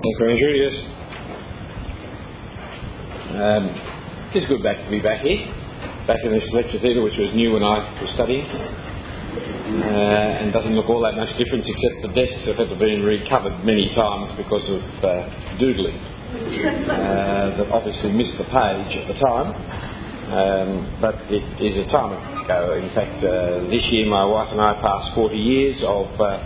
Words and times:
Thank 0.00 0.16
you, 0.16 0.28
Andrew. 0.32 0.54
Yes. 0.56 0.76
Um, 3.36 3.64
it's 4.32 4.48
good 4.48 4.62
back 4.62 4.80
to 4.80 4.88
be 4.88 5.04
back 5.04 5.20
here, 5.20 5.44
back 6.08 6.24
in 6.24 6.32
this 6.32 6.48
lecture 6.56 6.80
theatre, 6.80 7.04
which 7.04 7.20
was 7.20 7.28
new 7.36 7.52
when 7.52 7.62
I 7.62 7.84
was 8.00 8.08
studying, 8.16 8.48
uh, 8.48 10.40
and 10.40 10.54
doesn't 10.56 10.72
look 10.72 10.88
all 10.88 11.04
that 11.04 11.20
much 11.20 11.28
different 11.36 11.68
except 11.68 12.00
the 12.00 12.16
desks 12.16 12.48
have 12.48 12.56
had 12.56 12.72
to 12.72 12.80
be 12.80 12.96
recovered 13.04 13.60
many 13.60 13.92
times 13.92 14.32
because 14.40 14.64
of 14.72 14.80
uh, 15.04 15.60
doodling 15.60 16.00
uh, 16.00 17.60
that 17.60 17.68
obviously 17.68 18.16
missed 18.16 18.40
the 18.40 18.48
page 18.48 18.96
at 18.96 19.04
the 19.04 19.20
time. 19.20 19.52
Um, 20.32 20.96
but 20.96 21.28
it 21.28 21.44
is 21.60 21.76
a 21.76 21.84
time 21.92 22.16
ago. 22.16 22.72
In 22.80 22.88
fact, 22.96 23.20
uh, 23.20 23.68
this 23.68 23.84
year 23.92 24.08
my 24.08 24.24
wife 24.24 24.48
and 24.48 24.64
I 24.64 24.80
passed 24.80 25.12
40 25.14 25.36
years 25.36 25.76
of 25.84 26.08
uh, 26.16 26.40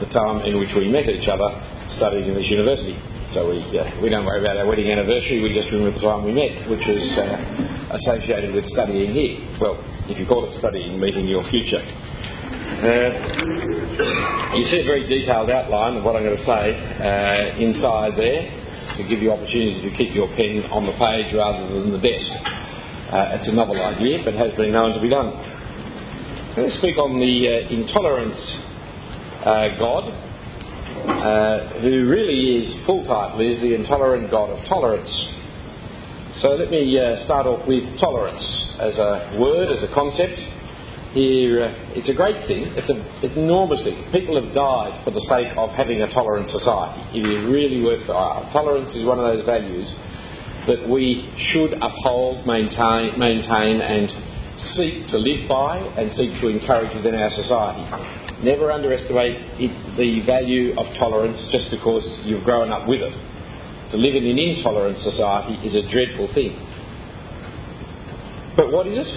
the 0.00 0.08
time 0.08 0.40
in 0.48 0.56
which 0.56 0.72
we 0.72 0.88
met 0.88 1.04
each 1.04 1.28
other 1.28 1.73
studying 1.96 2.28
in 2.28 2.34
this 2.34 2.50
university. 2.50 2.98
So 3.32 3.50
we, 3.50 3.58
uh, 3.78 3.82
we 4.02 4.10
don't 4.10 4.24
worry 4.24 4.40
about 4.40 4.56
our 4.58 4.66
wedding 4.66 4.90
anniversary, 4.90 5.42
we 5.42 5.50
just 5.50 5.70
remember 5.72 5.98
the 5.98 6.04
time 6.06 6.22
we 6.22 6.30
met, 6.30 6.70
which 6.70 6.86
was 6.86 7.02
uh, 7.18 7.98
associated 7.98 8.54
with 8.54 8.66
studying 8.70 9.10
here. 9.10 9.42
Well, 9.58 9.80
if 10.06 10.18
you 10.18 10.26
call 10.26 10.46
it 10.46 10.54
studying, 10.58 11.00
meeting 11.00 11.26
your 11.26 11.42
future. 11.50 11.82
Uh, 11.82 13.10
you 14.54 14.62
see 14.70 14.80
a 14.82 14.86
very 14.86 15.08
detailed 15.08 15.50
outline 15.50 15.96
of 15.96 16.04
what 16.04 16.14
I'm 16.14 16.22
going 16.22 16.36
to 16.36 16.46
say 16.46 16.78
uh, 16.78 17.58
inside 17.58 18.14
there 18.14 18.46
to 18.98 19.02
give 19.08 19.18
you 19.18 19.32
opportunity 19.32 19.82
to 19.82 19.90
keep 19.96 20.14
your 20.14 20.28
pen 20.36 20.68
on 20.70 20.86
the 20.86 20.94
page 20.94 21.34
rather 21.34 21.66
than 21.74 21.90
the 21.90 22.02
desk. 22.02 22.30
Uh, 23.10 23.34
it's 23.40 23.48
a 23.48 23.54
novel 23.54 23.80
idea, 23.80 24.22
but 24.24 24.34
has 24.34 24.54
been 24.54 24.72
known 24.72 24.92
to 24.94 25.00
be 25.00 25.08
done. 25.08 25.34
I'm 25.34 26.54
going 26.54 26.70
to 26.70 26.78
speak 26.78 26.98
on 26.98 27.18
the 27.18 27.34
uh, 27.50 27.74
intolerance 27.74 28.38
God, 29.78 30.23
uh, 31.08 31.80
who 31.80 32.08
really 32.08 32.58
is, 32.58 32.86
full 32.86 33.04
title 33.04 33.40
is 33.40 33.60
the 33.60 33.74
intolerant 33.74 34.30
God 34.30 34.50
of 34.50 34.64
tolerance. 34.68 35.10
So 36.40 36.48
let 36.58 36.70
me 36.70 36.98
uh, 36.98 37.24
start 37.24 37.46
off 37.46 37.66
with 37.68 37.84
tolerance 38.00 38.42
as 38.80 38.98
a 38.98 39.38
word, 39.38 39.70
as 39.70 39.82
a 39.84 39.92
concept. 39.94 40.34
Here, 41.14 41.62
uh, 41.62 41.94
it's 41.94 42.08
a 42.10 42.14
great 42.14 42.46
thing. 42.50 42.74
It's 42.74 42.90
an 42.90 43.06
enormous 43.38 43.82
thing. 43.84 44.10
People 44.10 44.34
have 44.34 44.52
died 44.52 45.04
for 45.04 45.12
the 45.12 45.22
sake 45.30 45.54
of 45.56 45.70
having 45.70 46.02
a 46.02 46.10
tolerant 46.10 46.50
society. 46.50 47.20
It 47.20 47.22
is 47.22 47.46
really 47.46 47.80
worthwhile. 47.86 48.50
Tolerance 48.52 48.90
is 48.98 49.06
one 49.06 49.22
of 49.22 49.30
those 49.30 49.46
values 49.46 49.86
that 50.66 50.88
we 50.88 51.30
should 51.52 51.74
uphold, 51.78 52.46
maintain, 52.46 53.14
maintain, 53.14 53.78
and 53.78 54.10
seek 54.74 55.06
to 55.14 55.18
live 55.18 55.48
by, 55.48 55.78
and 55.78 56.10
seek 56.16 56.40
to 56.40 56.48
encourage 56.48 56.94
within 56.96 57.14
our 57.14 57.30
society. 57.30 58.23
Never 58.44 58.68
underestimate 58.68 59.56
it, 59.56 59.72
the 59.96 60.20
value 60.28 60.76
of 60.76 60.84
tolerance 61.00 61.40
just 61.48 61.72
because 61.72 62.04
you've 62.28 62.44
grown 62.44 62.68
up 62.68 62.84
with 62.84 63.00
it. 63.00 63.16
To 63.92 63.96
live 63.96 64.12
in 64.12 64.28
an 64.28 64.36
intolerant 64.36 65.00
society 65.00 65.56
is 65.64 65.72
a 65.72 65.88
dreadful 65.88 66.28
thing. 66.36 66.52
But 68.52 68.68
what 68.68 68.84
is 68.84 69.00
it? 69.00 69.08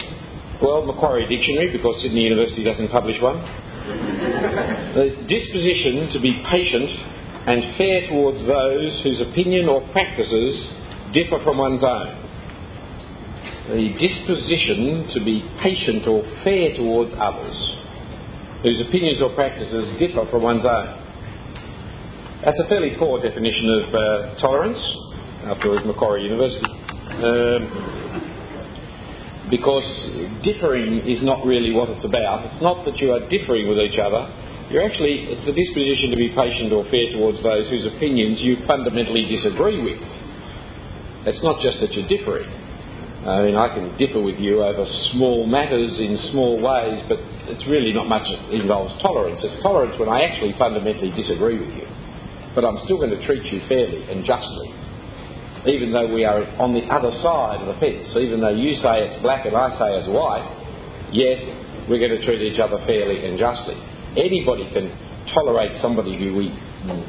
Well, 0.64 0.88
Macquarie 0.88 1.28
Dictionary, 1.28 1.76
because 1.76 2.00
Sydney 2.02 2.24
University 2.24 2.64
doesn't 2.64 2.88
publish 2.88 3.20
one. 3.20 3.36
the 4.96 5.12
disposition 5.28 6.08
to 6.16 6.24
be 6.24 6.32
patient 6.48 6.88
and 7.52 7.76
fair 7.76 8.08
towards 8.08 8.40
those 8.48 8.92
whose 9.04 9.20
opinion 9.28 9.68
or 9.68 9.84
practices 9.92 10.56
differ 11.12 11.44
from 11.44 11.60
one's 11.60 11.84
own. 11.84 12.16
The 13.76 13.92
disposition 13.92 15.12
to 15.12 15.20
be 15.20 15.44
patient 15.60 16.08
or 16.08 16.24
fair 16.48 16.80
towards 16.80 17.12
others 17.20 17.87
whose 18.64 18.82
opinions 18.82 19.22
or 19.22 19.34
practices 19.36 19.98
differ 20.00 20.26
from 20.30 20.44
one's 20.44 20.66
own. 20.66 21.04
That's 22.44 22.60
a 22.60 22.68
fairly 22.70 22.96
poor 22.98 23.22
definition 23.22 23.70
of 23.70 23.94
uh, 23.94 24.36
tolerance, 24.40 24.80
after 25.46 25.70
all, 25.70 25.84
Macquarie 25.86 26.24
University. 26.24 26.66
Um, 27.18 27.98
because 29.50 29.88
differing 30.44 31.08
is 31.08 31.24
not 31.24 31.46
really 31.46 31.72
what 31.72 31.90
it's 31.90 32.04
about. 32.04 32.46
It's 32.52 32.62
not 32.62 32.84
that 32.86 32.98
you 33.00 33.14
are 33.14 33.24
differing 33.30 33.68
with 33.68 33.80
each 33.80 33.98
other. 33.98 34.28
You're 34.70 34.84
actually, 34.84 35.32
it's 35.32 35.46
the 35.48 35.56
disposition 35.56 36.12
to 36.12 36.18
be 36.20 36.36
patient 36.36 36.76
or 36.76 36.84
fair 36.92 37.16
towards 37.16 37.40
those 37.40 37.72
whose 37.72 37.88
opinions 37.88 38.44
you 38.44 38.58
fundamentally 38.68 39.24
disagree 39.32 39.80
with. 39.80 40.04
It's 41.24 41.40
not 41.44 41.64
just 41.64 41.80
that 41.80 41.96
you're 41.96 42.08
differing. 42.08 42.48
I 43.24 43.44
mean, 43.44 43.56
I 43.56 43.72
can 43.72 43.96
differ 43.98 44.20
with 44.20 44.40
you 44.40 44.64
over 44.64 44.86
small 45.16 45.48
matters 45.48 45.96
in 46.00 46.20
small 46.32 46.60
ways, 46.60 47.04
but 47.08 47.20
it's 47.48 47.66
really 47.68 47.94
not 47.94 48.08
much 48.08 48.28
involves 48.52 48.94
tolerance. 49.02 49.40
It's 49.44 49.62
tolerance 49.64 49.96
when 50.00 50.10
I 50.10 50.24
actually 50.24 50.54
fundamentally 50.60 51.12
disagree 51.16 51.60
with 51.60 51.72
you. 51.76 51.88
But 52.56 52.66
I'm 52.66 52.78
still 52.86 52.98
going 52.98 53.14
to 53.14 53.22
treat 53.26 53.46
you 53.54 53.62
fairly 53.68 54.04
and 54.10 54.26
justly, 54.26 54.74
even 55.70 55.94
though 55.94 56.12
we 56.12 56.26
are 56.26 56.44
on 56.58 56.74
the 56.74 56.86
other 56.90 57.12
side 57.22 57.62
of 57.62 57.68
the 57.70 57.78
fence, 57.80 58.10
even 58.18 58.42
though 58.42 58.56
you 58.56 58.76
say 58.82 59.06
it's 59.06 59.22
black 59.22 59.46
and 59.46 59.56
I 59.56 59.72
say 59.78 59.90
it's 60.02 60.10
white, 60.10 60.46
yes, 61.14 61.38
we're 61.88 62.02
going 62.02 62.18
to 62.18 62.24
treat 62.26 62.42
each 62.42 62.60
other 62.60 62.82
fairly 62.86 63.24
and 63.26 63.38
justly. 63.38 63.78
Anybody 64.18 64.68
can 64.74 64.90
tolerate 65.34 65.78
somebody 65.82 66.18
who 66.18 66.36
we 66.36 66.50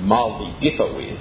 mildly 0.04 0.52
differ 0.60 0.86
with. 0.92 1.18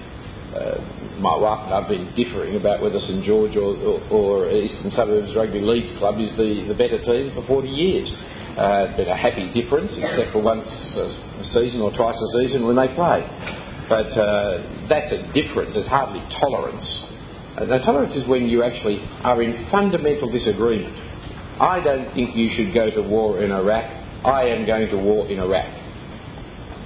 Uh, 0.53 0.81
my 1.19 1.35
wife 1.37 1.65
and 1.65 1.73
I 1.73 1.81
have 1.81 1.89
been 1.89 2.13
differing 2.15 2.55
about 2.55 2.81
whether 2.81 2.99
St 2.99 3.25
George 3.25 3.55
or, 3.55 3.73
or, 3.77 3.97
or 4.09 4.51
Eastern 4.51 4.91
Suburbs 4.91 5.33
Rugby 5.35 5.61
League 5.61 5.97
Club 5.97 6.19
is 6.19 6.29
the, 6.37 6.65
the 6.67 6.77
better 6.77 7.01
team 7.01 7.33
for 7.33 7.45
40 7.45 7.67
years. 7.67 8.09
Uh, 8.57 8.97
been 8.97 9.07
a 9.07 9.15
happy 9.15 9.53
difference, 9.53 9.91
except 9.93 10.33
for 10.33 10.41
once 10.41 10.65
a 10.65 11.43
season 11.53 11.79
or 11.79 11.93
twice 11.95 12.17
a 12.17 12.29
season 12.41 12.65
when 12.65 12.75
they 12.75 12.87
play. 12.95 13.21
But 13.87 14.09
uh, 14.17 14.89
that's 14.89 15.13
a 15.13 15.29
difference. 15.31 15.77
It's 15.77 15.87
hardly 15.87 16.25
tolerance. 16.41 16.81
Uh, 17.55 17.65
now, 17.65 17.77
tolerance 17.85 18.15
is 18.15 18.27
when 18.27 18.49
you 18.49 18.63
actually 18.63 18.97
are 19.21 19.41
in 19.43 19.69
fundamental 19.69 20.31
disagreement. 20.31 20.89
I 21.61 21.81
don't 21.83 22.11
think 22.15 22.35
you 22.35 22.49
should 22.57 22.73
go 22.73 22.89
to 22.89 23.01
war 23.01 23.43
in 23.43 23.51
Iraq. 23.51 23.85
I 24.25 24.49
am 24.49 24.65
going 24.65 24.89
to 24.89 24.97
war 24.97 25.27
in 25.29 25.37
Iraq. 25.37 25.69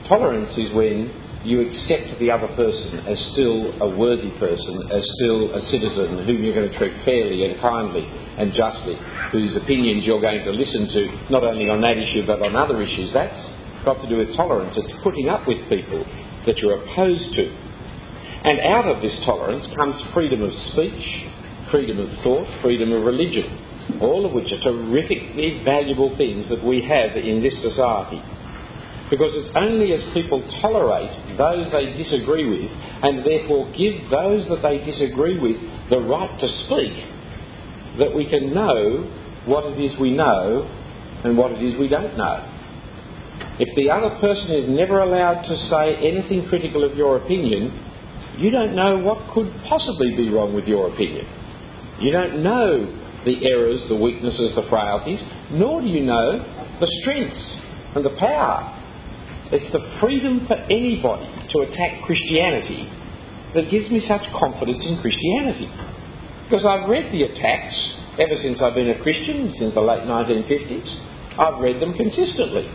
Tolerance 0.09 0.51
is 0.57 0.75
when 0.75 1.07
you 1.44 1.62
accept 1.66 2.19
the 2.19 2.29
other 2.29 2.47
person 2.53 3.02
as 3.09 3.18
still 3.34 3.74
a 3.81 3.90
worthy 3.97 4.29
person, 4.38 4.85
as 4.94 5.02
still 5.18 5.50
a 5.56 5.62
citizen 5.74 6.25
whom 6.25 6.44
you're 6.44 6.53
going 6.53 6.69
to 6.69 6.78
treat 6.78 6.94
fairly 7.03 7.50
and 7.50 7.59
kindly 7.59 8.06
and 8.38 8.53
justly, 8.53 8.94
whose 9.31 9.57
opinions 9.57 10.06
you're 10.06 10.22
going 10.22 10.44
to 10.44 10.51
listen 10.51 10.88
to, 10.94 11.31
not 11.34 11.44
only 11.44 11.69
on 11.69 11.81
that 11.81 11.97
issue 11.97 12.25
but 12.25 12.41
on 12.46 12.56
other 12.56 12.81
issues. 12.81 13.12
That's 13.13 13.41
got 13.84 13.97
to 14.01 14.09
do 14.09 14.18
with 14.18 14.35
tolerance. 14.38 14.78
It's 14.78 14.94
putting 15.03 15.30
up 15.30 15.47
with 15.47 15.57
people 15.69 16.06
that 16.46 16.57
you're 16.57 16.78
opposed 16.78 17.34
to. 17.35 17.46
And 18.44 18.59
out 18.62 18.85
of 18.85 19.01
this 19.01 19.13
tolerance 19.25 19.66
comes 19.75 19.97
freedom 20.13 20.41
of 20.44 20.53
speech, 20.74 21.25
freedom 21.72 22.00
of 22.00 22.09
thought, 22.24 22.46
freedom 22.62 22.91
of 22.94 23.03
religion, 23.03 23.97
all 24.01 24.25
of 24.25 24.34
which 24.34 24.51
are 24.53 24.62
terrifically 24.62 25.62
valuable 25.66 26.16
things 26.18 26.50
that 26.50 26.63
we 26.63 26.81
have 26.85 27.18
in 27.18 27.41
this 27.41 27.53
society. 27.62 28.22
Because 29.11 29.35
it's 29.35 29.51
only 29.59 29.91
as 29.91 30.01
people 30.13 30.39
tolerate 30.63 31.11
those 31.38 31.69
they 31.75 31.91
disagree 31.99 32.47
with 32.47 32.72
and 33.03 33.19
therefore 33.27 33.67
give 33.75 34.09
those 34.09 34.47
that 34.47 34.63
they 34.63 34.79
disagree 34.79 35.38
with 35.38 35.59
the 35.91 35.99
right 35.99 36.31
to 36.39 36.47
speak 36.63 36.95
that 38.00 38.16
we 38.16 38.23
can 38.23 38.53
know 38.55 39.03
what 39.45 39.66
it 39.66 39.77
is 39.83 40.00
we 40.00 40.11
know 40.11 40.63
and 41.25 41.38
what 41.38 41.51
it 41.51 41.61
is 41.61 41.77
we 41.77 41.89
don't 41.89 42.17
know. 42.17 42.47
If 43.59 43.75
the 43.75 43.91
other 43.91 44.16
person 44.21 44.55
is 44.55 44.69
never 44.69 45.01
allowed 45.01 45.44
to 45.44 45.57
say 45.67 45.95
anything 45.95 46.47
critical 46.47 46.89
of 46.89 46.95
your 46.95 47.17
opinion, 47.17 47.67
you 48.38 48.50
don't 48.50 48.73
know 48.75 48.97
what 49.00 49.33
could 49.33 49.51
possibly 49.67 50.16
be 50.16 50.29
wrong 50.29 50.55
with 50.55 50.66
your 50.66 50.88
opinion. 50.88 51.27
You 52.00 52.11
don't 52.11 52.41
know 52.41 52.88
the 53.25 53.45
errors, 53.45 53.83
the 53.89 53.95
weaknesses, 53.95 54.55
the 54.55 54.63
frailties, 54.69 55.19
nor 55.51 55.81
do 55.81 55.88
you 55.88 56.01
know 56.01 56.39
the 56.79 56.88
strengths 57.01 57.57
and 57.94 58.05
the 58.05 58.16
power 58.17 58.77
it's 59.51 59.72
the 59.72 59.84
freedom 60.00 60.47
for 60.47 60.56
anybody 60.56 61.28
to 61.51 61.59
attack 61.67 62.03
Christianity 62.07 62.88
that 63.53 63.69
gives 63.69 63.91
me 63.91 64.00
such 64.07 64.23
confidence 64.31 64.80
in 64.88 65.00
Christianity. 65.03 65.68
Because 66.48 66.63
I've 66.63 66.88
read 66.88 67.12
the 67.12 67.24
attacks 67.24 67.75
ever 68.19 68.36
since 68.39 68.62
I've 68.62 68.75
been 68.75 68.89
a 68.89 69.00
Christian, 69.03 69.53
since 69.59 69.74
the 69.74 69.83
late 69.83 70.03
1950s. 70.03 70.88
I've 71.39 71.62
read 71.62 71.81
them 71.81 71.94
consistently. 71.94 72.68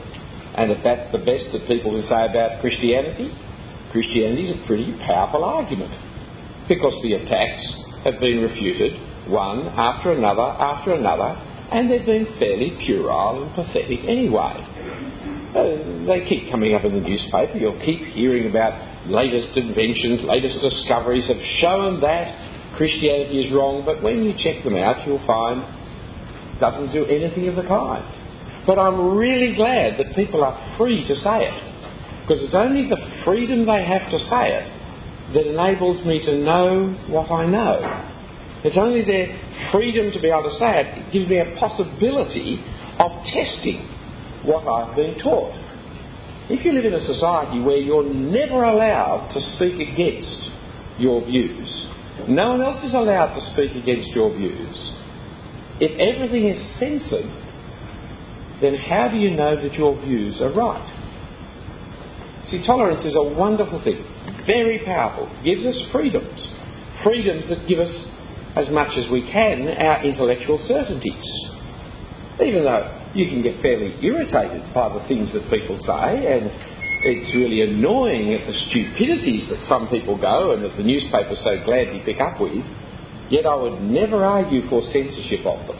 And 0.56 0.72
if 0.72 0.82
that's 0.84 1.12
the 1.12 1.20
best 1.20 1.52
that 1.52 1.68
people 1.68 1.92
can 1.92 2.08
say 2.08 2.24
about 2.28 2.60
Christianity, 2.60 3.32
Christianity 3.92 4.48
is 4.48 4.60
a 4.60 4.66
pretty 4.66 4.96
powerful 5.04 5.44
argument. 5.44 5.92
Because 6.68 6.96
the 7.02 7.14
attacks 7.14 7.64
have 8.04 8.20
been 8.20 8.40
refuted 8.40 8.96
one 9.28 9.68
after 9.68 10.12
another 10.12 10.42
after 10.42 10.94
another, 10.94 11.36
and 11.72 11.90
they've 11.90 12.06
been 12.06 12.26
fairly 12.38 12.78
puerile 12.84 13.44
and 13.44 13.54
pathetic 13.54 14.00
anyway. 14.04 15.05
Uh, 15.54 16.06
they 16.06 16.26
keep 16.28 16.50
coming 16.50 16.74
up 16.74 16.84
in 16.84 16.94
the 16.94 17.00
newspaper. 17.00 17.56
You'll 17.56 17.80
keep 17.84 18.00
hearing 18.12 18.50
about 18.50 19.06
latest 19.06 19.56
inventions, 19.56 20.22
latest 20.22 20.60
discoveries 20.60 21.26
have 21.28 21.40
shown 21.60 22.00
that 22.00 22.76
Christianity 22.76 23.46
is 23.46 23.52
wrong, 23.54 23.84
but 23.84 24.02
when 24.02 24.24
you 24.24 24.34
check 24.36 24.64
them 24.64 24.76
out, 24.76 25.06
you'll 25.06 25.24
find 25.26 25.62
it 25.62 26.60
doesn't 26.60 26.92
do 26.92 27.06
anything 27.06 27.48
of 27.48 27.56
the 27.56 27.62
kind. 27.62 28.04
But 28.66 28.78
I'm 28.78 29.16
really 29.16 29.54
glad 29.54 29.98
that 29.98 30.14
people 30.14 30.44
are 30.44 30.76
free 30.76 31.06
to 31.06 31.14
say 31.16 31.46
it, 31.46 31.56
because 32.22 32.42
it's 32.42 32.54
only 32.54 32.88
the 32.88 32.98
freedom 33.24 33.64
they 33.64 33.84
have 33.84 34.10
to 34.10 34.18
say 34.18 34.60
it 34.60 34.66
that 35.34 35.46
enables 35.46 36.04
me 36.04 36.20
to 36.26 36.36
know 36.38 36.92
what 37.08 37.30
I 37.30 37.46
know. 37.46 37.80
It's 38.64 38.76
only 38.76 39.04
their 39.04 39.30
freedom 39.72 40.12
to 40.12 40.20
be 40.20 40.28
able 40.28 40.50
to 40.50 40.58
say 40.58 40.82
it, 40.82 40.86
it 40.98 41.12
gives 41.12 41.30
me 41.30 41.38
a 41.38 41.56
possibility 41.58 42.58
of 42.98 43.10
testing 43.24 43.95
what 44.44 44.66
I've 44.66 44.96
been 44.96 45.18
taught. 45.18 45.54
If 46.48 46.64
you 46.64 46.72
live 46.72 46.84
in 46.84 46.94
a 46.94 47.04
society 47.04 47.60
where 47.60 47.78
you're 47.78 48.06
never 48.06 48.62
allowed 48.62 49.32
to 49.34 49.40
speak 49.56 49.80
against 49.80 50.50
your 50.98 51.24
views, 51.24 51.68
no 52.28 52.50
one 52.50 52.62
else 52.62 52.84
is 52.84 52.94
allowed 52.94 53.34
to 53.34 53.40
speak 53.52 53.74
against 53.74 54.10
your 54.10 54.30
views, 54.30 54.76
if 55.80 55.92
everything 55.98 56.48
is 56.48 56.58
censored, 56.78 57.28
then 58.62 58.74
how 58.76 59.08
do 59.08 59.18
you 59.18 59.30
know 59.30 59.60
that 59.60 59.74
your 59.74 60.00
views 60.00 60.40
are 60.40 60.52
right? 60.52 60.86
See, 62.48 62.64
tolerance 62.64 63.04
is 63.04 63.14
a 63.16 63.22
wonderful 63.22 63.82
thing, 63.82 64.02
very 64.46 64.78
powerful, 64.84 65.28
gives 65.44 65.66
us 65.66 65.76
freedoms, 65.92 66.40
freedoms 67.02 67.48
that 67.50 67.68
give 67.68 67.80
us 67.80 67.92
as 68.54 68.70
much 68.70 68.96
as 68.96 69.10
we 69.10 69.28
can 69.30 69.68
our 69.68 70.02
intellectual 70.02 70.58
certainties. 70.66 71.26
Even 72.40 72.64
though 72.64 72.95
you 73.14 73.26
can 73.28 73.42
get 73.42 73.62
fairly 73.62 73.94
irritated 74.02 74.72
by 74.74 74.92
the 74.92 75.06
things 75.08 75.32
that 75.32 75.48
people 75.50 75.78
say, 75.86 76.26
and 76.26 76.50
it's 77.06 77.30
really 77.36 77.62
annoying 77.62 78.34
at 78.34 78.46
the 78.46 78.56
stupidities 78.66 79.48
that 79.48 79.62
some 79.68 79.88
people 79.88 80.18
go 80.18 80.52
and 80.52 80.64
that 80.64 80.76
the 80.76 80.82
newspapers 80.82 81.38
so 81.44 81.62
gladly 81.64 82.02
pick 82.04 82.20
up 82.20 82.40
with, 82.40 82.64
yet 83.30 83.46
I 83.46 83.54
would 83.54 83.80
never 83.82 84.24
argue 84.24 84.68
for 84.68 84.82
censorship 84.90 85.46
of 85.46 85.66
them. 85.68 85.78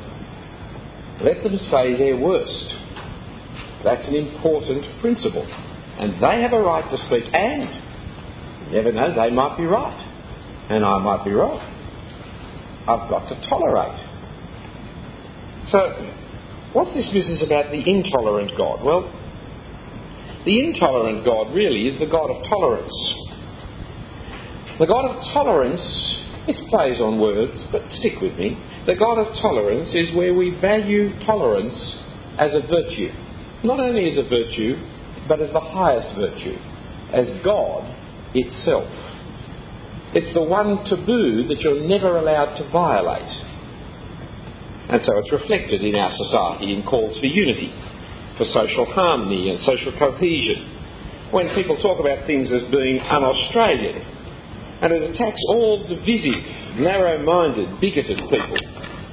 Let 1.25 1.43
them 1.43 1.59
say 1.71 1.97
their 1.97 2.17
worst. 2.17 2.75
That's 3.83 4.07
an 4.07 4.15
important 4.15 4.85
principle. 5.01 5.47
And 5.99 6.23
they 6.23 6.43
have 6.43 6.53
a 6.53 6.61
right 6.61 6.85
to 6.91 6.97
speak, 7.09 7.25
and 7.33 7.69
you 8.69 8.77
never 8.77 8.93
know, 8.93 9.15
they 9.15 9.31
might 9.35 9.57
be 9.57 9.65
right, 9.65 9.97
and 10.71 10.85
I 10.85 10.99
might 10.99 11.25
be 11.25 11.33
wrong. 11.33 11.59
I've 12.87 13.09
got 13.11 13.29
to 13.29 13.49
tolerate. 13.49 13.99
So, 15.73 15.91
what's 16.77 16.93
this 16.93 17.09
business 17.09 17.41
about 17.41 17.73
the 17.73 17.81
intolerant 17.81 18.53
God? 18.53 18.85
Well, 18.85 19.09
the 20.45 20.61
intolerant 20.61 21.25
God 21.25 21.55
really 21.57 21.89
is 21.89 21.99
the 21.99 22.05
God 22.05 22.29
of 22.29 22.45
tolerance. 22.45 22.93
The 24.79 24.87
God 24.87 25.09
of 25.09 25.17
tolerance, 25.33 25.81
it 26.47 26.69
plays 26.69 27.01
on 27.01 27.19
words, 27.19 27.57
but 27.73 27.81
stick 27.99 28.21
with 28.21 28.37
me. 28.37 28.61
The 28.85 28.95
God 28.95 29.17
of 29.17 29.33
tolerance 29.41 29.89
is 29.95 30.15
where 30.15 30.35
we 30.35 30.53
value 30.61 31.17
tolerance 31.25 31.75
as 32.37 32.53
a 32.53 32.61
virtue. 32.69 33.09
Not 33.65 33.81
only 33.81 34.13
as 34.13 34.19
a 34.19 34.29
virtue, 34.29 34.77
but 35.27 35.41
as 35.41 35.51
the 35.57 35.61
highest 35.61 36.13
virtue, 36.15 36.61
as 37.11 37.27
God 37.43 37.89
itself. 38.35 38.93
It's 40.13 40.33
the 40.35 40.45
one 40.45 40.85
taboo 40.85 41.49
that 41.49 41.61
you're 41.61 41.89
never 41.89 42.19
allowed 42.19 42.55
to 42.59 42.71
violate. 42.71 43.56
And 44.89 45.03
so 45.03 45.19
it's 45.19 45.33
reflected 45.33 45.83
in 45.83 45.95
our 45.97 46.13
society 46.15 46.73
in 46.73 46.83
calls 46.85 47.19
for 47.19 47.27
unity, 47.27 47.75
for 48.39 48.47
social 48.55 48.87
harmony 48.87 49.51
and 49.51 49.59
social 49.67 49.93
cohesion. 49.99 51.31
When 51.33 51.51
people 51.55 51.77
talk 51.83 51.99
about 51.99 52.27
things 52.27 52.53
as 52.53 52.63
being 52.71 53.01
un 53.01 53.25
Australian, 53.25 53.99
and 54.83 54.93
it 54.93 55.03
attacks 55.11 55.41
all 55.49 55.83
divisive, 55.83 56.79
narrow 56.79 57.19
minded, 57.25 57.81
bigoted 57.81 58.19
people, 58.31 58.59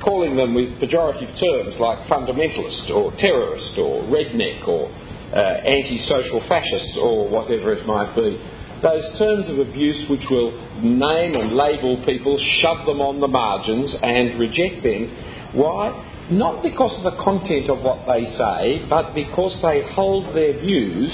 calling 0.04 0.36
them 0.36 0.54
with 0.54 0.78
pejorative 0.78 1.32
terms 1.40 1.80
like 1.80 2.06
fundamentalist 2.06 2.92
or 2.92 3.12
terrorist 3.18 3.74
or 3.80 4.04
redneck 4.14 4.68
or 4.68 4.92
uh, 5.34 5.40
anti 5.66 5.98
social 6.06 6.44
fascist 6.48 7.00
or 7.02 7.28
whatever 7.30 7.74
it 7.74 7.88
might 7.88 8.14
be 8.14 8.38
those 8.84 9.18
terms 9.18 9.48
of 9.50 9.60
abuse 9.60 9.98
which 10.10 10.28
will 10.30 10.52
name 10.84 11.40
and 11.40 11.56
label 11.56 12.04
people, 12.06 12.38
shove 12.60 12.86
them 12.86 13.00
on 13.00 13.24
the 13.24 13.32
margins 13.32 13.96
and 14.04 14.38
reject 14.38 14.84
them. 14.84 15.08
Why? 15.54 16.28
Not 16.32 16.64
because 16.64 16.98
of 16.98 17.04
the 17.04 17.24
content 17.24 17.70
of 17.70 17.80
what 17.84 18.08
they 18.08 18.26
say, 18.38 18.86
but 18.90 19.14
because 19.14 19.58
they 19.62 19.84
hold 19.94 20.36
their 20.36 20.60
views 20.60 21.12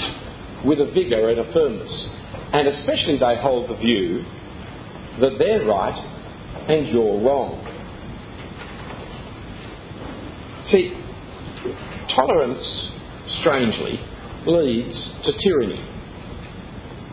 with 0.64 0.80
a 0.80 0.86
vigour 0.92 1.28
and 1.30 1.40
a 1.40 1.52
firmness. 1.52 2.08
And 2.52 2.68
especially 2.68 3.18
they 3.18 3.36
hold 3.40 3.70
the 3.70 3.76
view 3.76 4.24
that 5.20 5.38
they're 5.38 5.66
right 5.66 6.16
and 6.68 6.88
you're 6.88 7.20
wrong. 7.20 7.66
See, 10.70 10.94
tolerance, 12.14 12.92
strangely, 13.40 14.00
leads 14.46 14.96
to 15.24 15.32
tyranny 15.42 15.84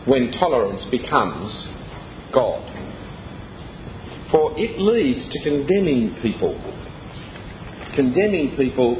when 0.06 0.32
tolerance 0.38 0.84
becomes 0.90 1.52
God. 2.32 2.64
For 4.30 4.52
it 4.58 4.78
leads 4.78 5.30
to 5.32 5.42
condemning 5.42 6.16
people. 6.22 6.56
Condemning 7.98 8.54
people 8.54 8.94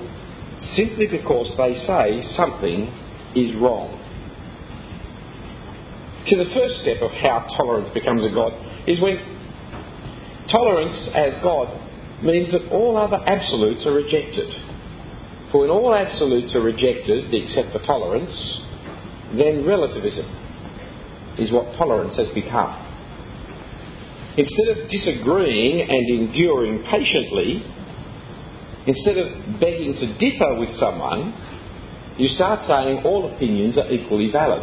simply 0.75 1.07
because 1.07 1.47
they 1.55 1.71
say 1.87 2.19
something 2.35 2.91
is 3.39 3.55
wrong. 3.63 3.95
See, 6.27 6.35
the 6.35 6.51
first 6.51 6.83
step 6.83 6.99
of 7.01 7.13
how 7.13 7.47
tolerance 7.57 7.95
becomes 7.95 8.27
a 8.27 8.35
God 8.35 8.51
is 8.91 9.01
when 9.01 9.23
tolerance 10.51 10.99
as 11.15 11.41
God 11.47 11.71
means 12.25 12.51
that 12.51 12.75
all 12.75 12.97
other 12.97 13.23
absolutes 13.23 13.87
are 13.87 13.95
rejected. 13.95 14.51
For 15.53 15.61
when 15.61 15.71
all 15.71 15.95
absolutes 15.95 16.57
are 16.57 16.61
rejected 16.61 17.33
except 17.33 17.71
for 17.71 17.79
tolerance, 17.87 18.35
then 19.39 19.65
relativism 19.65 20.27
is 21.39 21.53
what 21.53 21.71
tolerance 21.79 22.17
has 22.17 22.35
become. 22.35 22.75
Instead 24.37 24.75
of 24.75 24.91
disagreeing 24.91 25.87
and 25.87 26.05
enduring 26.11 26.83
patiently, 26.91 27.63
instead 28.87 29.19
of 29.19 29.61
begging 29.61 29.95
to 29.95 30.07
differ 30.19 30.55
with 30.59 30.77
someone, 30.79 31.35
you 32.19 32.29
start 32.29 32.61
saying 32.67 33.05
all 33.05 33.33
opinions 33.35 33.79
are 33.79 33.91
equally 33.91 34.31
valid. 34.31 34.63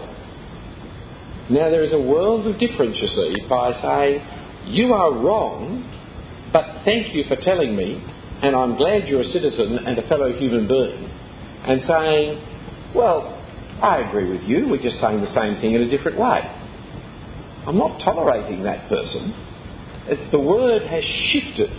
Now, 1.50 1.70
there 1.70 1.84
is 1.84 1.94
a 1.94 2.02
world 2.02 2.48
of 2.48 2.60
difference, 2.60 2.98
you 3.00 3.08
see, 3.08 3.48
by 3.48 3.72
saying, 3.82 4.22
You 4.66 4.94
are 4.94 5.14
wrong, 5.14 5.84
but 6.52 6.84
thank 6.84 7.14
you 7.14 7.24
for 7.28 7.36
telling 7.36 7.76
me, 7.76 8.04
and 8.42 8.56
I'm 8.56 8.76
glad 8.76 9.08
you're 9.08 9.22
a 9.22 9.30
citizen 9.30 9.80
and 9.86 9.98
a 9.98 10.08
fellow 10.08 10.34
human 10.34 10.68
being, 10.68 11.06
and 11.66 11.82
saying, 11.88 12.94
Well, 12.96 13.32
I 13.82 14.00
agree 14.00 14.30
with 14.30 14.42
you, 14.44 14.68
we're 14.68 14.82
just 14.82 15.00
saying 15.00 15.22
the 15.22 15.34
same 15.34 15.62
thing 15.62 15.74
in 15.74 15.84
a 15.84 15.90
different 15.90 16.18
way. 16.18 16.42
I'm 17.68 17.78
not 17.78 18.00
tolerating 18.04 18.64
that 18.64 18.90
person. 18.90 19.34
It's 20.08 20.32
the 20.32 20.40
word 20.40 20.84
has 20.84 21.04
shifted. 21.32 21.70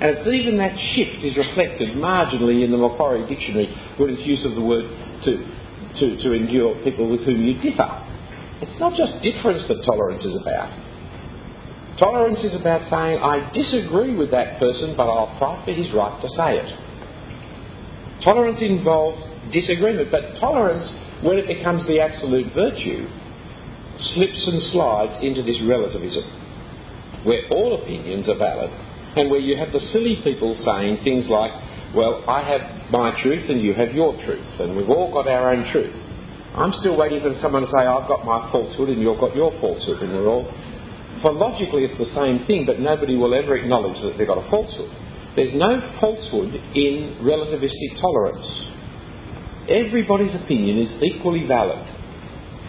And 0.00 0.18
it's 0.18 0.26
even 0.26 0.58
that 0.58 0.74
shift 0.94 1.22
is 1.22 1.36
reflected 1.36 1.94
marginally 1.96 2.64
in 2.64 2.70
the 2.70 2.78
Macquarie 2.78 3.26
Dictionary 3.26 3.70
when 3.96 4.10
it's 4.10 4.26
use 4.26 4.44
of 4.44 4.54
the 4.54 4.62
word 4.62 4.84
to, 5.24 5.32
to, 6.00 6.04
to 6.22 6.32
endure 6.32 6.74
people 6.82 7.08
with 7.08 7.22
whom 7.22 7.40
you 7.46 7.54
differ. 7.62 7.86
It's 8.60 8.78
not 8.80 8.98
just 8.98 9.22
difference 9.22 9.62
that 9.68 9.84
tolerance 9.86 10.24
is 10.24 10.34
about. 10.40 10.72
Tolerance 11.98 12.42
is 12.42 12.58
about 12.58 12.82
saying, 12.90 13.22
I 13.22 13.50
disagree 13.54 14.16
with 14.16 14.32
that 14.32 14.58
person, 14.58 14.94
but 14.96 15.06
I'll 15.06 15.38
fight 15.38 15.64
for 15.64 15.72
his 15.72 15.92
right 15.94 16.20
to 16.22 16.28
say 16.34 16.58
it. 16.58 16.68
Tolerance 18.24 18.58
involves 18.60 19.22
disagreement, 19.52 20.10
but 20.10 20.40
tolerance, 20.40 20.90
when 21.22 21.38
it 21.38 21.46
becomes 21.46 21.86
the 21.86 22.00
absolute 22.00 22.52
virtue, 22.52 23.06
slips 24.14 24.42
and 24.48 24.60
slides 24.72 25.22
into 25.22 25.42
this 25.42 25.60
relativism, 25.62 26.24
where 27.22 27.46
all 27.50 27.82
opinions 27.82 28.28
are 28.28 28.38
valid, 28.38 28.70
and 29.16 29.30
where 29.30 29.40
you 29.40 29.56
have 29.56 29.72
the 29.72 29.80
silly 29.92 30.20
people 30.22 30.56
saying 30.64 31.04
things 31.04 31.26
like, 31.28 31.52
well, 31.94 32.24
I 32.28 32.42
have 32.42 32.90
my 32.90 33.20
truth 33.22 33.48
and 33.48 33.62
you 33.62 33.74
have 33.74 33.94
your 33.94 34.14
truth, 34.24 34.60
and 34.60 34.76
we've 34.76 34.90
all 34.90 35.12
got 35.12 35.28
our 35.28 35.52
own 35.54 35.70
truth. 35.70 35.94
I'm 36.54 36.72
still 36.80 36.96
waiting 36.96 37.20
for 37.20 37.34
someone 37.40 37.62
to 37.62 37.68
say, 37.68 37.86
I've 37.86 38.08
got 38.08 38.24
my 38.24 38.50
falsehood 38.50 38.88
and 38.88 39.02
you've 39.02 39.20
got 39.20 39.34
your 39.34 39.52
falsehood, 39.60 40.02
and 40.02 40.12
we're 40.12 40.28
all. 40.28 40.44
For 41.22 41.32
logically, 41.32 41.84
it's 41.84 41.98
the 41.98 42.12
same 42.14 42.46
thing, 42.46 42.66
but 42.66 42.80
nobody 42.80 43.16
will 43.16 43.34
ever 43.34 43.56
acknowledge 43.56 44.00
that 44.02 44.18
they've 44.18 44.26
got 44.26 44.38
a 44.38 44.50
falsehood. 44.50 44.90
There's 45.36 45.54
no 45.54 45.80
falsehood 46.00 46.54
in 46.74 47.18
relativistic 47.22 48.00
tolerance. 48.00 48.46
Everybody's 49.68 50.34
opinion 50.34 50.78
is 50.78 51.02
equally 51.02 51.46
valid 51.46 51.94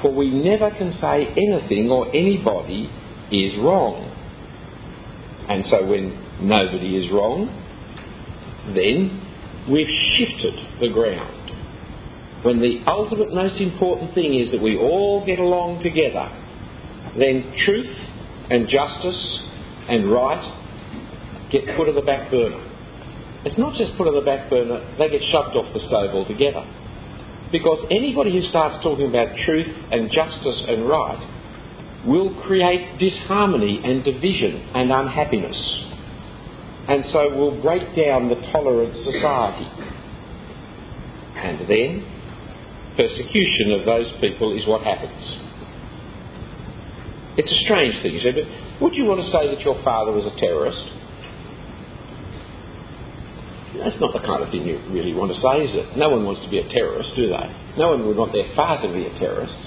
for 0.02 0.14
we 0.14 0.30
never 0.30 0.70
can 0.72 0.92
say 1.02 1.26
anything 1.26 1.90
or 1.90 2.08
anybody 2.10 2.90
is 3.32 3.58
wrong. 3.60 4.12
And 5.50 5.66
so 5.66 5.86
when 5.88 6.25
nobody 6.42 6.98
is 6.98 7.12
wrong, 7.12 7.48
then 8.74 9.22
we've 9.70 9.92
shifted 10.18 10.56
the 10.80 10.90
ground. 10.90 11.46
When 12.44 12.62
the 12.62 12.84
ultimate 12.86 13.34
most 13.34 13.60
important 13.60 14.14
thing 14.14 14.40
is 14.40 14.52
that 14.52 14.62
we 14.62 14.78
all 14.78 15.26
get 15.26 15.40
along 15.40 15.82
together, 15.82 16.30
then 17.18 17.56
truth 17.66 17.90
and 18.50 18.70
justice 18.70 19.50
and 19.90 20.12
right 20.12 20.44
get 21.52 21.66
put 21.78 21.90
on 21.90 21.96
the 21.96 22.02
back 22.06 22.30
burner. 22.30 22.62
It's 23.46 23.58
not 23.58 23.78
just 23.78 23.98
put 23.98 24.08
on 24.08 24.16
the 24.16 24.26
back 24.26 24.50
burner, 24.50 24.82
they 24.98 25.10
get 25.10 25.22
shoved 25.32 25.56
off 25.56 25.72
the 25.74 25.80
stove 25.88 26.14
altogether. 26.14 26.66
Because 27.52 27.86
anybody 27.90 28.34
who 28.34 28.42
starts 28.50 28.82
talking 28.84 29.08
about 29.08 29.38
truth 29.46 29.70
and 29.92 30.12
justice 30.12 30.66
and 30.68 30.90
right 30.90 31.22
will 32.06 32.34
create 32.46 32.98
disharmony 33.00 33.82
and 33.84 34.04
division 34.04 34.70
and 34.74 34.92
unhappiness, 34.92 35.58
and 36.88 37.04
so 37.12 37.36
will 37.36 37.62
break 37.62 37.96
down 37.96 38.30
the 38.30 38.36
tolerant 38.52 38.94
society. 39.04 39.68
And 41.36 41.68
then, 41.68 42.06
persecution 42.96 43.72
of 43.80 43.86
those 43.86 44.12
people 44.22 44.58
is 44.58 44.68
what 44.68 44.82
happens. 44.82 45.42
It's 47.38 47.52
a 47.52 47.60
strange 47.66 48.02
thing, 48.02 48.14
you 48.14 48.20
say, 48.22 48.32
but 48.32 48.48
would 48.82 48.96
you 48.96 49.06
want 49.06 49.20
to 49.22 49.30
say 49.32 49.54
that 49.54 49.62
your 49.62 49.82
father 49.84 50.12
was 50.12 50.26
a 50.26 50.40
terrorist? 50.40 50.80
That's 53.76 54.00
not 54.00 54.14
the 54.14 54.24
kind 54.24 54.42
of 54.42 54.50
thing 54.52 54.64
you 54.64 54.80
really 54.90 55.12
want 55.12 55.36
to 55.36 55.40
say, 55.42 55.68
is 55.68 55.76
it? 55.76 55.98
No 55.98 56.10
one 56.10 56.24
wants 56.24 56.44
to 56.44 56.50
be 56.50 56.60
a 56.60 56.68
terrorist, 56.70 57.12
do 57.16 57.28
they? 57.28 57.48
No 57.78 57.92
one 57.92 58.08
would 58.08 58.16
want 58.16 58.32
their 58.32 58.48
father 58.56 58.88
to 58.88 58.94
be 58.94 59.06
a 59.06 59.20
terrorist. 59.20 59.58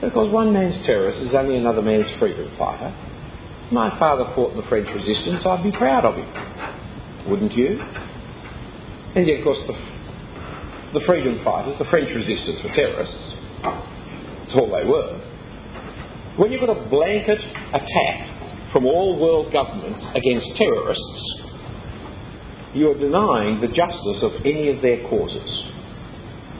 Because 0.00 0.32
one 0.32 0.52
man's 0.52 0.76
terrorist 0.86 1.20
is 1.20 1.34
only 1.34 1.56
another 1.56 1.82
man's 1.82 2.08
freedom 2.18 2.48
fighter. 2.56 2.92
My 3.72 3.98
father 3.98 4.30
fought 4.34 4.52
in 4.52 4.56
the 4.58 4.68
French 4.68 4.88
resistance, 4.94 5.44
I'd 5.46 5.62
be 5.64 5.72
proud 5.72 6.04
of 6.04 6.14
him. 6.16 7.30
Wouldn't 7.30 7.52
you? 7.52 7.80
And 9.16 9.26
yet, 9.26 9.38
of 9.38 9.44
course, 9.44 9.58
the, 9.66 10.98
the 10.98 11.06
freedom 11.06 11.42
fighters, 11.44 11.78
the 11.78 11.86
French 11.86 12.08
resistance 12.14 12.60
were 12.62 12.74
terrorists. 12.74 13.34
That's 13.62 14.54
all 14.54 14.68
they 14.68 14.84
were. 14.84 15.20
When 16.36 16.52
you've 16.52 16.60
got 16.60 16.76
a 16.76 16.88
blanket 16.90 17.38
attack 17.72 18.72
from 18.72 18.86
all 18.86 19.18
world 19.20 19.52
governments 19.52 20.04
against 20.14 20.46
terrorists, 20.56 21.42
you 22.74 22.90
are 22.90 22.98
denying 22.98 23.60
the 23.60 23.68
justice 23.68 24.22
of 24.22 24.44
any 24.44 24.68
of 24.68 24.82
their 24.82 25.08
causes. 25.08 25.64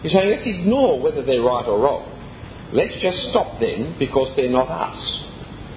You 0.05 0.11
say, 0.11 0.25
let's 0.31 0.47
ignore 0.47 1.01
whether 1.01 1.23
they're 1.25 1.43
right 1.43 1.67
or 1.67 1.81
wrong. 1.81 2.09
Let's 2.73 2.95
just 3.03 3.19
stop 3.31 3.61
them 3.61 3.97
because 3.99 4.35
they're 4.37 4.51
not 4.51 4.69
us. 4.69 5.25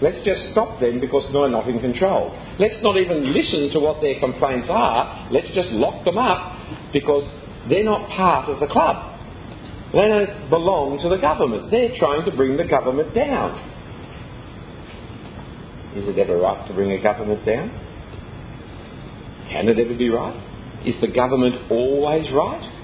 Let's 0.01 0.23
just 0.23 0.51
stop 0.51 0.79
them 0.79 0.99
because 0.99 1.25
they're 1.33 1.49
not 1.49 1.67
in 1.67 1.79
control. 1.79 2.29
Let's 2.59 2.77
not 2.83 2.97
even 2.97 3.33
listen 3.33 3.71
to 3.73 3.79
what 3.79 3.99
their 4.01 4.19
complaints 4.19 4.67
are. 4.69 5.29
Let's 5.31 5.47
just 5.55 5.69
lock 5.69 6.05
them 6.05 6.17
up 6.17 6.93
because 6.93 7.25
they're 7.69 7.83
not 7.83 8.09
part 8.09 8.49
of 8.49 8.59
the 8.59 8.67
club. 8.67 9.17
They 9.93 10.07
don't 10.07 10.49
belong 10.49 10.99
to 11.01 11.09
the 11.09 11.17
government. 11.17 11.71
They're 11.71 11.97
trying 11.97 12.25
to 12.25 12.35
bring 12.35 12.57
the 12.57 12.67
government 12.67 13.15
down. 13.15 13.57
Is 15.95 16.07
it 16.07 16.19
ever 16.19 16.37
right 16.37 16.67
to 16.67 16.73
bring 16.73 16.91
a 16.91 17.01
government 17.01 17.43
down? 17.45 17.69
Can 19.49 19.69
it 19.69 19.79
ever 19.79 19.97
be 19.97 20.09
right? 20.09 20.35
Is 20.85 20.99
the 21.01 21.07
government 21.07 21.71
always 21.71 22.31
right? 22.31 22.76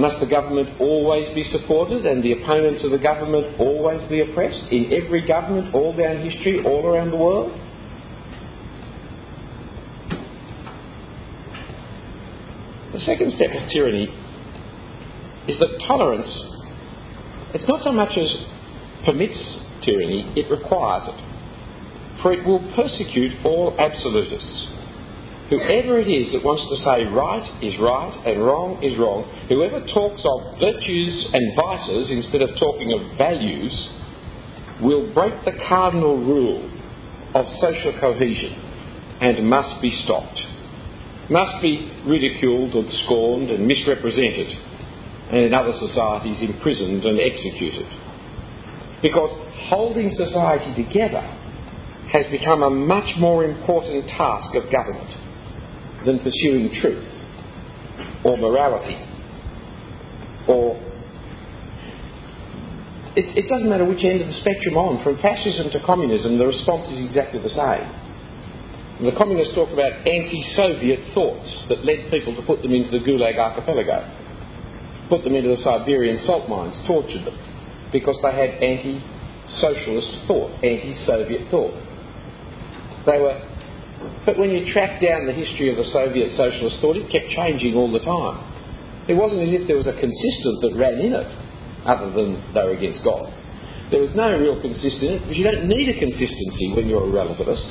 Must 0.00 0.18
the 0.18 0.26
government 0.26 0.80
always 0.80 1.28
be 1.34 1.44
supported 1.44 2.06
and 2.06 2.24
the 2.24 2.32
opponents 2.32 2.82
of 2.82 2.90
the 2.90 2.98
government 2.98 3.60
always 3.60 4.00
be 4.08 4.20
oppressed 4.20 4.72
in 4.72 4.90
every 4.94 5.26
government 5.28 5.74
all 5.74 5.94
down 5.94 6.24
history, 6.24 6.64
all 6.64 6.86
around 6.86 7.10
the 7.10 7.18
world? 7.18 7.52
The 12.94 13.00
second 13.04 13.34
step 13.36 13.50
of 13.50 13.68
tyranny 13.68 14.08
is 15.46 15.58
that 15.58 15.84
tolerance, 15.86 16.32
it's 17.52 17.68
not 17.68 17.84
so 17.84 17.92
much 17.92 18.16
as 18.16 18.34
permits 19.04 19.36
tyranny, 19.84 20.32
it 20.34 20.50
requires 20.50 21.08
it. 21.08 22.22
For 22.22 22.32
it 22.32 22.46
will 22.46 22.72
persecute 22.74 23.32
all 23.44 23.76
absolutists 23.78 24.79
Whoever 25.50 25.98
it 25.98 26.06
is 26.06 26.30
that 26.30 26.46
wants 26.46 26.62
to 26.62 26.76
say 26.78 27.10
right 27.10 27.42
is 27.58 27.74
right 27.82 28.14
and 28.22 28.38
wrong 28.38 28.78
is 28.86 28.94
wrong, 28.94 29.26
whoever 29.50 29.82
talks 29.82 30.22
of 30.22 30.62
virtues 30.62 31.26
and 31.34 31.58
vices 31.58 32.06
instead 32.06 32.46
of 32.46 32.54
talking 32.54 32.94
of 32.94 33.18
values, 33.18 33.74
will 34.78 35.10
break 35.12 35.34
the 35.42 35.58
cardinal 35.66 36.22
rule 36.22 36.70
of 37.34 37.50
social 37.58 37.98
cohesion 37.98 38.54
and 39.20 39.42
must 39.50 39.82
be 39.82 39.90
stopped, 40.06 40.38
must 41.26 41.58
be 41.58 41.82
ridiculed 42.06 42.70
and 42.78 42.86
scorned 43.02 43.50
and 43.50 43.66
misrepresented, 43.66 44.54
and 45.34 45.50
in 45.50 45.52
other 45.52 45.74
societies 45.82 46.38
imprisoned 46.46 47.02
and 47.02 47.18
executed. 47.18 47.90
Because 49.02 49.34
holding 49.66 50.14
society 50.14 50.78
together 50.78 51.26
has 52.14 52.30
become 52.30 52.62
a 52.62 52.70
much 52.70 53.18
more 53.18 53.42
important 53.42 54.06
task 54.14 54.54
of 54.54 54.70
government 54.70 55.10
than 56.04 56.18
pursuing 56.20 56.70
truth 56.80 57.06
or 58.24 58.36
morality 58.36 58.96
or 60.48 60.76
it, 63.16 63.26
it, 63.36 63.48
doesn't 63.50 63.68
matter 63.68 63.84
which 63.84 64.04
end 64.04 64.22
of 64.22 64.28
the 64.28 64.38
spectrum 64.38 64.78
on, 64.78 65.02
from 65.02 65.18
fascism 65.18 65.70
to 65.74 65.80
communism, 65.82 66.38
the 66.38 66.46
response 66.46 66.86
is 66.88 67.10
exactly 67.10 67.42
the 67.42 67.50
same. 67.50 67.90
The 69.02 69.16
communists 69.18 69.54
talk 69.54 69.72
about 69.72 70.06
anti-Soviet 70.06 71.12
thoughts 71.12 71.48
that 71.68 71.84
led 71.84 72.10
people 72.10 72.36
to 72.36 72.42
put 72.46 72.62
them 72.62 72.70
into 72.70 72.92
the 72.92 73.02
Gulag 73.02 73.34
archipelago, 73.34 74.06
put 75.08 75.24
them 75.24 75.34
into 75.34 75.48
the 75.48 75.56
Siberian 75.58 76.22
salt 76.24 76.48
mines, 76.48 76.78
tortured 76.86 77.24
them, 77.26 77.34
because 77.90 78.14
they 78.22 78.30
had 78.30 78.62
anti-socialist 78.62 80.28
thought, 80.28 80.52
anti-Soviet 80.62 81.50
thought. 81.50 81.74
They 83.10 83.18
were 83.18 83.49
but 84.24 84.38
when 84.38 84.50
you 84.50 84.72
track 84.72 85.00
down 85.00 85.26
the 85.26 85.32
history 85.32 85.70
of 85.70 85.76
the 85.76 85.88
Soviet 85.92 86.36
socialist 86.36 86.80
thought, 86.80 86.96
it 86.96 87.10
kept 87.12 87.28
changing 87.36 87.74
all 87.74 87.92
the 87.92 88.00
time. 88.00 88.40
It 89.08 89.14
wasn't 89.14 89.42
as 89.42 89.52
if 89.60 89.66
there 89.66 89.76
was 89.76 89.88
a 89.88 89.96
consistent 89.96 90.56
that 90.62 90.72
ran 90.76 91.00
in 91.00 91.12
it, 91.12 91.28
other 91.84 92.12
than 92.12 92.40
they 92.54 92.62
were 92.64 92.76
against 92.76 93.04
God. 93.04 93.32
There 93.90 94.00
was 94.00 94.14
no 94.14 94.30
real 94.38 94.60
consistency, 94.62 95.18
because 95.18 95.36
you 95.36 95.44
don't 95.44 95.66
need 95.66 95.88
a 95.90 95.98
consistency 95.98 96.72
when 96.76 96.86
you're 96.86 97.02
a 97.02 97.12
relativist. 97.12 97.64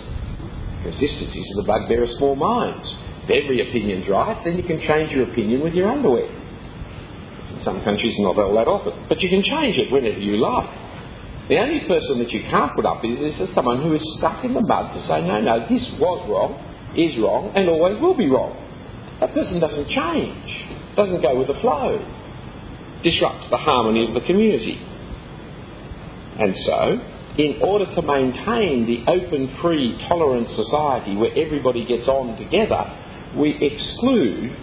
Consistency 0.84 1.40
is 1.40 1.56
the 1.56 1.64
bugbear 1.64 2.04
of 2.04 2.10
small 2.20 2.36
minds. 2.36 2.86
If 3.24 3.46
every 3.46 3.62
opinion's 3.62 4.08
right, 4.10 4.36
then 4.44 4.58
you 4.58 4.64
can 4.64 4.80
change 4.82 5.12
your 5.14 5.32
opinion 5.32 5.62
with 5.62 5.74
your 5.74 5.88
underwear. 5.88 6.28
In 6.28 7.62
some 7.64 7.84
countries, 7.84 8.16
not 8.20 8.38
all 8.38 8.54
that 8.56 8.68
often. 8.68 9.08
But 9.08 9.22
you 9.22 9.30
can 9.30 9.44
change 9.44 9.78
it 9.78 9.92
whenever 9.92 10.20
you 10.20 10.38
like. 10.38 10.89
The 11.50 11.58
only 11.58 11.82
person 11.88 12.20
that 12.20 12.30
you 12.30 12.42
can't 12.46 12.76
put 12.76 12.86
up 12.86 13.02
with 13.02 13.18
is 13.18 13.34
someone 13.56 13.82
who 13.82 13.96
is 13.96 14.06
stuck 14.20 14.46
in 14.46 14.54
the 14.54 14.62
mud 14.62 14.94
to 14.94 15.02
say, 15.08 15.26
no, 15.26 15.42
no, 15.42 15.66
this 15.68 15.82
was 15.98 16.22
wrong, 16.30 16.54
is 16.96 17.18
wrong, 17.18 17.52
and 17.56 17.68
always 17.68 18.00
will 18.00 18.16
be 18.16 18.30
wrong. 18.30 18.54
That 19.20 19.34
person 19.34 19.60
doesn't 19.60 19.90
change, 19.90 20.96
doesn't 20.96 21.22
go 21.22 21.34
with 21.38 21.48
the 21.48 21.58
flow, 21.60 21.98
disrupts 23.02 23.50
the 23.50 23.58
harmony 23.58 24.08
of 24.08 24.14
the 24.14 24.22
community. 24.22 24.78
And 26.38 26.54
so, 26.70 27.02
in 27.42 27.62
order 27.66 27.86
to 27.96 28.02
maintain 28.04 28.86
the 28.86 29.10
open, 29.10 29.58
free, 29.60 29.98
tolerant 30.08 30.48
society 30.50 31.18
where 31.18 31.34
everybody 31.34 31.84
gets 31.86 32.08
on 32.08 32.38
together, 32.38 32.86
we 33.36 33.58
exclude 33.58 34.54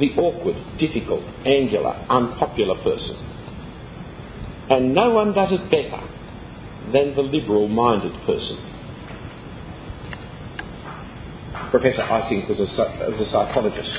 the 0.00 0.10
awkward, 0.18 0.56
difficult, 0.78 1.22
angular, 1.46 1.94
unpopular 2.10 2.82
person. 2.82 3.35
And 4.68 4.94
no 4.94 5.10
one 5.10 5.32
does 5.32 5.52
it 5.52 5.70
better 5.70 6.02
than 6.92 7.14
the 7.14 7.22
liberal 7.22 7.68
minded 7.68 8.12
person. 8.26 8.58
Professor 11.70 12.02
Eysenck 12.02 12.48
was 12.48 12.58
a, 12.60 13.10
was 13.10 13.20
a 13.20 13.30
psychologist. 13.30 13.90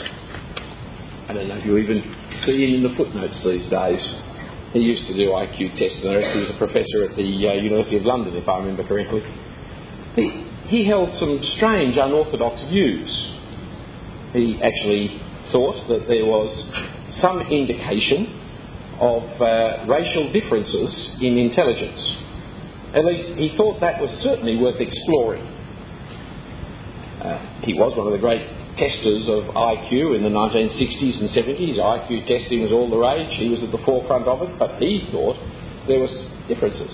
I 1.27 1.33
don't 1.33 1.47
know 1.47 1.57
if 1.57 1.65
you 1.65 1.77
even 1.77 2.01
see 2.45 2.63
it 2.63 2.75
in 2.75 2.83
the 2.83 2.95
footnotes 2.95 3.39
these 3.43 3.69
days. 3.69 3.99
He 4.73 4.79
used 4.79 5.07
to 5.07 5.15
do 5.15 5.31
IQ 5.31 5.75
tests, 5.79 6.03
and 6.03 6.19
he 6.35 6.39
was 6.43 6.51
a 6.51 6.57
professor 6.57 7.03
at 7.07 7.15
the 7.15 7.27
uh, 7.27 7.53
University 7.63 7.97
of 7.97 8.03
London, 8.03 8.35
if 8.35 8.47
I 8.47 8.59
remember 8.59 8.87
correctly. 8.87 9.23
He, 10.15 10.43
he 10.67 10.87
held 10.87 11.11
some 11.19 11.39
strange, 11.55 11.95
unorthodox 11.95 12.61
views. 12.69 13.07
He 14.33 14.59
actually 14.63 15.19
thought 15.51 15.87
that 15.87 16.07
there 16.07 16.25
was 16.25 16.51
some 17.21 17.41
indication 17.47 18.46
of 18.99 19.23
uh, 19.41 19.85
racial 19.87 20.31
differences 20.33 20.91
in 21.21 21.37
intelligence 21.37 22.17
at 22.93 23.05
least 23.05 23.37
he 23.37 23.55
thought 23.57 23.79
that 23.81 24.01
was 24.01 24.09
certainly 24.23 24.57
worth 24.57 24.79
exploring. 24.79 25.43
Uh, 27.21 27.61
he 27.61 27.73
was 27.73 27.97
one 27.97 28.07
of 28.07 28.13
the 28.13 28.19
great 28.19 28.41
testers 28.77 29.27
of 29.27 29.53
IQ 29.53 30.15
in 30.15 30.23
the 30.23 30.33
1960s 30.33 31.19
and 31.19 31.29
70s. 31.29 31.77
IQ 31.77 32.25
testing 32.27 32.63
was 32.63 32.71
all 32.71 32.89
the 32.89 32.97
rage. 32.97 33.37
He 33.37 33.49
was 33.49 33.61
at 33.61 33.71
the 33.71 33.83
forefront 33.83 34.27
of 34.27 34.41
it, 34.41 34.57
but 34.57 34.79
he 34.79 35.07
thought 35.11 35.35
there 35.87 35.99
was 35.99 36.09
differences. 36.47 36.89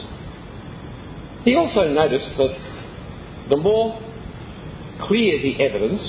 He 1.46 1.56
also 1.56 1.88
noticed 1.88 2.36
that 2.38 2.56
the 3.50 3.58
more 3.58 4.00
clear 5.08 5.42
the 5.44 5.62
evidence 5.62 6.02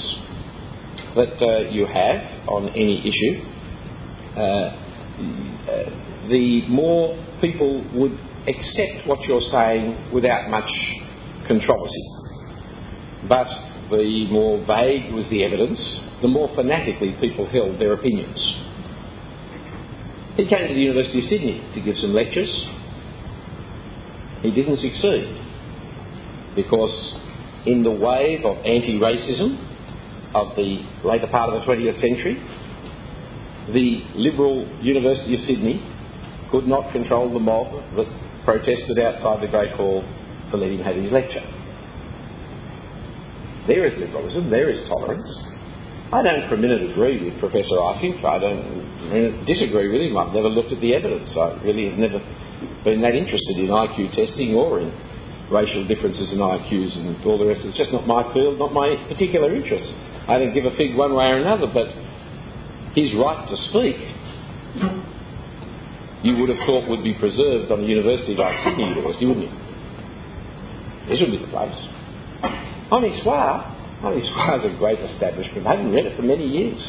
that 1.14 1.38
uh, 1.42 1.70
you 1.70 1.86
have 1.86 2.48
on 2.48 2.68
any 2.70 2.98
issue, 2.98 3.44
uh, 5.68 6.28
the 6.28 6.68
more 6.68 7.16
people 7.40 7.84
would 7.94 8.12
accept 8.46 9.06
what 9.06 9.20
you're 9.22 9.40
saying 9.50 10.12
without 10.12 10.50
much 10.50 10.70
controversy. 11.48 12.04
But 13.28 13.48
the 13.90 14.26
more 14.30 14.58
vague 14.66 15.12
was 15.12 15.26
the 15.30 15.44
evidence, 15.44 15.80
the 16.22 16.28
more 16.28 16.54
fanatically 16.54 17.16
people 17.20 17.46
held 17.46 17.80
their 17.80 17.94
opinions. 17.94 18.38
He 20.36 20.48
came 20.48 20.68
to 20.68 20.74
the 20.74 20.80
University 20.80 21.20
of 21.20 21.26
Sydney 21.26 21.62
to 21.74 21.80
give 21.80 21.96
some 21.96 22.12
lectures. 22.12 22.50
He 24.42 24.50
didn't 24.50 24.78
succeed 24.78 25.30
because 26.56 26.92
in 27.66 27.82
the 27.82 27.90
wave 27.90 28.44
of 28.44 28.58
anti-racism 28.58 29.56
of 30.34 30.56
the 30.56 30.82
later 31.04 31.28
part 31.28 31.54
of 31.54 31.60
the 31.60 31.66
20th 31.66 32.00
century, 32.00 32.36
the 33.72 34.04
Liberal 34.14 34.68
University 34.82 35.34
of 35.34 35.40
Sydney 35.42 35.80
could 36.50 36.66
not 36.66 36.92
control 36.92 37.32
the 37.32 37.40
mob 37.40 37.72
that 37.96 38.08
protested 38.44 38.98
outside 38.98 39.42
the 39.42 39.50
Great 39.50 39.72
Hall 39.72 40.04
to 40.50 40.56
let 40.56 40.70
him 40.70 40.80
have 40.84 40.96
his 40.96 41.10
lecture. 41.10 41.42
There 43.66 43.86
is 43.86 43.96
liberalism, 43.96 44.50
there 44.50 44.68
is 44.68 44.86
tolerance. 44.88 45.26
I 46.12 46.22
don't 46.22 46.48
for 46.48 46.54
a 46.54 46.60
minute 46.60 46.84
agree 46.92 47.24
with 47.24 47.40
Professor 47.40 47.80
Eysenck. 47.80 48.22
I 48.22 48.38
don't 48.38 49.44
disagree 49.48 49.88
with 49.88 50.04
him. 50.04 50.16
I've 50.16 50.36
never 50.36 50.52
looked 50.52 50.70
at 50.70 50.80
the 50.80 50.94
evidence. 50.94 51.32
I 51.32 51.58
really 51.64 51.88
have 51.88 51.98
never 51.98 52.20
been 52.84 53.00
that 53.00 53.16
interested 53.16 53.56
in 53.56 53.72
IQ 53.72 54.12
testing 54.12 54.54
or 54.54 54.78
in 54.80 54.92
racial 55.50 55.88
differences 55.88 56.32
in 56.32 56.38
IQs 56.38 56.92
and 56.96 57.24
all 57.24 57.40
the 57.40 57.48
rest. 57.48 57.64
It's 57.64 57.76
just 57.76 57.92
not 57.92 58.06
my 58.06 58.22
field, 58.32 58.58
not 58.60 58.72
my 58.72 58.94
particular 59.08 59.54
interest. 59.56 59.88
I 60.28 60.38
don't 60.38 60.52
give 60.52 60.64
a 60.64 60.76
fig 60.76 60.94
one 60.94 61.16
way 61.16 61.24
or 61.24 61.40
another, 61.40 61.66
but 61.66 61.88
his 62.94 63.14
right 63.14 63.48
to 63.48 63.56
speak 63.70 63.96
you 66.24 66.36
would 66.40 66.48
have 66.48 66.58
thought 66.64 66.88
would 66.88 67.04
be 67.04 67.12
preserved 67.12 67.70
on 67.70 67.84
a 67.84 67.86
university 67.86 68.34
like 68.34 68.56
Sydney 68.64 68.88
University, 68.88 69.26
wouldn't 69.26 69.44
you? 69.44 69.52
This 71.06 71.20
would 71.20 71.30
be 71.30 71.38
the 71.38 71.52
place. 71.52 71.76
Honi 72.88 73.20
Soit, 73.22 73.60
Honi 74.00 74.24
Soit 74.32 74.64
is 74.64 74.74
a 74.74 74.78
great 74.78 74.98
establishment. 75.00 75.66
I 75.66 75.76
haven't 75.76 75.92
read 75.92 76.06
it 76.06 76.16
for 76.16 76.22
many 76.22 76.48
years. 76.48 76.80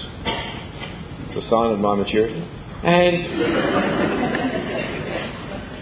It's 1.28 1.46
a 1.46 1.50
sign 1.52 1.72
of 1.76 1.80
my 1.80 1.96
maturity. 1.96 2.40
And 2.40 3.18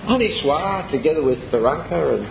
Honi 0.09 0.41
Soit, 0.41 0.89
together 0.89 1.21
with 1.21 1.37
Tharunka 1.53 2.17
and 2.17 2.25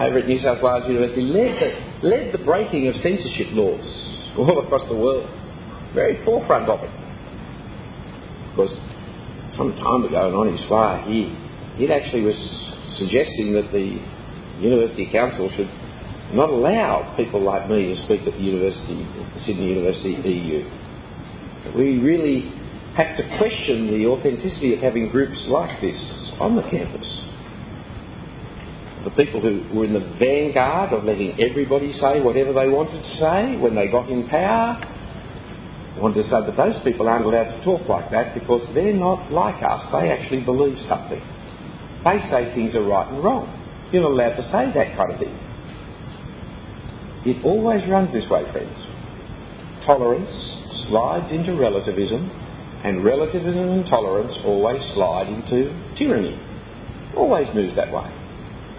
over 0.00 0.18
at 0.18 0.26
New 0.26 0.40
South 0.40 0.60
Wales 0.60 0.88
University, 0.88 1.22
led 1.22 1.54
the, 1.62 2.06
led 2.08 2.32
the 2.34 2.38
breaking 2.44 2.88
of 2.88 2.96
censorship 2.96 3.46
laws 3.52 3.86
all 4.36 4.58
across 4.66 4.88
the 4.88 4.96
world. 4.96 5.30
Very 5.94 6.18
forefront 6.24 6.68
of 6.68 6.82
it. 6.82 7.07
Because 8.58 8.74
some 9.54 9.70
time 9.78 10.02
ago 10.02 10.26
and 10.26 10.34
on 10.34 10.50
his 10.50 10.58
fire, 10.68 10.98
he, 11.06 11.30
he 11.78 11.86
actually 11.86 12.26
was 12.26 12.34
suggesting 12.98 13.54
that 13.54 13.70
the 13.70 13.94
University 14.58 15.06
Council 15.12 15.48
should 15.54 15.70
not 16.34 16.50
allow 16.50 17.14
people 17.16 17.40
like 17.40 17.70
me 17.70 17.94
to 17.94 17.96
speak 18.02 18.26
at 18.26 18.34
the 18.34 18.42
University, 18.42 19.06
the 19.06 19.40
Sydney 19.46 19.70
University 19.70 20.18
EU. 20.26 20.66
We 21.78 22.02
really 22.02 22.50
have 22.98 23.16
to 23.16 23.38
question 23.38 23.94
the 23.94 24.06
authenticity 24.10 24.74
of 24.74 24.80
having 24.80 25.08
groups 25.10 25.38
like 25.46 25.80
this 25.80 25.94
on 26.40 26.56
the 26.56 26.62
campus. 26.62 27.06
The 29.04 29.14
people 29.14 29.40
who 29.40 29.62
were 29.70 29.84
in 29.84 29.94
the 29.94 30.18
vanguard 30.18 30.92
of 30.92 31.04
letting 31.04 31.38
everybody 31.38 31.92
say 31.92 32.20
whatever 32.20 32.52
they 32.52 32.66
wanted 32.66 33.06
to 33.06 33.10
say 33.22 33.56
when 33.56 33.76
they 33.76 33.86
got 33.86 34.10
in 34.10 34.26
power, 34.26 34.82
I 35.98 36.00
wanted 36.00 36.22
to 36.22 36.30
say 36.30 36.46
that 36.46 36.54
those 36.54 36.78
people 36.84 37.08
aren't 37.08 37.26
allowed 37.26 37.50
to 37.58 37.64
talk 37.64 37.88
like 37.88 38.12
that 38.12 38.32
because 38.32 38.62
they're 38.72 38.94
not 38.94 39.32
like 39.32 39.58
us. 39.66 39.82
They 39.90 40.14
actually 40.14 40.44
believe 40.44 40.78
something. 40.86 41.18
They 41.18 42.22
say 42.30 42.54
things 42.54 42.76
are 42.76 42.86
right 42.86 43.10
and 43.10 43.18
wrong. 43.18 43.50
You're 43.90 44.06
not 44.06 44.12
allowed 44.14 44.38
to 44.38 44.46
say 44.46 44.70
that 44.78 44.94
kind 44.94 45.10
of 45.10 45.18
thing. 45.18 45.34
It 47.26 47.44
always 47.44 47.82
runs 47.90 48.12
this 48.14 48.30
way, 48.30 48.46
friends. 48.52 48.78
Tolerance 49.84 50.30
slides 50.86 51.32
into 51.32 51.58
relativism, 51.58 52.30
and 52.84 53.02
relativism 53.02 53.82
and 53.82 53.84
tolerance 53.90 54.38
always 54.44 54.78
slide 54.94 55.26
into 55.26 55.74
tyranny. 55.98 56.38
Always 57.16 57.48
moves 57.56 57.74
that 57.74 57.90
way. 57.90 58.06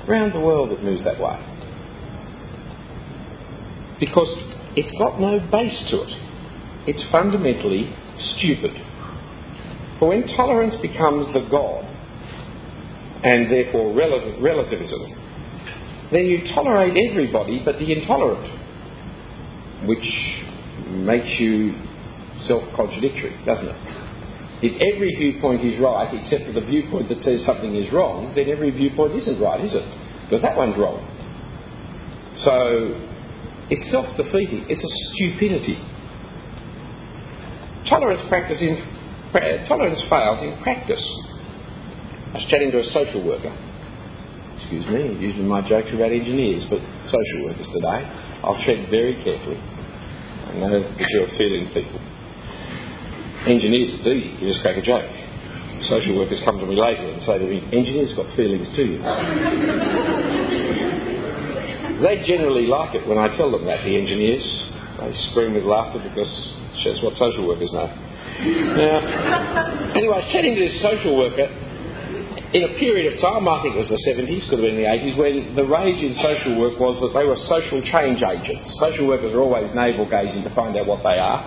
Around 0.08 0.32
the 0.32 0.40
world 0.40 0.72
it 0.72 0.82
moves 0.82 1.04
that 1.04 1.20
way. 1.20 1.36
Because 4.00 4.32
it's 4.80 4.98
got 4.98 5.20
no 5.20 5.44
base 5.52 5.76
to 5.92 6.04
it. 6.04 6.29
It's 6.90 7.06
fundamentally 7.12 7.86
stupid. 8.36 8.74
For 10.00 10.10
when 10.10 10.26
tolerance 10.36 10.74
becomes 10.82 11.32
the 11.38 11.46
God, 11.46 11.86
and 13.22 13.46
therefore 13.52 13.94
relativism, 13.94 15.14
then 16.12 16.26
you 16.26 16.50
tolerate 16.56 16.98
everybody 17.12 17.62
but 17.64 17.78
the 17.78 17.94
intolerant, 17.94 18.42
which 19.86 20.02
makes 21.06 21.30
you 21.40 21.78
self 22.48 22.64
contradictory, 22.76 23.38
doesn't 23.46 23.68
it? 23.68 23.76
If 24.66 24.74
every 24.82 25.14
viewpoint 25.14 25.64
is 25.64 25.80
right 25.80 26.10
except 26.10 26.48
for 26.48 26.54
the 26.58 26.66
viewpoint 26.66 27.08
that 27.10 27.22
says 27.22 27.46
something 27.46 27.76
is 27.76 27.94
wrong, 27.94 28.34
then 28.34 28.50
every 28.50 28.72
viewpoint 28.72 29.14
isn't 29.14 29.40
right, 29.40 29.62
is 29.62 29.76
it? 29.76 29.86
Because 30.26 30.42
that 30.42 30.58
one's 30.58 30.76
wrong. 30.76 31.06
So 32.42 32.98
it's 33.70 33.86
self 33.92 34.08
defeating, 34.18 34.66
it's 34.68 34.82
a 34.82 34.90
stupidity. 35.14 35.78
Tolerance 37.90 38.22
practice 38.30 38.62
in 38.62 38.78
tolerance 39.68 40.02
fails 40.10 40.42
in 40.46 40.62
practice. 40.62 41.02
I 42.30 42.38
was 42.38 42.46
chatting 42.50 42.70
to 42.72 42.80
a 42.82 42.88
social 42.94 43.26
worker. 43.26 43.50
Excuse 44.58 44.86
me, 44.94 45.18
usually 45.18 45.50
my 45.50 45.66
jokes 45.66 45.90
about 45.90 46.14
engineers, 46.14 46.66
but 46.70 46.78
social 47.10 47.50
workers 47.50 47.66
today. 47.74 48.06
I'll 48.46 48.62
tread 48.62 48.90
very 48.94 49.18
carefully. 49.26 49.58
I 49.58 50.54
know 50.62 50.70
that 50.70 51.10
you're 51.10 51.34
feeling 51.38 51.74
people. 51.74 51.98
Engineers, 53.50 53.98
it's 53.98 54.06
easy. 54.06 54.38
You 54.38 54.54
just 54.54 54.62
crack 54.62 54.78
a 54.78 54.86
joke. 54.86 55.10
Social 55.90 56.14
workers 56.18 56.42
come 56.46 56.60
to 56.60 56.68
me 56.70 56.78
later 56.78 57.10
and 57.10 57.24
say 57.24 57.40
to 57.40 57.46
me, 57.46 57.66
engineers 57.74 58.14
got 58.14 58.30
feelings 58.36 58.70
too. 58.76 59.02
they 62.06 62.22
generally 62.28 62.68
like 62.68 62.94
it 62.94 63.08
when 63.08 63.18
I 63.18 63.34
tell 63.38 63.50
them 63.50 63.66
that, 63.66 63.82
the 63.82 63.98
engineers. 63.98 64.46
They 65.00 65.16
scream 65.32 65.56
with 65.56 65.64
laughter 65.64 66.04
because 66.04 66.59
that's 66.86 67.02
what 67.04 67.16
social 67.16 67.48
workers 67.48 67.72
know. 67.72 67.88
Now, 67.88 69.92
anyway, 69.96 70.16
I 70.16 70.18
was 70.24 70.32
chatting 70.32 70.56
to 70.56 70.62
this 70.62 70.82
social 70.82 71.18
worker 71.18 71.48
in 72.50 72.66
a 72.66 72.74
period 72.82 73.14
of 73.14 73.22
time, 73.22 73.46
I 73.46 73.62
think 73.62 73.78
it 73.78 73.86
was 73.86 73.94
the 73.94 74.02
70s, 74.10 74.50
could 74.50 74.58
have 74.58 74.66
been 74.66 74.82
the 74.82 74.90
80s, 74.90 75.14
when 75.22 75.54
the 75.54 75.70
rage 75.70 76.02
in 76.02 76.18
social 76.18 76.58
work 76.58 76.82
was 76.82 76.98
that 76.98 77.14
they 77.14 77.22
were 77.22 77.38
social 77.46 77.78
change 77.86 78.26
agents. 78.26 78.66
Social 78.82 79.06
workers 79.06 79.38
are 79.38 79.46
always 79.46 79.70
navel 79.78 80.10
gazing 80.10 80.42
to 80.42 80.50
find 80.58 80.74
out 80.74 80.90
what 80.90 81.06
they 81.06 81.14
are, 81.14 81.46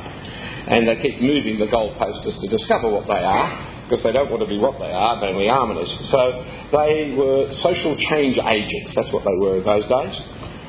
and 0.70 0.86
they 0.86 0.94
keep 1.02 1.18
moving 1.18 1.58
the 1.58 1.66
goalposts 1.66 2.22
to 2.22 2.46
discover 2.46 2.86
what 2.86 3.10
they 3.10 3.18
are, 3.18 3.50
because 3.90 3.98
they 4.06 4.14
don't 4.14 4.30
want 4.30 4.46
to 4.46 4.50
be 4.50 4.62
what 4.62 4.78
they 4.78 4.94
are, 4.94 5.18
namely 5.18 5.50
arminists. 5.50 6.06
So 6.14 6.38
they 6.70 7.18
were 7.18 7.50
social 7.66 7.98
change 8.06 8.38
agents, 8.38 8.94
that's 8.94 9.10
what 9.10 9.26
they 9.26 9.34
were 9.42 9.58
in 9.58 9.66
those 9.66 9.90
days. 9.90 10.14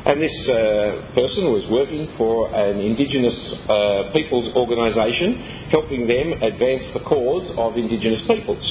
And 0.04 0.20
this 0.20 0.36
uh, 0.52 1.16
person 1.16 1.48
was 1.56 1.63
working 1.72 2.12
for 2.20 2.52
an 2.52 2.76
Indigenous 2.84 3.39
uh, 3.72 4.12
peoples 4.12 4.52
organisation, 4.52 5.72
helping 5.72 6.12
them 6.12 6.44
advance 6.44 6.84
the 6.92 7.00
cause 7.08 7.48
of 7.56 7.80
Indigenous 7.80 8.20
peoples. 8.28 8.68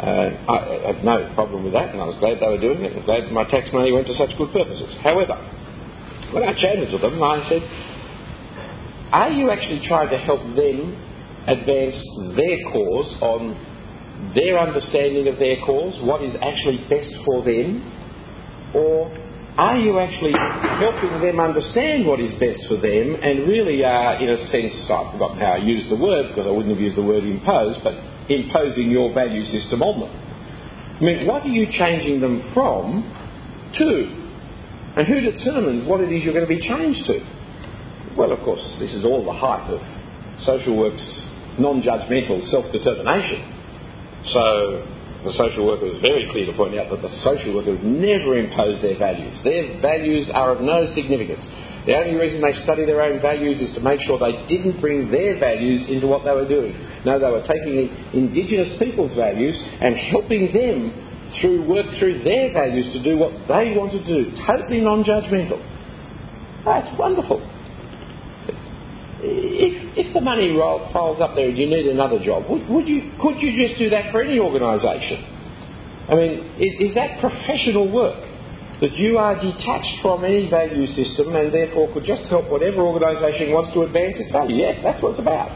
Uh, 0.00 0.32
I, 0.48 0.96
had 0.96 1.04
no 1.04 1.28
problem 1.36 1.64
with 1.64 1.76
that, 1.76 1.92
and 1.92 2.00
I 2.00 2.08
was 2.08 2.16
glad 2.24 2.40
they 2.40 2.48
were 2.48 2.60
doing 2.60 2.88
it, 2.88 2.96
and 2.96 3.04
glad 3.04 3.28
my 3.36 3.44
tax 3.52 3.68
money 3.72 3.92
went 3.92 4.08
to 4.08 4.16
such 4.16 4.32
good 4.40 4.48
purposes. 4.48 4.96
However, 5.04 5.36
when 6.32 6.42
I 6.42 6.56
chatted 6.56 6.88
to 6.88 6.98
them, 6.98 7.20
I 7.20 7.44
said, 7.44 7.62
Are 9.12 9.30
you 9.30 9.52
actually 9.52 9.84
trying 9.84 10.08
to 10.08 10.18
help 10.24 10.40
them 10.56 10.96
advance 11.44 12.00
their 12.32 12.64
cause 12.72 13.12
on 13.20 14.32
their 14.34 14.58
understanding 14.58 15.28
of 15.28 15.38
their 15.38 15.60
cause, 15.68 16.00
what 16.00 16.24
is 16.24 16.34
actually 16.40 16.80
best 16.88 17.12
for 17.28 17.44
them? 17.44 17.92
Or 18.74 19.12
are 19.56 19.76
you 19.76 19.98
actually 20.00 20.34
helping 20.34 21.20
them 21.22 21.38
understand 21.38 22.06
what 22.06 22.18
is 22.18 22.32
best 22.42 22.66
for 22.66 22.74
them 22.74 23.14
and 23.22 23.46
really 23.46 23.84
are, 23.84 24.18
in 24.18 24.28
a 24.30 24.38
sense, 24.50 24.74
I've 24.90 25.12
forgotten 25.12 25.38
how 25.38 25.54
I 25.54 25.62
used 25.62 25.90
the 25.90 25.96
word 25.96 26.34
because 26.34 26.46
I 26.46 26.50
wouldn't 26.50 26.74
have 26.74 26.82
used 26.82 26.98
the 26.98 27.06
word 27.06 27.22
impose, 27.22 27.78
but 27.84 27.94
imposing 28.28 28.90
your 28.90 29.14
value 29.14 29.44
system 29.46 29.82
on 29.82 30.00
them. 30.00 30.10
I 30.10 31.00
mean, 31.02 31.26
what 31.26 31.42
are 31.42 31.54
you 31.54 31.66
changing 31.70 32.20
them 32.20 32.50
from 32.52 33.06
to? 33.78 34.24
And 34.96 35.06
who 35.06 35.20
determines 35.20 35.86
what 35.88 36.00
it 36.00 36.10
is 36.10 36.24
you're 36.24 36.34
going 36.34 36.46
to 36.46 36.50
be 36.50 36.62
changed 36.62 37.06
to? 37.06 37.22
Well, 38.18 38.32
of 38.32 38.40
course, 38.40 38.62
this 38.78 38.90
is 38.90 39.04
all 39.04 39.24
the 39.24 39.34
height 39.34 39.70
of 39.70 39.78
social 40.42 40.78
work's 40.78 41.02
non 41.58 41.82
judgmental 41.82 42.42
self 42.50 42.70
determination. 42.70 43.42
So, 44.34 44.86
the 45.24 45.32
social 45.36 45.66
worker 45.66 45.88
was 45.88 46.00
very 46.00 46.28
clear 46.30 46.46
to 46.46 46.52
point 46.52 46.76
out 46.76 46.92
that 46.92 47.00
the 47.00 47.12
social 47.24 47.56
worker 47.56 47.74
never 47.80 48.36
impose 48.36 48.80
their 48.84 48.96
values. 48.98 49.32
Their 49.42 49.80
values 49.80 50.30
are 50.32 50.52
of 50.52 50.60
no 50.60 50.86
significance. 50.94 51.44
The 51.86 51.96
only 51.96 52.16
reason 52.16 52.40
they 52.40 52.56
study 52.64 52.84
their 52.84 53.02
own 53.02 53.20
values 53.20 53.60
is 53.60 53.74
to 53.74 53.80
make 53.80 54.00
sure 54.08 54.18
they 54.18 54.32
didn't 54.48 54.80
bring 54.80 55.10
their 55.10 55.38
values 55.38 55.84
into 55.88 56.06
what 56.06 56.24
they 56.24 56.32
were 56.32 56.48
doing. 56.48 56.72
No, 57.04 57.18
they 57.18 57.28
were 57.28 57.44
taking 57.44 57.76
the 57.76 57.88
indigenous 58.16 58.78
people's 58.78 59.12
values 59.16 59.56
and 59.80 59.96
helping 59.96 60.52
them 60.52 60.92
through 61.40 61.68
work 61.68 61.86
through 61.98 62.22
their 62.24 62.52
values 62.52 62.92
to 62.92 63.02
do 63.02 63.18
what 63.18 63.32
they 63.48 63.76
want 63.76 63.92
to 63.92 64.00
do, 64.04 64.32
totally 64.46 64.80
non-judgmental. 64.80 65.60
That's 66.64 66.88
wonderful. 66.98 67.40
If, 69.24 70.06
if 70.06 70.14
the 70.14 70.20
money 70.20 70.52
roll, 70.52 70.92
falls 70.92 71.20
up 71.20 71.34
there 71.34 71.48
and 71.48 71.56
you 71.56 71.66
need 71.66 71.86
another 71.86 72.22
job, 72.22 72.44
would, 72.50 72.68
would 72.68 72.86
you, 72.88 73.12
could 73.20 73.40
you 73.40 73.56
just 73.56 73.78
do 73.78 73.88
that 73.90 74.12
for 74.12 74.22
any 74.22 74.38
organisation? 74.38 75.24
I 76.08 76.14
mean, 76.14 76.32
is, 76.60 76.90
is 76.90 76.94
that 76.94 77.20
professional 77.20 77.90
work? 77.90 78.20
That 78.80 78.92
you 78.98 79.16
are 79.18 79.38
detached 79.38 80.02
from 80.02 80.24
any 80.24 80.50
value 80.50 80.86
system 80.92 81.34
and 81.34 81.54
therefore 81.54 81.94
could 81.94 82.04
just 82.04 82.24
help 82.28 82.50
whatever 82.50 82.82
organisation 82.82 83.52
wants 83.54 83.72
to 83.72 83.82
advance 83.82 84.16
its 84.18 84.32
value? 84.32 84.56
Yes, 84.56 84.82
that's 84.82 85.00
what 85.00 85.12
it's 85.12 85.20
about. 85.20 85.48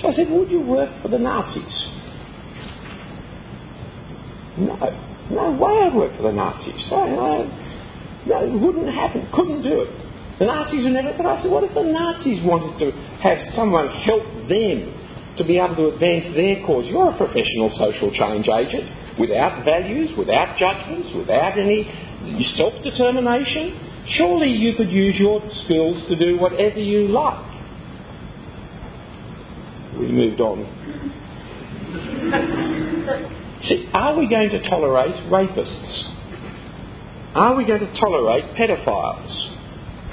So 0.00 0.08
I 0.08 0.12
said, 0.12 0.28
would 0.30 0.50
you 0.50 0.60
work 0.60 0.92
for 1.02 1.08
the 1.08 1.18
Nazis? 1.18 1.74
No. 4.58 4.76
No 5.30 5.50
way 5.50 5.88
I'd 5.88 5.94
work 5.94 6.14
for 6.16 6.22
the 6.22 6.32
Nazis. 6.32 6.86
No, 6.90 7.06
no, 7.06 7.18
uh, 7.18 7.46
no, 8.26 8.44
it 8.46 8.60
wouldn't 8.60 8.94
happen. 8.94 9.28
Couldn't 9.32 9.62
do 9.62 9.82
it. 9.82 10.05
The 10.38 10.44
Nazis 10.44 10.84
would 10.84 10.92
never. 10.92 11.14
But 11.16 11.26
I 11.26 11.42
said, 11.42 11.50
what 11.50 11.64
if 11.64 11.72
the 11.72 11.82
Nazis 11.82 12.44
wanted 12.44 12.76
to 12.78 12.92
have 13.24 13.38
someone 13.56 13.88
help 14.04 14.24
them 14.48 14.92
to 15.38 15.44
be 15.44 15.58
able 15.58 15.76
to 15.76 15.88
advance 15.96 16.28
their 16.36 16.60
cause? 16.66 16.84
You're 16.86 17.10
a 17.10 17.16
professional 17.16 17.72
social 17.80 18.12
change 18.12 18.48
agent 18.48 19.18
without 19.18 19.64
values, 19.64 20.12
without 20.16 20.58
judgments, 20.58 21.08
without 21.16 21.56
any 21.58 21.88
self 22.56 22.74
determination. 22.84 23.80
Surely 24.16 24.50
you 24.50 24.76
could 24.76 24.90
use 24.90 25.16
your 25.18 25.40
skills 25.64 26.04
to 26.08 26.16
do 26.16 26.38
whatever 26.38 26.78
you 26.78 27.08
like. 27.08 27.44
We 29.98 30.12
moved 30.12 30.40
on. 30.40 30.68
See, 33.64 33.88
are 33.94 34.14
we 34.18 34.28
going 34.28 34.50
to 34.50 34.68
tolerate 34.68 35.14
rapists? 35.32 36.12
Are 37.34 37.54
we 37.56 37.64
going 37.64 37.80
to 37.80 37.92
tolerate 37.98 38.54
pedophiles? 38.54 39.55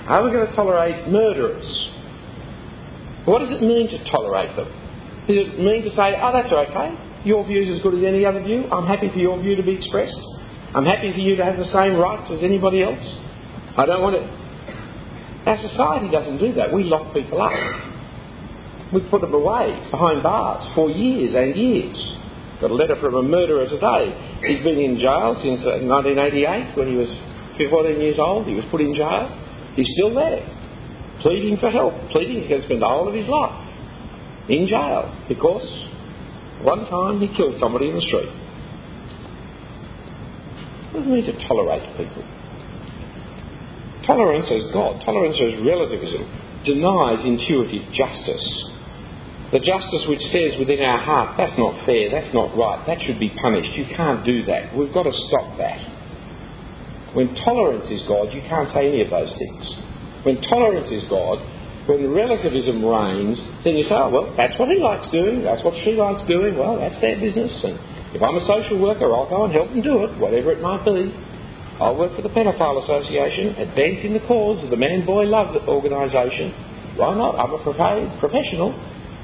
Are 0.08 0.24
we 0.24 0.32
going 0.32 0.48
to 0.48 0.56
tolerate 0.56 1.08
murderers? 1.08 1.63
What 3.26 3.39
does 3.39 3.52
it 3.52 3.62
mean 3.62 3.88
to 3.88 4.12
tolerate 4.12 4.56
them? 4.56 4.68
Does 5.28 5.38
it 5.39 5.60
mean 5.60 5.84
to 5.84 5.89
say, 5.96 6.20
oh, 6.20 6.32
that's 6.34 6.52
okay, 6.52 6.92
your 7.24 7.48
view 7.48 7.63
is 7.63 7.78
as 7.78 7.82
good 7.82 7.96
as 7.96 8.04
any 8.04 8.26
other 8.26 8.44
view, 8.44 8.68
I'm 8.68 8.86
happy 8.86 9.08
for 9.08 9.20
your 9.20 9.39
view 9.39 9.56
to 9.56 9.63
be 9.63 9.76
expressed, 9.76 10.20
I'm 10.76 10.84
happy 10.84 11.13
for 11.13 11.24
you 11.24 11.38
to 11.38 11.44
have 11.46 11.56
the 11.56 11.72
same 11.72 11.96
rights 11.96 12.30
as 12.32 12.44
anybody 12.44 12.84
else? 12.84 13.00
I 13.78 13.86
don't 13.86 14.02
want 14.02 14.20
it. 14.20 14.28
Our 15.48 15.58
society 15.58 16.12
doesn't 16.12 16.39
do 16.39 16.54
that. 16.54 16.74
We 16.74 16.84
lock 16.84 17.13
people 17.13 17.42
up. 17.42 17.56
We 18.94 19.02
put 19.10 19.22
them 19.22 19.34
away 19.34 19.88
behind 19.89 20.24
bars 20.24 20.68
for 20.76 20.89
years 20.89 21.34
and 21.36 21.56
years. 21.56 21.96
Got 22.62 22.72
a 22.72 22.76
letter 22.76 22.96
from 23.02 23.16
a 23.16 23.24
murderer 23.24 23.68
today. 23.68 24.39
He's 24.46 24.63
been 24.63 24.80
in 24.80 25.00
jail 25.00 25.36
since 25.42 25.63
1988 25.63 26.48
uh, 26.48 26.76
when 26.76 26.88
he 26.88 26.96
was 26.96 27.10
14 27.58 28.00
years 28.00 28.20
old. 28.20 28.48
He 28.48 28.54
was 28.54 28.63
put 28.70 28.82
in 28.82 28.94
jail. 28.94 29.42
He's 29.76 29.90
still 29.98 30.14
there, 30.14 30.46
pleading 31.22 31.58
for 31.58 31.72
help, 31.72 31.94
pleading 32.12 32.42
he's 32.42 32.50
going 32.50 32.62
to 32.62 32.68
spend 32.68 32.82
the 32.82 32.88
whole 32.88 33.08
of 33.08 33.16
his 33.16 33.28
life 33.28 33.58
in 34.50 34.68
jail 34.68 35.10
because 35.28 35.66
one 36.62 36.86
time 36.86 37.20
he 37.20 37.28
killed 37.36 37.60
somebody 37.60 37.90
in 37.90 37.96
the 37.96 38.02
street. 38.02 38.30
What 40.92 41.02
does 41.02 41.08
it 41.08 41.14
mean 41.14 41.26
to 41.26 41.48
tolerate 41.48 41.84
people? 41.98 42.24
Tolerance 44.06 44.52
is 44.52 44.70
God, 44.74 45.02
tolerance 45.06 45.40
is 45.40 45.58
relativism, 45.66 46.28
denies 46.66 47.26
intuitive 47.26 47.88
justice. 47.94 48.46
The 49.52 49.60
justice 49.60 50.06
which 50.10 50.22
says 50.34 50.58
within 50.60 50.82
our 50.82 51.00
heart, 51.00 51.38
that's 51.38 51.58
not 51.58 51.86
fair, 51.86 52.10
that's 52.12 52.34
not 52.34 52.58
right, 52.58 52.84
that 52.86 53.02
should 53.06 53.20
be 53.20 53.30
punished. 53.42 53.78
You 53.78 53.86
can't 53.96 54.26
do 54.26 54.44
that. 54.46 54.76
We've 54.76 54.94
got 54.94 55.04
to 55.04 55.14
stop 55.30 55.58
that. 55.58 55.92
When 57.13 57.34
tolerance 57.45 57.89
is 57.89 58.02
God, 58.08 58.34
you 58.34 58.41
can't 58.49 58.69
say 58.73 58.89
any 58.89 59.02
of 59.02 59.10
those 59.10 59.34
things. 59.38 59.63
When 60.26 60.41
tolerance 60.49 60.89
is 60.89 61.06
God, 61.10 61.38
when 61.86 62.10
relativism 62.10 62.80
reigns, 62.80 63.38
then 63.63 63.76
you 63.76 63.84
say, 63.84 63.95
oh, 63.95 64.10
well, 64.10 64.34
that's 64.36 64.58
what 64.58 64.69
he 64.69 64.80
likes 64.80 65.06
doing, 65.12 65.43
that's 65.43 65.63
what 65.63 65.76
she 65.84 65.93
likes 65.93 66.26
doing, 66.28 66.58
well, 66.58 66.80
that's 66.80 66.99
their 67.02 67.19
business. 67.19 67.52
And 67.63 67.76
if 68.15 68.21
I'm 68.23 68.39
a 68.39 68.45
social 68.47 68.80
worker, 68.80 69.12
I'll 69.13 69.30
go 69.30 69.43
and 69.45 69.54
help 69.54 69.69
them 69.69 69.82
do 69.82 70.04
it, 70.06 70.17
whatever 70.17 70.52
it 70.52 70.62
might 70.62 70.86
be. 70.86 71.12
I'll 71.82 71.97
work 71.97 72.15
for 72.15 72.21
the 72.21 72.30
Pedophile 72.30 72.82
Association, 72.82 73.58
advancing 73.58 74.13
the 74.13 74.23
cause 74.26 74.63
of 74.63 74.69
the 74.69 74.78
Man 74.78 75.06
Boy 75.06 75.26
Love 75.26 75.54
organisation. 75.67 76.54
Why 76.95 77.13
not? 77.17 77.36
I'm 77.36 77.52
a 77.52 77.62
professional. 77.62 78.71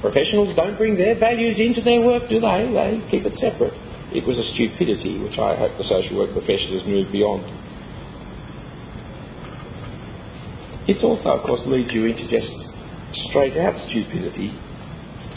Professionals 0.01 0.55
don't 0.55 0.77
bring 0.77 0.97
their 0.97 1.17
values 1.17 1.59
into 1.59 1.81
their 1.81 2.01
work, 2.01 2.27
do 2.29 2.39
they? 2.39 2.69
They 2.73 3.07
keep 3.11 3.25
it 3.25 3.37
separate. 3.37 3.73
It 4.11 4.25
was 4.25 4.37
a 4.37 4.45
stupidity 4.53 5.21
which 5.21 5.37
I 5.37 5.55
hope 5.55 5.77
the 5.77 5.85
social 5.85 6.17
work 6.17 6.33
profession 6.33 6.73
has 6.75 6.85
moved 6.87 7.11
beyond. 7.11 7.45
It 10.89 11.03
also, 11.03 11.37
of 11.37 11.45
course, 11.45 11.61
leads 11.67 11.93
you 11.93 12.09
into 12.09 12.25
just 12.25 12.49
straight 13.29 13.53
out 13.61 13.77
stupidity 13.93 14.49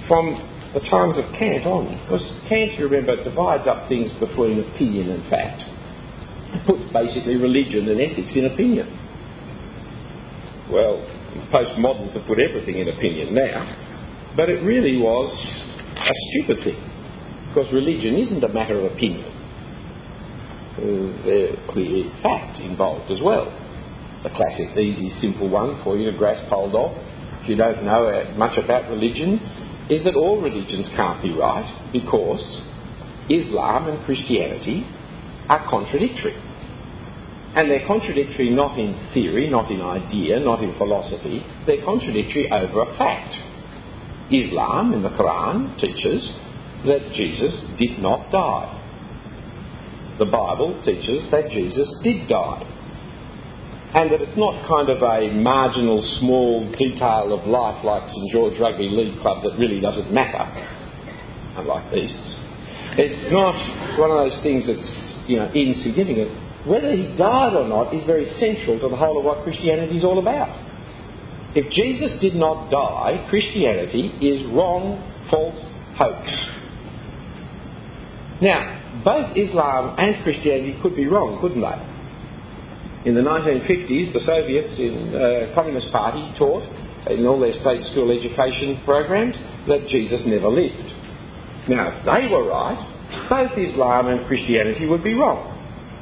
from 0.08 0.32
the 0.72 0.80
times 0.88 1.20
of 1.20 1.28
Kant 1.36 1.68
on. 1.68 1.92
Because 2.08 2.24
Kant, 2.48 2.72
you 2.80 2.88
remember, 2.88 3.22
divides 3.22 3.68
up 3.68 3.86
things 3.86 4.08
between 4.16 4.64
opinion 4.64 5.10
and 5.12 5.20
fact. 5.28 5.60
It 6.56 6.64
puts 6.64 6.88
basically 6.88 7.36
religion 7.36 7.84
and 7.84 8.00
ethics 8.00 8.32
in 8.32 8.48
opinion. 8.48 8.88
Well, 10.72 11.04
postmoderns 11.52 12.16
have 12.16 12.24
put 12.24 12.40
everything 12.40 12.80
in 12.80 12.88
opinion 12.88 13.34
now, 13.36 14.32
but 14.34 14.48
it 14.48 14.64
really 14.64 14.96
was 14.96 15.28
a 16.00 16.14
stupid 16.32 16.64
thing. 16.64 16.80
Because 17.52 17.70
religion 17.74 18.16
isn't 18.16 18.42
a 18.42 18.48
matter 18.48 18.80
of 18.80 18.90
opinion. 18.90 19.28
Uh, 20.80 21.12
there's 21.28 21.58
clear 21.68 22.08
fact 22.22 22.56
involved 22.58 23.10
as 23.10 23.20
well 23.20 23.61
the 24.22 24.30
classic, 24.30 24.76
easy, 24.76 25.10
simple 25.20 25.48
one 25.48 25.82
for 25.82 25.96
you 25.96 26.10
to 26.10 26.16
grasp 26.16 26.48
hold 26.48 26.74
of, 26.74 26.96
if 27.42 27.48
you 27.48 27.56
don't 27.56 27.84
know 27.84 28.32
much 28.36 28.56
about 28.56 28.88
religion, 28.88 29.40
is 29.90 30.04
that 30.04 30.14
all 30.14 30.40
religions 30.40 30.88
can't 30.94 31.20
be 31.22 31.32
right 31.32 31.90
because 31.92 32.40
Islam 33.28 33.88
and 33.88 34.04
Christianity 34.04 34.86
are 35.48 35.68
contradictory. 35.68 36.38
And 37.54 37.68
they're 37.68 37.86
contradictory 37.86 38.50
not 38.50 38.78
in 38.78 39.10
theory, 39.12 39.50
not 39.50 39.70
in 39.70 39.82
idea, 39.82 40.38
not 40.40 40.62
in 40.62 40.76
philosophy, 40.78 41.44
they're 41.66 41.84
contradictory 41.84 42.50
over 42.50 42.82
a 42.82 42.96
fact. 42.96 43.34
Islam 44.32 44.94
in 44.94 45.02
the 45.02 45.10
Quran 45.10 45.78
teaches 45.80 46.22
that 46.86 47.12
Jesus 47.12 47.66
did 47.78 47.98
not 47.98 48.30
die. 48.30 48.78
The 50.18 50.26
Bible 50.26 50.80
teaches 50.84 51.28
that 51.30 51.50
Jesus 51.50 51.92
did 52.04 52.28
die 52.28 52.71
and 53.94 54.10
that 54.10 54.22
it's 54.22 54.38
not 54.38 54.66
kind 54.68 54.88
of 54.88 55.02
a 55.04 55.28
marginal, 55.36 56.00
small 56.18 56.64
detail 56.72 57.36
of 57.36 57.46
life 57.46 57.84
like 57.84 58.08
St 58.08 58.32
George 58.32 58.58
Rugby 58.58 58.88
League 58.88 59.20
Club 59.20 59.44
that 59.44 59.58
really 59.58 59.80
doesn't 59.80 60.12
matter, 60.12 60.48
unlike 61.60 61.92
these. 61.92 62.12
It's 62.96 63.32
not 63.32 63.52
one 64.00 64.10
of 64.10 64.16
those 64.16 64.42
things 64.42 64.64
that's 64.66 65.28
you 65.28 65.36
know 65.36 65.52
insignificant. 65.52 66.32
Whether 66.66 66.96
he 66.96 67.14
died 67.16 67.52
or 67.52 67.68
not 67.68 67.92
is 67.92 68.06
very 68.06 68.32
central 68.40 68.80
to 68.80 68.88
the 68.88 68.96
whole 68.96 69.18
of 69.18 69.24
what 69.24 69.44
Christianity 69.44 69.98
is 69.98 70.04
all 70.04 70.18
about. 70.18 70.48
If 71.54 71.70
Jesus 71.72 72.18
did 72.20 72.34
not 72.34 72.70
die, 72.70 73.26
Christianity 73.28 74.08
is 74.24 74.50
wrong, 74.52 75.04
false, 75.28 75.60
hoax. 75.96 76.32
Now, 78.40 79.02
both 79.04 79.36
Islam 79.36 79.96
and 79.98 80.22
Christianity 80.24 80.78
could 80.80 80.96
be 80.96 81.06
wrong, 81.06 81.40
couldn't 81.42 81.60
they? 81.60 81.91
In 83.04 83.14
the 83.14 83.20
1950s, 83.20 84.12
the 84.12 84.20
Soviets 84.20 84.78
in 84.78 85.10
the 85.10 85.50
uh, 85.50 85.54
Communist 85.54 85.90
Party 85.90 86.22
taught 86.38 86.62
in 87.10 87.26
all 87.26 87.40
their 87.40 87.52
state 87.52 87.82
school 87.90 88.14
education 88.14 88.80
programs 88.84 89.34
that 89.66 89.88
Jesus 89.88 90.22
never 90.26 90.46
lived. 90.46 90.86
Now, 91.68 91.90
if 91.90 92.06
they 92.06 92.30
were 92.30 92.46
right, 92.46 92.78
both 93.28 93.58
Islam 93.58 94.06
and 94.06 94.26
Christianity 94.26 94.86
would 94.86 95.02
be 95.02 95.14
wrong. 95.14 95.50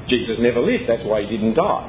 Jesus 0.08 0.36
never 0.40 0.60
lived, 0.60 0.84
that's 0.88 1.04
why 1.04 1.22
he 1.22 1.28
didn't 1.28 1.54
die. 1.54 1.88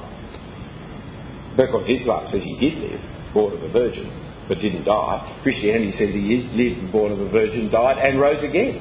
Because 1.57 1.83
Islam 1.89 2.27
says 2.31 2.43
he 2.43 2.55
did 2.59 2.79
live, 2.79 3.01
born 3.33 3.53
of 3.53 3.63
a 3.63 3.71
virgin, 3.71 4.07
but 4.47 4.59
didn't 4.59 4.85
die. 4.85 5.39
Christianity 5.43 5.91
says 5.91 6.15
he 6.15 6.47
lived, 6.55 6.91
born 6.91 7.11
of 7.11 7.19
a 7.19 7.29
virgin, 7.29 7.69
died, 7.69 7.99
and 7.99 8.19
rose 8.19 8.43
again. 8.43 8.79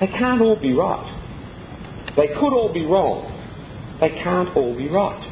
They 0.00 0.08
can't 0.08 0.40
all 0.40 0.56
be 0.60 0.72
right. 0.72 1.04
They 2.16 2.28
could 2.28 2.52
all 2.52 2.72
be 2.72 2.84
wrong, 2.84 3.35
they 4.00 4.10
can't 4.22 4.54
all 4.56 4.76
be 4.76 4.88
right. 4.88 5.22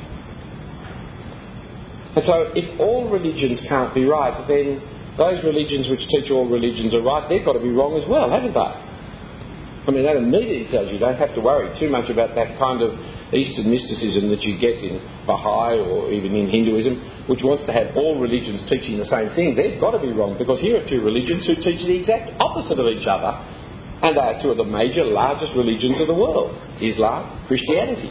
And 2.16 2.24
so, 2.24 2.52
if 2.54 2.80
all 2.80 3.10
religions 3.10 3.60
can't 3.68 3.92
be 3.92 4.04
right, 4.04 4.32
then 4.46 4.80
those 5.18 5.42
religions 5.42 5.90
which 5.90 6.06
teach 6.08 6.30
all 6.30 6.46
religions 6.46 6.94
are 6.94 7.02
right, 7.02 7.26
they've 7.28 7.44
got 7.44 7.54
to 7.54 7.62
be 7.62 7.70
wrong 7.70 7.98
as 7.98 8.06
well, 8.08 8.30
haven't 8.30 8.54
they? 8.54 8.72
I 9.84 9.90
mean, 9.92 10.06
that 10.08 10.16
immediately 10.16 10.70
tells 10.72 10.88
you 10.88 10.96
you 10.96 11.02
don't 11.02 11.20
have 11.20 11.34
to 11.34 11.42
worry 11.44 11.68
too 11.76 11.90
much 11.90 12.08
about 12.08 12.32
that 12.34 12.56
kind 12.56 12.80
of 12.80 12.96
Eastern 13.36 13.68
mysticism 13.68 14.30
that 14.32 14.40
you 14.40 14.56
get 14.56 14.80
in 14.80 14.96
Baha'i 15.26 15.76
or 15.76 16.08
even 16.08 16.32
in 16.32 16.48
Hinduism, 16.48 17.26
which 17.28 17.44
wants 17.44 17.66
to 17.66 17.72
have 17.74 17.92
all 17.92 18.16
religions 18.16 18.64
teaching 18.70 18.96
the 18.96 19.10
same 19.10 19.28
thing. 19.36 19.52
They've 19.58 19.76
got 19.76 19.92
to 19.92 20.00
be 20.00 20.14
wrong 20.14 20.38
because 20.38 20.62
here 20.64 20.80
are 20.80 20.86
two 20.88 21.04
religions 21.04 21.44
who 21.44 21.58
teach 21.60 21.84
the 21.84 22.00
exact 22.00 22.32
opposite 22.40 22.80
of 22.80 22.88
each 22.88 23.04
other, 23.04 23.36
and 24.06 24.16
they 24.16 24.24
are 24.24 24.40
two 24.40 24.54
of 24.54 24.56
the 24.56 24.64
major, 24.64 25.04
largest 25.04 25.52
religions 25.52 26.00
of 26.00 26.08
the 26.08 26.16
world 26.16 26.56
Islam, 26.80 27.44
Christianity. 27.50 28.08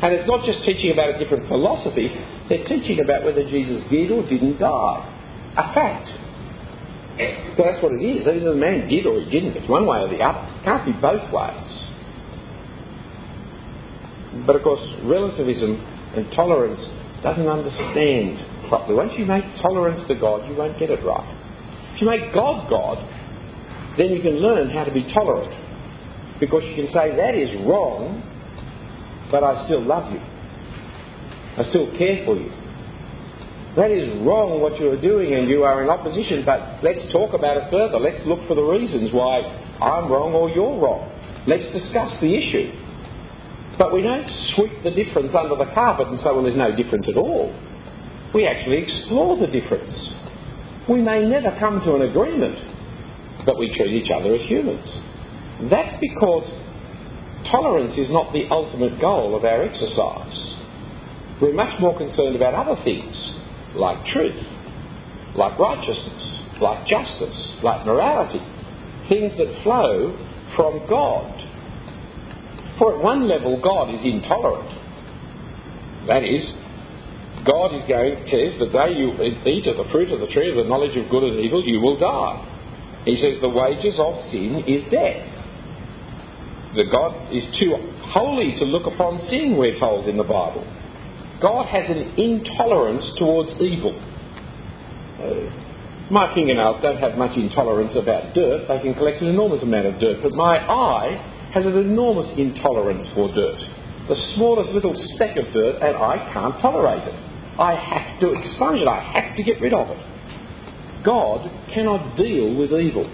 And 0.00 0.14
it's 0.14 0.28
not 0.28 0.46
just 0.46 0.62
teaching 0.64 0.92
about 0.92 1.14
a 1.14 1.18
different 1.18 1.48
philosophy, 1.48 2.08
they're 2.48 2.64
teaching 2.64 3.02
about 3.02 3.24
whether 3.24 3.42
Jesus 3.50 3.82
did 3.90 4.10
or 4.10 4.22
didn't 4.22 4.58
die. 4.58 4.98
A 5.58 5.74
fact. 5.74 6.06
So 7.58 7.64
that's 7.66 7.82
what 7.82 7.92
it 7.98 8.04
is. 8.04 8.26
Either 8.26 8.54
the 8.54 8.54
man 8.54 8.86
did 8.86 9.06
or 9.06 9.18
he 9.18 9.26
didn't. 9.26 9.56
It's 9.56 9.68
one 9.68 9.86
way 9.86 9.98
or 9.98 10.08
the 10.08 10.22
other. 10.22 10.38
It 10.38 10.64
can't 10.64 10.86
be 10.86 10.92
both 10.92 11.26
ways. 11.34 11.68
But 14.46 14.54
of 14.54 14.62
course, 14.62 14.80
relativism 15.02 15.82
and 16.14 16.30
tolerance 16.30 16.78
doesn't 17.22 17.48
understand 17.48 18.68
properly. 18.68 18.94
Once 18.94 19.14
you 19.18 19.26
make 19.26 19.42
tolerance 19.60 19.98
to 20.06 20.14
God, 20.14 20.48
you 20.48 20.54
won't 20.54 20.78
get 20.78 20.90
it 20.90 21.02
right. 21.04 21.26
If 21.94 22.02
you 22.02 22.06
make 22.06 22.32
God 22.32 22.70
God, 22.70 23.02
then 23.98 24.10
you 24.10 24.22
can 24.22 24.38
learn 24.38 24.70
how 24.70 24.84
to 24.84 24.92
be 24.94 25.02
tolerant. 25.12 25.50
Because 26.38 26.62
you 26.70 26.76
can 26.76 26.86
say, 26.94 27.16
that 27.16 27.34
is 27.34 27.50
wrong, 27.66 28.22
but 29.30 29.44
I 29.44 29.64
still 29.66 29.82
love 29.82 30.12
you. 30.12 30.20
I 30.20 31.64
still 31.70 31.90
care 31.98 32.24
for 32.24 32.36
you. 32.36 32.50
That 33.76 33.90
is 33.90 34.08
wrong 34.26 34.60
what 34.60 34.80
you 34.80 34.90
are 34.90 35.00
doing 35.00 35.34
and 35.34 35.48
you 35.48 35.62
are 35.62 35.82
in 35.82 35.90
opposition, 35.90 36.42
but 36.44 36.82
let's 36.82 37.04
talk 37.12 37.34
about 37.34 37.56
it 37.58 37.70
further. 37.70 37.98
Let's 37.98 38.24
look 38.26 38.42
for 38.48 38.54
the 38.54 38.64
reasons 38.64 39.12
why 39.12 39.42
I'm 39.78 40.10
wrong 40.10 40.34
or 40.34 40.50
you're 40.50 40.80
wrong. 40.80 41.06
Let's 41.46 41.66
discuss 41.70 42.10
the 42.20 42.34
issue. 42.34 42.74
But 43.78 43.94
we 43.94 44.02
don't 44.02 44.26
sweep 44.54 44.82
the 44.82 44.90
difference 44.90 45.30
under 45.34 45.54
the 45.54 45.70
carpet 45.74 46.08
and 46.08 46.18
say, 46.18 46.26
well, 46.26 46.42
there's 46.42 46.58
no 46.58 46.74
difference 46.74 47.06
at 47.06 47.16
all. 47.16 47.54
We 48.34 48.46
actually 48.46 48.82
explore 48.82 49.38
the 49.38 49.46
difference. 49.46 49.94
We 50.88 51.00
may 51.00 51.24
never 51.24 51.54
come 51.58 51.80
to 51.86 51.94
an 51.94 52.02
agreement, 52.02 52.58
but 53.46 53.58
we 53.58 53.70
treat 53.76 53.94
each 53.94 54.10
other 54.10 54.34
as 54.34 54.42
humans. 54.50 54.84
That's 55.70 55.94
because 56.00 56.46
tolerance 57.50 57.96
is 57.96 58.10
not 58.10 58.32
the 58.32 58.48
ultimate 58.50 59.00
goal 59.00 59.36
of 59.36 59.44
our 59.44 59.62
exercise. 59.62 60.58
We're 61.40 61.54
much 61.54 61.78
more 61.80 61.96
concerned 61.96 62.36
about 62.36 62.54
other 62.54 62.80
things, 62.82 63.14
like 63.74 64.04
truth, 64.06 64.42
like 65.36 65.58
righteousness, 65.58 66.58
like 66.60 66.86
justice, 66.86 67.58
like 67.62 67.86
morality, 67.86 68.42
things 69.08 69.32
that 69.38 69.62
flow 69.62 70.16
from 70.56 70.86
God. 70.88 71.34
For 72.78 72.96
at 72.96 73.02
one 73.02 73.28
level, 73.28 73.60
God 73.62 73.94
is 73.94 74.00
intolerant. 74.02 74.70
That 76.06 76.24
is, 76.24 76.42
God 77.46 77.74
is 77.74 77.82
going, 77.88 78.26
says, 78.26 78.58
the 78.58 78.70
day 78.72 78.94
you 78.98 79.14
eat 79.46 79.66
of 79.66 79.76
the 79.76 79.90
fruit 79.92 80.10
of 80.10 80.20
the 80.20 80.32
tree 80.32 80.50
of 80.50 80.56
the 80.56 80.68
knowledge 80.68 80.96
of 80.96 81.10
good 81.10 81.22
and 81.22 81.44
evil, 81.44 81.62
you 81.64 81.80
will 81.80 81.98
die. 81.98 83.02
He 83.04 83.16
says 83.16 83.40
the 83.40 83.48
wages 83.48 83.94
of 83.98 84.30
sin 84.30 84.64
is 84.66 84.90
death. 84.90 85.37
The 86.78 86.86
God 86.86 87.34
is 87.34 87.42
too 87.58 87.74
holy 88.14 88.54
to 88.60 88.64
look 88.64 88.86
upon 88.86 89.18
sin, 89.26 89.58
we're 89.58 89.76
told 89.80 90.06
in 90.06 90.16
the 90.16 90.22
Bible. 90.22 90.62
God 91.42 91.66
has 91.66 91.90
an 91.90 92.14
intolerance 92.14 93.02
towards 93.18 93.50
evil. 93.58 93.98
Uh, 95.18 95.50
my 96.06 96.32
fingernails 96.38 96.78
don't 96.80 97.02
have 97.02 97.18
much 97.18 97.36
intolerance 97.36 97.98
about 97.98 98.32
dirt. 98.32 98.68
They 98.68 98.78
can 98.78 98.94
collect 98.94 99.20
an 99.22 99.26
enormous 99.26 99.60
amount 99.60 99.86
of 99.90 99.98
dirt. 99.98 100.22
But 100.22 100.38
my 100.38 100.54
eye 100.54 101.50
has 101.52 101.66
an 101.66 101.76
enormous 101.76 102.30
intolerance 102.38 103.02
for 103.12 103.26
dirt. 103.34 103.58
The 104.06 104.14
smallest 104.36 104.70
little 104.70 104.94
speck 105.16 105.36
of 105.36 105.52
dirt, 105.52 105.82
and 105.82 105.96
I 105.96 106.30
can't 106.32 106.62
tolerate 106.62 107.02
it. 107.02 107.14
I 107.58 107.74
have 107.74 108.20
to 108.20 108.38
expunge 108.38 108.82
it. 108.82 108.86
I 108.86 109.02
have 109.18 109.36
to 109.36 109.42
get 109.42 109.60
rid 109.60 109.74
of 109.74 109.90
it. 109.90 111.02
God 111.04 111.42
cannot 111.74 112.16
deal 112.16 112.54
with 112.54 112.70
evil. 112.70 113.10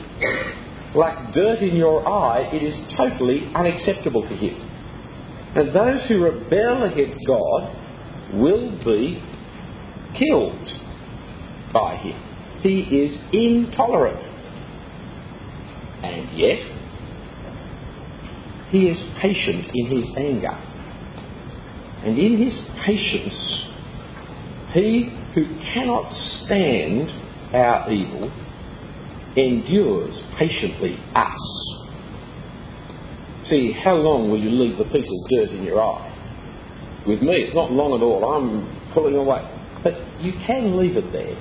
Like 0.94 1.34
dirt 1.34 1.58
in 1.58 1.76
your 1.76 2.06
eye, 2.08 2.50
it 2.52 2.62
is 2.62 2.74
totally 2.96 3.50
unacceptable 3.54 4.22
to 4.22 4.36
Him. 4.36 4.54
And 5.56 5.74
those 5.74 6.06
who 6.08 6.22
rebel 6.22 6.84
against 6.84 7.20
God 7.26 8.34
will 8.34 8.78
be 8.84 9.22
killed 10.18 10.68
by 11.72 11.96
Him. 11.96 12.20
He 12.62 12.80
is 12.80 13.18
intolerant. 13.32 14.20
And 16.04 16.38
yet, 16.38 16.58
he 18.70 18.88
is 18.88 18.98
patient 19.20 19.66
in 19.72 19.86
his 19.86 20.04
anger. 20.16 20.56
And 22.04 22.18
in 22.18 22.38
his 22.38 22.54
patience, 22.84 23.68
he 24.72 25.10
who 25.34 25.44
cannot 25.72 26.10
stand 26.44 27.08
our 27.54 27.90
evil 27.90 28.32
endures 29.36 30.20
patiently 30.38 30.98
us. 31.14 31.74
See, 33.48 33.72
how 33.72 33.94
long 33.94 34.30
will 34.30 34.40
you 34.40 34.50
leave 34.50 34.78
the 34.78 34.84
piece 34.84 35.06
of 35.06 35.28
dirt 35.28 35.50
in 35.50 35.64
your 35.64 35.82
eye? 35.82 36.10
With 37.06 37.20
me, 37.20 37.34
it's 37.44 37.54
not 37.54 37.70
long 37.70 37.92
at 37.94 38.02
all. 38.02 38.24
I'm 38.24 38.92
pulling 38.94 39.16
away. 39.16 39.42
But 39.82 40.22
you 40.22 40.32
can 40.46 40.78
leave 40.78 40.96
it 40.96 41.12
there. 41.12 41.36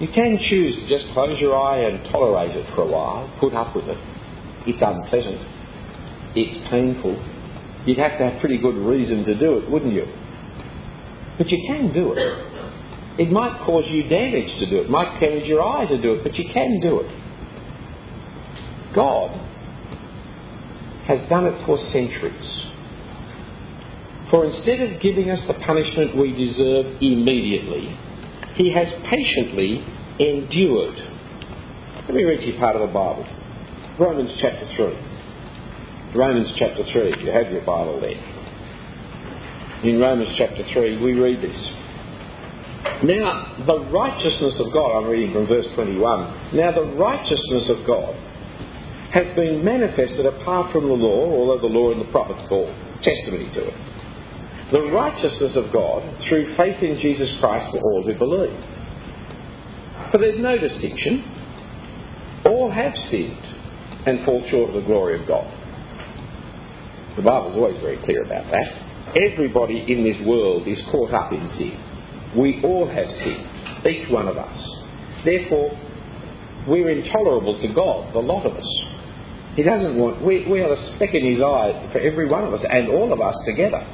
You 0.00 0.08
can 0.12 0.38
choose 0.50 0.74
to 0.76 0.88
just 0.88 1.12
close 1.14 1.40
your 1.40 1.56
eye 1.56 1.78
and 1.88 2.04
tolerate 2.10 2.54
it 2.54 2.66
for 2.74 2.82
a 2.82 2.86
while, 2.86 3.32
put 3.40 3.54
up 3.54 3.74
with 3.74 3.86
it. 3.86 3.98
It's 4.66 4.82
unpleasant. 4.82 5.40
It's 6.36 6.68
painful. 6.68 7.14
You'd 7.86 7.98
have 7.98 8.18
to 8.18 8.30
have 8.30 8.40
pretty 8.40 8.58
good 8.58 8.74
reason 8.74 9.24
to 9.24 9.38
do 9.38 9.58
it, 9.58 9.70
wouldn't 9.70 9.94
you? 9.94 10.04
But 11.38 11.48
you 11.48 11.64
can 11.66 11.92
do 11.92 12.12
it. 12.12 12.53
It 13.18 13.30
might 13.30 13.64
cause 13.64 13.84
you 13.88 14.08
damage 14.08 14.58
to 14.58 14.70
do 14.70 14.78
it, 14.78 14.86
it 14.86 14.90
might 14.90 15.20
damage 15.20 15.46
your 15.46 15.62
eye 15.62 15.86
to 15.86 16.00
do 16.00 16.14
it, 16.14 16.24
but 16.24 16.34
you 16.34 16.52
can 16.52 16.80
do 16.80 17.00
it. 17.00 18.94
God 18.94 19.30
has 21.06 21.28
done 21.28 21.46
it 21.46 21.66
for 21.66 21.78
centuries. 21.92 22.64
For 24.30 24.46
instead 24.46 24.80
of 24.80 25.00
giving 25.00 25.30
us 25.30 25.40
the 25.46 25.54
punishment 25.64 26.16
we 26.16 26.32
deserve 26.32 26.86
immediately, 27.00 27.94
He 28.56 28.72
has 28.72 28.88
patiently 29.08 29.84
endured. 30.18 30.96
Let 32.06 32.14
me 32.14 32.24
read 32.24 32.42
you 32.42 32.58
part 32.58 32.74
of 32.74 32.82
the 32.82 32.92
Bible. 32.92 33.26
Romans 33.98 34.36
chapter 34.40 34.66
3. 34.76 36.16
Romans 36.16 36.52
chapter 36.58 36.82
3, 36.82 37.12
if 37.12 37.20
you 37.22 37.30
have 37.30 37.52
your 37.52 37.64
Bible 37.64 38.00
there. 38.00 38.18
In 39.84 40.00
Romans 40.00 40.34
chapter 40.38 40.64
3, 40.72 41.02
we 41.02 41.12
read 41.12 41.42
this. 41.42 41.83
Now, 43.04 43.64
the 43.66 43.80
righteousness 43.90 44.60
of 44.60 44.72
God, 44.72 44.98
I'm 44.98 45.08
reading 45.08 45.32
from 45.32 45.46
verse 45.46 45.66
21. 45.74 46.56
Now, 46.56 46.72
the 46.72 46.96
righteousness 46.96 47.68
of 47.68 47.86
God 47.86 48.14
has 49.12 49.34
been 49.36 49.64
manifested 49.64 50.26
apart 50.26 50.72
from 50.72 50.88
the 50.88 50.94
law, 50.94 51.30
although 51.32 51.60
the 51.60 51.72
law 51.72 51.92
and 51.92 52.00
the 52.00 52.10
prophets 52.10 52.40
bore 52.48 52.68
testimony 53.02 53.48
to 53.54 53.68
it. 53.68 53.74
The 54.72 54.90
righteousness 54.90 55.56
of 55.56 55.72
God 55.72 56.02
through 56.28 56.56
faith 56.56 56.82
in 56.82 56.98
Jesus 57.00 57.30
Christ 57.40 57.70
for 57.72 57.78
all 57.78 58.02
who 58.02 58.18
believe. 58.18 58.58
For 60.10 60.18
there's 60.18 60.40
no 60.40 60.58
distinction. 60.58 61.22
All 62.44 62.70
have 62.70 62.94
sinned 63.10 63.44
and 64.06 64.24
fall 64.24 64.44
short 64.50 64.70
of 64.70 64.74
the 64.76 64.86
glory 64.86 65.20
of 65.20 65.28
God. 65.28 65.46
The 67.16 67.22
Bible's 67.22 67.56
always 67.56 67.80
very 67.80 67.98
clear 68.04 68.24
about 68.24 68.50
that. 68.50 69.14
Everybody 69.14 69.84
in 69.86 70.02
this 70.02 70.26
world 70.26 70.66
is 70.66 70.82
caught 70.90 71.12
up 71.12 71.32
in 71.32 71.46
sin. 71.56 71.93
We 72.36 72.60
all 72.62 72.86
have 72.86 73.08
sinned, 73.08 73.86
each 73.86 74.10
one 74.10 74.28
of 74.28 74.36
us. 74.36 74.56
Therefore, 75.24 75.70
we're 76.68 76.90
intolerable 76.90 77.60
to 77.60 77.74
God, 77.74 78.12
the 78.14 78.20
lot 78.20 78.46
of 78.46 78.54
us. 78.54 78.84
He 79.56 79.62
doesn't 79.62 79.96
want, 79.98 80.24
we, 80.24 80.46
we 80.50 80.60
are 80.60 80.72
a 80.72 80.94
speck 80.94 81.14
in 81.14 81.30
His 81.30 81.40
eye 81.40 81.90
for 81.92 81.98
every 81.98 82.28
one 82.28 82.44
of 82.44 82.52
us 82.52 82.64
and 82.68 82.88
all 82.88 83.12
of 83.12 83.20
us 83.20 83.36
together. 83.46 83.86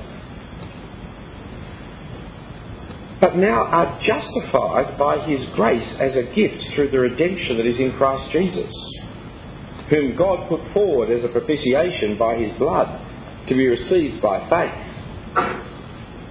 But 3.20 3.36
now 3.36 3.64
are 3.64 4.00
justified 4.00 4.98
by 4.98 5.26
His 5.26 5.44
grace 5.54 5.96
as 6.00 6.16
a 6.16 6.34
gift 6.34 6.64
through 6.74 6.90
the 6.90 7.00
redemption 7.00 7.58
that 7.58 7.66
is 7.66 7.78
in 7.78 7.92
Christ 7.98 8.32
Jesus 8.32 8.72
whom 9.90 10.16
God 10.16 10.48
put 10.48 10.60
forward 10.72 11.10
as 11.10 11.24
a 11.24 11.28
propitiation 11.28 12.16
by 12.16 12.36
his 12.36 12.56
blood 12.56 12.88
to 13.48 13.54
be 13.54 13.66
received 13.66 14.22
by 14.22 14.38
faith. 14.48 14.89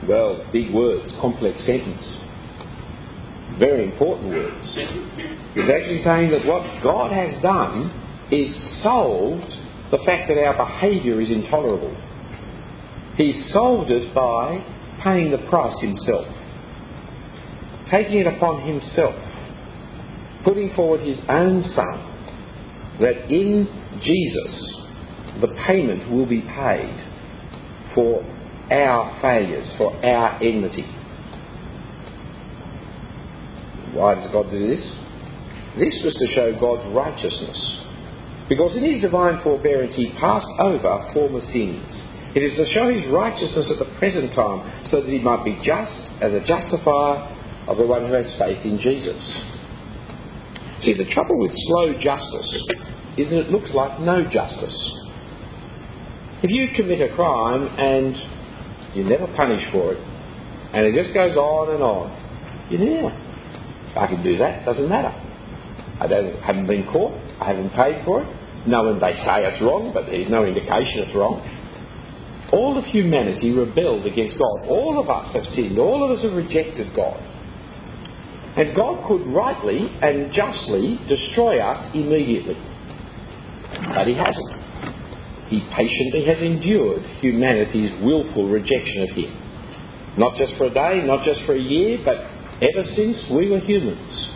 Well, 0.10 0.44
big 0.52 0.74
words, 0.74 1.14
complex 1.22 1.64
sentence. 1.68 2.04
Very 3.60 3.84
important 3.84 4.30
words. 4.30 4.66
It's 5.56 5.70
actually 5.70 6.04
saying 6.04 6.32
that 6.32 6.48
what 6.48 6.64
God 6.82 7.12
has 7.12 7.40
done 7.44 7.92
is 8.32 8.50
solved 8.82 9.54
the 9.92 10.00
fact 10.08 10.28
that 10.30 10.44
our 10.44 10.58
behaviour 10.58 11.22
is 11.22 11.30
intolerable. 11.30 11.96
He 13.18 13.50
solved 13.54 13.92
it 13.92 14.16
by 14.16 14.66
paying 15.04 15.30
the 15.30 15.48
price 15.48 15.80
himself, 15.80 16.26
taking 17.92 18.22
it 18.22 18.28
upon 18.28 18.66
himself, 18.66 19.14
putting 20.44 20.74
forward 20.74 21.02
his 21.02 21.20
own 21.30 21.62
son 21.62 22.98
that 23.00 23.30
in 23.30 23.68
Jesus 24.02 24.74
the 25.40 25.54
payment 25.68 26.10
will 26.12 26.26
be 26.26 26.42
paid 26.42 26.98
for 27.94 28.39
our 28.72 29.22
failures, 29.22 29.68
for 29.78 29.94
our 30.06 30.42
enmity. 30.42 30.86
Why 33.94 34.16
does 34.16 34.32
God 34.32 34.50
do 34.52 34.68
this? 34.68 34.84
This 35.78 35.96
was 36.04 36.14
to 36.14 36.28
show 36.36 36.60
God's 36.60 36.86
righteousness. 36.94 37.58
Because 38.50 38.76
in 38.76 38.84
his 38.84 39.02
divine 39.02 39.42
forbearance 39.44 39.96
he 39.96 40.12
passed 40.20 40.50
over 40.60 41.12
former 41.14 41.42
sins. 41.54 41.90
It 42.36 42.42
is 42.42 42.58
to 42.58 42.66
show 42.74 42.90
his 42.94 43.06
righteousness 43.12 43.72
at 43.72 43.80
the 43.80 43.90
present 43.98 44.34
time 44.34 44.90
so 44.90 45.02
that 45.02 45.10
he 45.10 45.20
might 45.20 45.44
be 45.44 45.58
just 45.64 46.02
and 46.22 46.34
the 46.34 46.46
justifier 46.46 47.26
of 47.68 47.78
the 47.78 47.86
one 47.86 48.08
who 48.08 48.14
has 48.14 48.26
faith 48.38 48.66
in 48.66 48.78
Jesus. 48.78 49.22
See, 50.82 50.94
the 50.94 51.10
trouble 51.14 51.38
with 51.38 51.52
slow 51.54 51.94
justice 52.00 52.50
is 53.18 53.30
that 53.30 53.40
it 53.46 53.52
looks 53.52 53.70
like 53.74 54.00
no 54.00 54.24
justice. 54.30 54.78
If 56.42 56.52
you 56.52 56.70
commit 56.76 57.02
a 57.02 57.14
crime 57.16 57.68
and 57.78 58.16
you're 58.94 59.10
never 59.10 59.28
punished 59.36 59.72
for 59.72 59.94
it, 59.94 60.00
and 60.74 60.86
it 60.86 60.94
just 60.96 61.14
goes 61.14 61.36
on 61.36 61.74
and 61.74 61.84
on, 61.84 62.10
you're 62.70 62.80
there. 62.80 63.12
I 63.98 64.08
can 64.08 64.24
do 64.24 64.38
that, 64.38 64.66
doesn't 64.66 64.88
matter. 64.88 65.10
I 66.00 66.08
don't, 66.08 66.42
haven't 66.42 66.68
been 66.68 66.86
caught, 66.86 67.14
I 67.42 67.54
haven't 67.54 67.72
paid 67.72 68.06
for 68.06 68.22
it. 68.24 68.68
No 68.68 68.84
one, 68.84 69.00
they 69.00 69.14
say 69.26 69.48
it's 69.48 69.62
wrong, 69.62 69.92
but 69.94 70.06
there's 70.06 70.30
no 70.30 70.46
indication 70.46 71.08
it's 71.08 71.16
wrong. 71.16 71.42
All 72.52 72.78
of 72.78 72.86
humanity 72.86 73.54
rebelled 73.54 74.06
against 74.06 74.38
God. 74.38 74.68
All 74.68 75.00
of 75.00 75.10
us 75.10 75.34
have 75.34 75.46
sinned. 75.56 75.78
All 75.78 76.04
of 76.04 76.18
us 76.18 76.24
have 76.24 76.34
rejected 76.34 76.96
God. 76.96 77.18
And 78.58 78.76
God 78.76 79.08
could 79.08 79.26
rightly 79.28 79.88
and 80.02 80.34
justly 80.34 81.00
destroy 81.08 81.60
us 81.60 81.94
immediately. 81.94 82.58
But 83.94 84.08
He 84.08 84.16
hasn't. 84.16 84.59
He 85.50 85.62
patiently 85.76 86.26
has 86.26 86.42
endured 86.42 87.02
humanity's 87.22 87.92
willful 88.04 88.48
rejection 88.50 89.04
of 89.04 89.10
Him. 89.16 89.34
Not 90.18 90.38
just 90.38 90.54
for 90.58 90.66
a 90.66 90.74
day, 90.74 91.02
not 91.06 91.26
just 91.26 91.42
for 91.46 91.56
a 91.56 91.62
year, 91.62 92.00
but 92.06 92.18
ever 92.62 92.84
since 92.94 93.18
we 93.32 93.50
were 93.50 93.60
humans. 93.60 94.30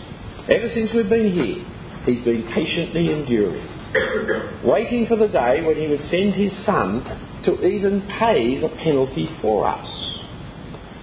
Ever 0.50 0.68
since 0.74 0.92
we've 0.94 1.10
been 1.10 1.32
here, 1.32 1.66
He's 2.06 2.24
been 2.26 2.52
patiently 2.54 3.14
enduring. 3.14 3.70
Waiting 4.66 5.06
for 5.08 5.16
the 5.16 5.28
day 5.28 5.62
when 5.62 5.78
He 5.78 5.88
would 5.88 6.02
send 6.10 6.34
His 6.34 6.52
Son 6.66 7.04
to 7.46 7.64
even 7.64 8.02
pay 8.20 8.60
the 8.60 8.70
penalty 8.84 9.30
for 9.42 9.68
us. 9.68 9.88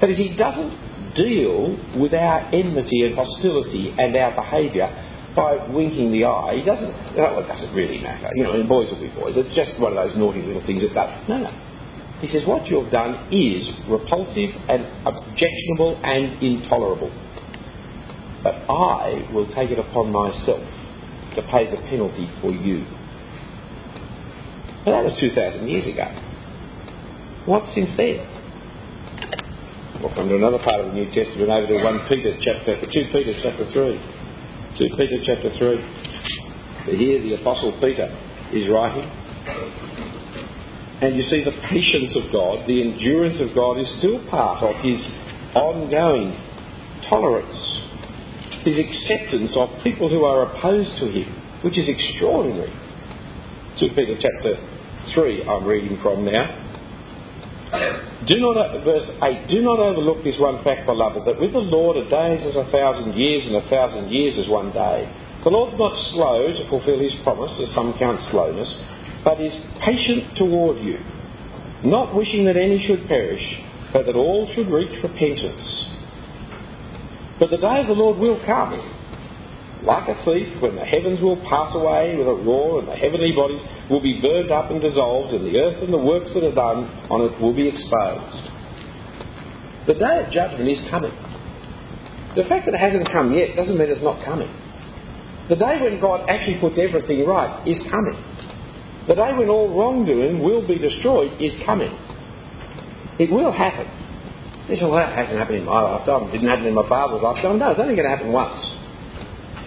But 0.00 0.10
as 0.10 0.16
He 0.16 0.36
doesn't 0.36 1.14
deal 1.14 1.76
with 2.00 2.14
our 2.14 2.50
enmity 2.52 3.06
and 3.06 3.14
hostility 3.14 3.94
and 3.96 4.14
our 4.16 4.34
behaviour 4.34 4.88
by 5.40 5.72
winking 5.72 6.12
the 6.12 6.24
eye. 6.24 6.60
He 6.60 6.64
doesn't, 6.64 6.92
uh, 6.92 7.32
well, 7.32 7.40
it 7.40 7.48
doesn't 7.48 7.72
really 7.74 7.98
matter. 7.98 8.28
You 8.34 8.44
know, 8.44 8.52
and 8.52 8.68
boys 8.68 8.92
will 8.92 9.00
be 9.00 9.08
boys. 9.08 9.32
It's 9.36 9.54
just 9.56 9.80
one 9.80 9.96
of 9.96 10.04
those 10.04 10.16
naughty 10.16 10.42
little 10.42 10.64
things 10.66 10.82
that 10.82 10.92
does. 10.92 11.28
No, 11.28 11.38
no. 11.38 11.52
He 12.20 12.28
says, 12.28 12.44
what 12.46 12.66
you've 12.68 12.92
done 12.92 13.32
is 13.32 13.64
repulsive 13.88 14.52
and 14.68 14.84
objectionable 15.08 15.96
and 16.04 16.36
intolerable. 16.44 17.08
But 18.44 18.68
I 18.68 19.24
will 19.32 19.48
take 19.54 19.70
it 19.70 19.78
upon 19.78 20.12
myself 20.12 20.60
to 21.36 21.42
pay 21.48 21.70
the 21.70 21.80
penalty 21.88 22.28
for 22.42 22.52
you. 22.52 22.84
But 24.84 24.92
that 24.92 25.04
was 25.04 25.16
2,000 25.20 25.66
years 25.68 25.86
ago. 25.88 26.04
What 27.46 27.64
since 27.74 27.88
then? 27.96 28.20
We'll 30.00 30.14
come 30.14 30.28
to 30.28 30.36
another 30.36 30.58
part 30.58 30.80
of 30.80 30.92
the 30.92 30.92
New 30.92 31.08
Testament 31.12 31.48
over 31.48 31.66
to 31.68 31.84
1 31.84 32.08
Peter 32.08 32.36
chapter, 32.40 32.80
2 32.80 32.88
Peter 33.12 33.32
chapter 33.42 33.64
3. 33.72 34.19
2 34.78 34.88
Peter 34.96 35.18
chapter 35.24 35.50
3. 35.58 36.96
Here 36.96 37.20
the 37.22 37.34
Apostle 37.40 37.72
Peter 37.82 38.06
is 38.52 38.70
writing. 38.70 39.02
And 41.02 41.16
you 41.16 41.22
see 41.24 41.42
the 41.42 41.56
patience 41.68 42.14
of 42.14 42.30
God, 42.32 42.68
the 42.68 42.80
endurance 42.80 43.40
of 43.40 43.54
God 43.54 43.78
is 43.78 43.88
still 43.98 44.22
part 44.30 44.62
of 44.62 44.76
his 44.84 45.00
ongoing 45.54 46.38
tolerance, 47.08 47.56
his 48.62 48.78
acceptance 48.78 49.50
of 49.56 49.70
people 49.82 50.08
who 50.08 50.24
are 50.24 50.54
opposed 50.54 50.94
to 51.00 51.06
him, 51.10 51.34
which 51.64 51.76
is 51.76 51.88
extraordinary. 51.88 52.70
2 53.80 53.88
Peter 53.96 54.14
chapter 54.20 54.54
3 55.14 55.48
I'm 55.48 55.64
reading 55.66 55.98
from 56.00 56.24
now. 56.24 56.69
Do 57.70 58.36
not, 58.42 58.84
verse 58.84 59.06
8, 59.22 59.46
do 59.48 59.62
not 59.62 59.78
overlook 59.78 60.24
this 60.24 60.38
one 60.40 60.62
fact, 60.64 60.86
beloved, 60.86 61.24
that 61.24 61.40
with 61.40 61.52
the 61.52 61.62
Lord 61.62 61.96
a 61.96 62.08
day 62.10 62.34
is 62.34 62.46
as 62.46 62.56
a 62.56 62.70
thousand 62.70 63.14
years, 63.14 63.46
and 63.46 63.56
a 63.56 63.68
thousand 63.70 64.10
years 64.10 64.36
is 64.36 64.50
one 64.50 64.72
day. 64.72 65.06
The 65.44 65.50
Lord 65.50 65.72
is 65.72 65.78
not 65.78 65.94
slow 66.12 66.50
to 66.50 66.68
fulfill 66.68 66.98
his 66.98 67.14
promise, 67.22 67.54
as 67.62 67.72
some 67.72 67.94
count 67.98 68.20
slowness, 68.30 68.68
but 69.24 69.40
is 69.40 69.54
patient 69.80 70.36
toward 70.36 70.82
you, 70.82 70.98
not 71.84 72.14
wishing 72.14 72.44
that 72.46 72.56
any 72.56 72.82
should 72.86 73.06
perish, 73.06 73.44
but 73.92 74.04
that 74.06 74.16
all 74.16 74.50
should 74.54 74.68
reach 74.68 75.02
repentance. 75.02 75.86
But 77.38 77.50
the 77.50 77.62
day 77.62 77.80
of 77.80 77.86
the 77.86 77.94
Lord 77.94 78.18
will 78.18 78.42
come, 78.44 78.99
like 79.82 80.08
a 80.08 80.16
thief, 80.24 80.60
when 80.60 80.76
the 80.76 80.84
heavens 80.84 81.20
will 81.20 81.40
pass 81.48 81.72
away 81.74 82.16
with 82.16 82.28
a 82.28 82.38
roar 82.44 82.80
and 82.80 82.88
the 82.88 82.96
heavenly 82.96 83.32
bodies 83.32 83.60
will 83.88 84.02
be 84.02 84.20
burned 84.20 84.50
up 84.50 84.70
and 84.70 84.80
dissolved, 84.80 85.32
and 85.32 85.46
the 85.46 85.58
earth 85.58 85.82
and 85.82 85.92
the 85.92 85.98
works 85.98 86.30
that 86.34 86.44
are 86.44 86.54
done 86.54 86.84
on 87.08 87.22
it 87.24 87.40
will 87.40 87.54
be 87.54 87.68
exposed. 87.68 88.50
The 89.86 89.94
day 89.94 90.24
of 90.24 90.30
judgment 90.30 90.68
is 90.68 90.80
coming. 90.90 91.16
The 92.36 92.44
fact 92.44 92.66
that 92.66 92.74
it 92.74 92.80
hasn't 92.80 93.10
come 93.10 93.32
yet 93.32 93.56
doesn't 93.56 93.76
mean 93.76 93.90
it's 93.90 94.04
not 94.04 94.24
coming. 94.24 94.52
The 95.48 95.56
day 95.56 95.80
when 95.82 95.98
God 96.00 96.28
actually 96.28 96.60
puts 96.60 96.78
everything 96.78 97.26
right 97.26 97.66
is 97.66 97.80
coming. 97.90 98.14
The 99.08 99.16
day 99.16 99.32
when 99.34 99.48
all 99.48 99.66
wrongdoing 99.74 100.38
will 100.44 100.62
be 100.66 100.78
destroyed 100.78 101.40
is 101.42 101.50
coming. 101.66 101.90
It 103.18 103.32
will 103.32 103.50
happen. 103.50 103.88
You 104.68 104.76
say, 104.76 104.84
well, 104.84 105.02
that 105.02 105.16
hasn't 105.16 105.36
happened 105.36 105.58
in 105.58 105.64
my 105.64 105.80
lifetime. 105.80 106.28
It 106.28 106.32
didn't 106.38 106.48
happen 106.48 106.66
in 106.66 106.74
my 106.74 106.88
father's 106.88 107.22
lifetime. 107.22 107.58
No, 107.58 107.72
it's 107.72 107.80
only 107.80 107.96
going 107.96 108.08
to 108.08 108.14
happen 108.14 108.30
once. 108.30 108.60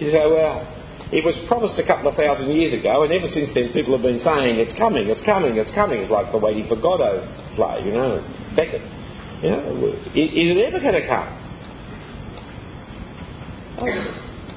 You 0.00 0.10
say, 0.10 0.26
well, 0.26 0.66
it 1.12 1.22
was 1.24 1.38
promised 1.46 1.78
a 1.78 1.86
couple 1.86 2.10
of 2.10 2.16
thousand 2.16 2.50
years 2.50 2.74
ago, 2.74 3.06
and 3.06 3.12
ever 3.12 3.28
since 3.30 3.54
then 3.54 3.70
people 3.70 3.94
have 3.94 4.02
been 4.02 4.18
saying, 4.18 4.58
it's 4.58 4.74
coming, 4.74 5.06
it's 5.06 5.22
coming, 5.22 5.54
it's 5.54 5.70
coming. 5.70 6.02
It's 6.02 6.10
like 6.10 6.32
the 6.32 6.38
Waiting 6.38 6.66
for 6.66 6.74
Godot 6.74 7.22
play, 7.54 7.86
you 7.86 7.92
know, 7.92 8.18
Beckett. 8.56 8.82
You 9.42 9.50
know, 9.50 9.62
is 10.10 10.46
it 10.50 10.58
ever 10.58 10.80
going 10.80 10.98
to 10.98 11.06
come? 11.06 11.30
Oh, 13.78 13.86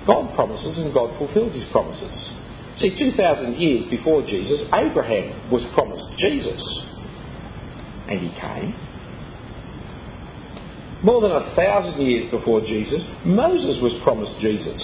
God 0.07 0.35
promises 0.35 0.77
and 0.81 0.93
God 0.93 1.13
fulfills 1.19 1.53
his 1.53 1.69
promises. 1.69 2.15
See, 2.77 2.95
2,000 2.97 3.57
years 3.57 3.89
before 3.89 4.25
Jesus, 4.25 4.61
Abraham 4.73 5.51
was 5.51 5.61
promised 5.73 6.05
Jesus. 6.17 6.61
And 8.07 8.17
he 8.21 8.29
came. 8.39 8.73
More 11.03 11.21
than 11.21 11.31
a 11.31 11.53
thousand 11.53 12.01
years 12.01 12.31
before 12.31 12.61
Jesus, 12.61 13.01
Moses 13.25 13.77
was 13.81 13.93
promised 14.03 14.39
Jesus 14.39 14.81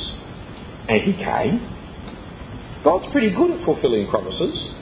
and 0.90 1.02
he 1.02 1.14
came. 1.14 1.62
God's 2.84 3.06
pretty 3.12 3.34
good 3.34 3.52
at 3.52 3.66
fulfilling 3.66 4.10
promises 4.10 4.74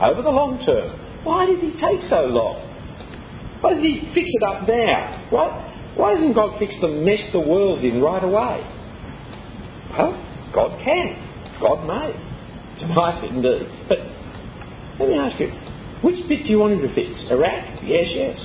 over 0.00 0.22
the 0.22 0.30
long 0.30 0.62
term. 0.64 1.24
Why 1.24 1.46
does 1.46 1.60
he 1.60 1.72
take 1.78 2.02
so 2.08 2.26
long? 2.26 2.58
Why 3.60 3.74
does 3.74 3.82
he 3.82 4.10
fix 4.14 4.28
it 4.30 4.42
up 4.42 4.66
now? 4.66 5.26
Why, 5.30 5.94
why 5.96 6.14
doesn't 6.14 6.34
God 6.34 6.58
fix 6.58 6.74
the 6.80 6.88
mess 6.88 7.20
the 7.32 7.40
world's 7.40 7.84
in 7.84 8.02
right 8.02 8.22
away? 8.22 8.62
Well, 9.96 10.18
God 10.54 10.82
can. 10.84 11.18
God 11.60 11.86
may. 11.86 12.10
It's 12.74 12.82
nice 12.94 13.22
indeed. 13.30 13.68
But 13.88 13.98
let 14.98 15.08
me 15.08 15.18
ask 15.18 15.38
you, 15.38 15.50
which 16.02 16.26
bit 16.28 16.44
do 16.44 16.50
you 16.50 16.58
want 16.58 16.74
him 16.74 16.82
to 16.82 16.94
fix? 16.94 17.22
Iraq? 17.30 17.82
Yes, 17.84 18.08
yes. 18.10 18.38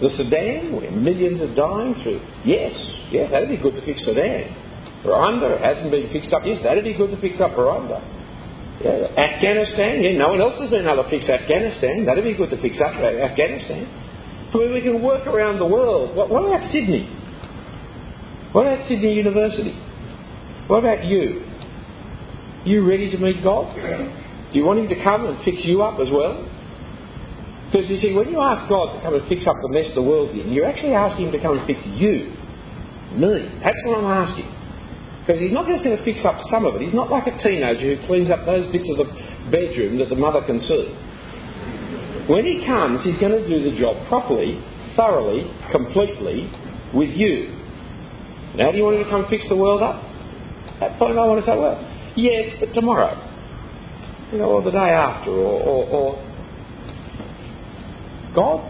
The 0.00 0.10
Sudan, 0.16 0.70
where 0.72 0.90
millions 0.92 1.40
are 1.40 1.54
dying 1.54 1.94
through? 2.02 2.22
Yes, 2.44 2.74
yes, 3.10 3.30
that'd 3.32 3.48
be 3.48 3.56
good 3.56 3.74
to 3.74 3.84
fix 3.84 4.04
Sudan. 4.04 4.54
Rwanda 5.04 5.60
hasn't 5.60 5.90
been 5.90 6.10
fixed 6.12 6.32
up. 6.32 6.42
Yes, 6.44 6.62
that'd 6.62 6.84
be 6.84 6.94
good 6.94 7.10
to 7.10 7.20
fix 7.20 7.40
up 7.40 7.52
Rwanda. 7.52 8.02
Yeah, 8.82 9.10
Afghanistan, 9.18 10.02
yeah, 10.02 10.12
no 10.18 10.30
one 10.30 10.40
else 10.40 10.54
has 10.60 10.70
been 10.70 10.86
able 10.86 11.02
to 11.02 11.10
fix 11.10 11.28
Afghanistan. 11.28 12.04
That'd 12.06 12.22
be 12.22 12.34
good 12.34 12.50
to 12.50 12.62
fix 12.62 12.78
up 12.80 12.94
uh, 12.94 13.26
Afghanistan. 13.26 13.86
I 14.54 14.56
mean, 14.56 14.72
we 14.72 14.80
can 14.80 15.02
work 15.02 15.26
around 15.26 15.58
the 15.58 15.66
world. 15.66 16.14
What, 16.14 16.30
what 16.30 16.46
about 16.46 16.70
Sydney? 16.70 17.06
What 18.52 18.66
about 18.66 18.86
Sydney 18.88 19.14
University? 19.14 19.74
What 20.68 20.78
about 20.78 21.04
you? 21.04 21.42
You 22.64 22.88
ready 22.88 23.10
to 23.10 23.18
meet 23.18 23.42
God? 23.42 23.74
Do 23.74 24.58
you 24.58 24.64
want 24.64 24.78
Him 24.78 24.88
to 24.88 25.02
come 25.02 25.26
and 25.26 25.42
fix 25.44 25.58
you 25.64 25.82
up 25.82 25.98
as 26.00 26.08
well? 26.10 26.46
Because 27.66 27.90
you 27.90 27.98
see, 27.98 28.14
when 28.14 28.30
you 28.30 28.40
ask 28.40 28.68
God 28.68 28.96
to 28.96 29.02
come 29.02 29.14
and 29.14 29.28
fix 29.28 29.46
up 29.46 29.56
the 29.60 29.68
mess 29.68 29.90
the 29.94 30.02
world's 30.02 30.34
in, 30.34 30.52
you're 30.52 30.64
actually 30.64 30.94
asking 30.94 31.26
Him 31.26 31.32
to 31.32 31.40
come 31.42 31.58
and 31.58 31.66
fix 31.66 31.82
you, 31.84 32.32
me. 33.12 33.60
That's 33.62 33.76
what 33.84 33.98
I'm 33.98 34.08
asking. 34.08 34.57
Because 35.28 35.42
he's 35.44 35.52
not 35.52 35.68
just 35.68 35.84
going 35.84 35.92
to 35.92 36.02
fix 36.08 36.24
up 36.24 36.40
some 36.48 36.64
of 36.64 36.74
it. 36.76 36.80
He's 36.80 36.96
not 36.96 37.10
like 37.10 37.26
a 37.28 37.36
teenager 37.44 37.94
who 37.94 38.06
cleans 38.06 38.30
up 38.30 38.46
those 38.46 38.64
bits 38.72 38.88
of 38.88 38.96
the 38.96 39.12
bedroom 39.52 39.98
that 40.00 40.08
the 40.08 40.16
mother 40.16 40.40
can 40.40 40.58
see. 40.58 40.88
When 42.32 42.48
he 42.48 42.64
comes, 42.64 43.04
he's 43.04 43.20
going 43.20 43.36
to 43.36 43.44
do 43.44 43.60
the 43.60 43.76
job 43.76 44.08
properly, 44.08 44.56
thoroughly, 44.96 45.44
completely, 45.70 46.48
with 46.94 47.10
you. 47.10 47.52
Now, 48.56 48.72
do 48.72 48.78
you 48.78 48.84
want 48.84 48.96
him 48.96 49.04
to 49.04 49.10
come 49.10 49.26
fix 49.28 49.44
the 49.50 49.56
world 49.56 49.82
up? 49.82 50.02
At 50.80 50.96
that 50.96 50.98
point, 50.98 51.18
I 51.18 51.26
want 51.28 51.44
to 51.44 51.46
say, 51.46 51.58
well, 51.58 51.76
yes, 52.16 52.56
but 52.58 52.72
tomorrow. 52.72 53.12
You 54.32 54.38
know, 54.38 54.48
or 54.48 54.62
the 54.62 54.70
day 54.70 54.78
after, 54.78 55.28
or, 55.28 55.60
or, 55.60 55.84
or 55.92 56.24
God 58.34 58.64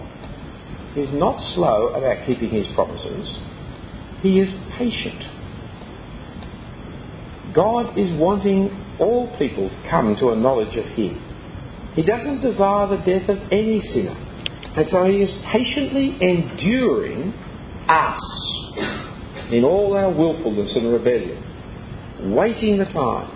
is 0.98 1.08
not 1.12 1.38
slow 1.54 1.94
about 1.94 2.26
keeping 2.26 2.50
his 2.50 2.66
promises. 2.74 3.38
He 4.22 4.40
is 4.40 4.50
patient. 4.76 5.37
God 7.54 7.98
is 7.98 8.18
wanting 8.18 8.70
all 9.00 9.34
people 9.38 9.68
to 9.68 9.90
come 9.90 10.16
to 10.20 10.30
a 10.30 10.36
knowledge 10.36 10.76
of 10.76 10.84
Him. 10.96 11.24
He 11.94 12.02
doesn't 12.02 12.42
desire 12.42 12.88
the 12.88 13.02
death 13.04 13.28
of 13.28 13.38
any 13.50 13.80
sinner. 13.80 14.16
And 14.76 14.86
so 14.90 15.04
He 15.04 15.22
is 15.22 15.32
patiently 15.50 16.16
enduring 16.20 17.32
us 17.88 18.20
in 19.50 19.64
all 19.64 19.96
our 19.96 20.12
willfulness 20.12 20.72
and 20.76 20.92
rebellion, 20.92 22.34
waiting 22.34 22.78
the 22.78 22.84
time. 22.84 23.34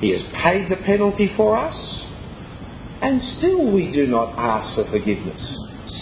He 0.00 0.10
has 0.10 0.22
paid 0.42 0.70
the 0.70 0.76
penalty 0.84 1.32
for 1.36 1.56
us, 1.56 2.04
And 3.00 3.22
still 3.38 3.72
we 3.72 3.92
do 3.92 4.08
not 4.08 4.34
ask 4.36 4.74
for 4.74 4.90
forgiveness. 4.90 5.40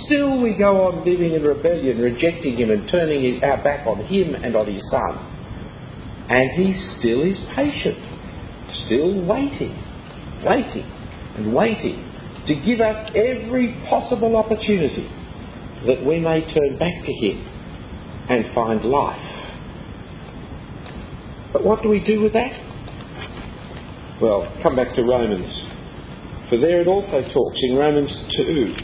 Still 0.07 0.40
we 0.42 0.57
go 0.57 0.88
on 0.88 1.05
living 1.05 1.34
in 1.34 1.42
rebellion, 1.42 1.99
rejecting 1.99 2.57
Him 2.57 2.70
and 2.70 2.88
turning 2.88 3.44
our 3.44 3.62
back 3.62 3.86
on 3.86 4.05
Him 4.05 4.34
and 4.34 4.57
on 4.57 4.66
His 4.66 4.82
Son. 4.90 5.36
And 6.29 6.51
He 6.53 6.74
still 6.99 7.22
is 7.22 7.39
patient, 7.55 7.99
still 8.87 9.24
waiting, 9.27 9.77
waiting 10.45 10.91
and 11.37 11.55
waiting 11.55 12.03
to 12.47 12.55
give 12.64 12.81
us 12.81 13.11
every 13.14 13.77
possible 13.89 14.37
opportunity 14.37 15.09
that 15.87 16.05
we 16.05 16.18
may 16.20 16.41
turn 16.53 16.79
back 16.79 17.05
to 17.05 17.12
Him 17.12 17.47
and 18.29 18.55
find 18.55 18.85
life. 18.85 19.37
But 21.53 21.64
what 21.64 21.83
do 21.83 21.89
we 21.89 22.03
do 22.05 22.20
with 22.20 22.33
that? 22.33 22.53
Well, 24.20 24.51
come 24.62 24.77
back 24.77 24.95
to 24.95 25.03
Romans. 25.03 25.47
For 26.49 26.59
there 26.59 26.81
it 26.81 26.87
also 26.87 27.22
talks 27.33 27.59
in 27.62 27.77
Romans 27.77 28.11
2 28.37 28.74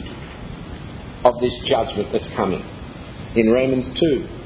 of 1.24 1.40
this 1.40 1.54
judgment 1.66 2.08
that's 2.12 2.28
coming. 2.36 2.62
In 3.34 3.50
Romans 3.50 3.86
2. 3.98 4.41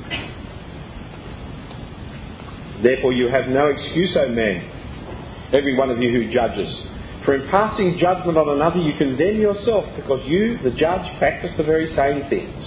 Therefore, 2.86 3.12
you 3.12 3.26
have 3.26 3.48
no 3.48 3.66
excuse, 3.66 4.14
O 4.14 4.28
man, 4.28 4.62
every 5.52 5.76
one 5.76 5.90
of 5.90 5.98
you 5.98 6.06
who 6.06 6.30
judges. 6.30 6.70
For 7.24 7.34
in 7.34 7.50
passing 7.50 7.98
judgment 7.98 8.38
on 8.38 8.48
another, 8.48 8.78
you 8.78 8.94
condemn 8.96 9.42
yourself, 9.42 9.90
because 9.96 10.22
you, 10.24 10.62
the 10.62 10.70
judge, 10.70 11.02
practice 11.18 11.50
the 11.58 11.64
very 11.64 11.90
same 11.98 12.30
things. 12.30 12.62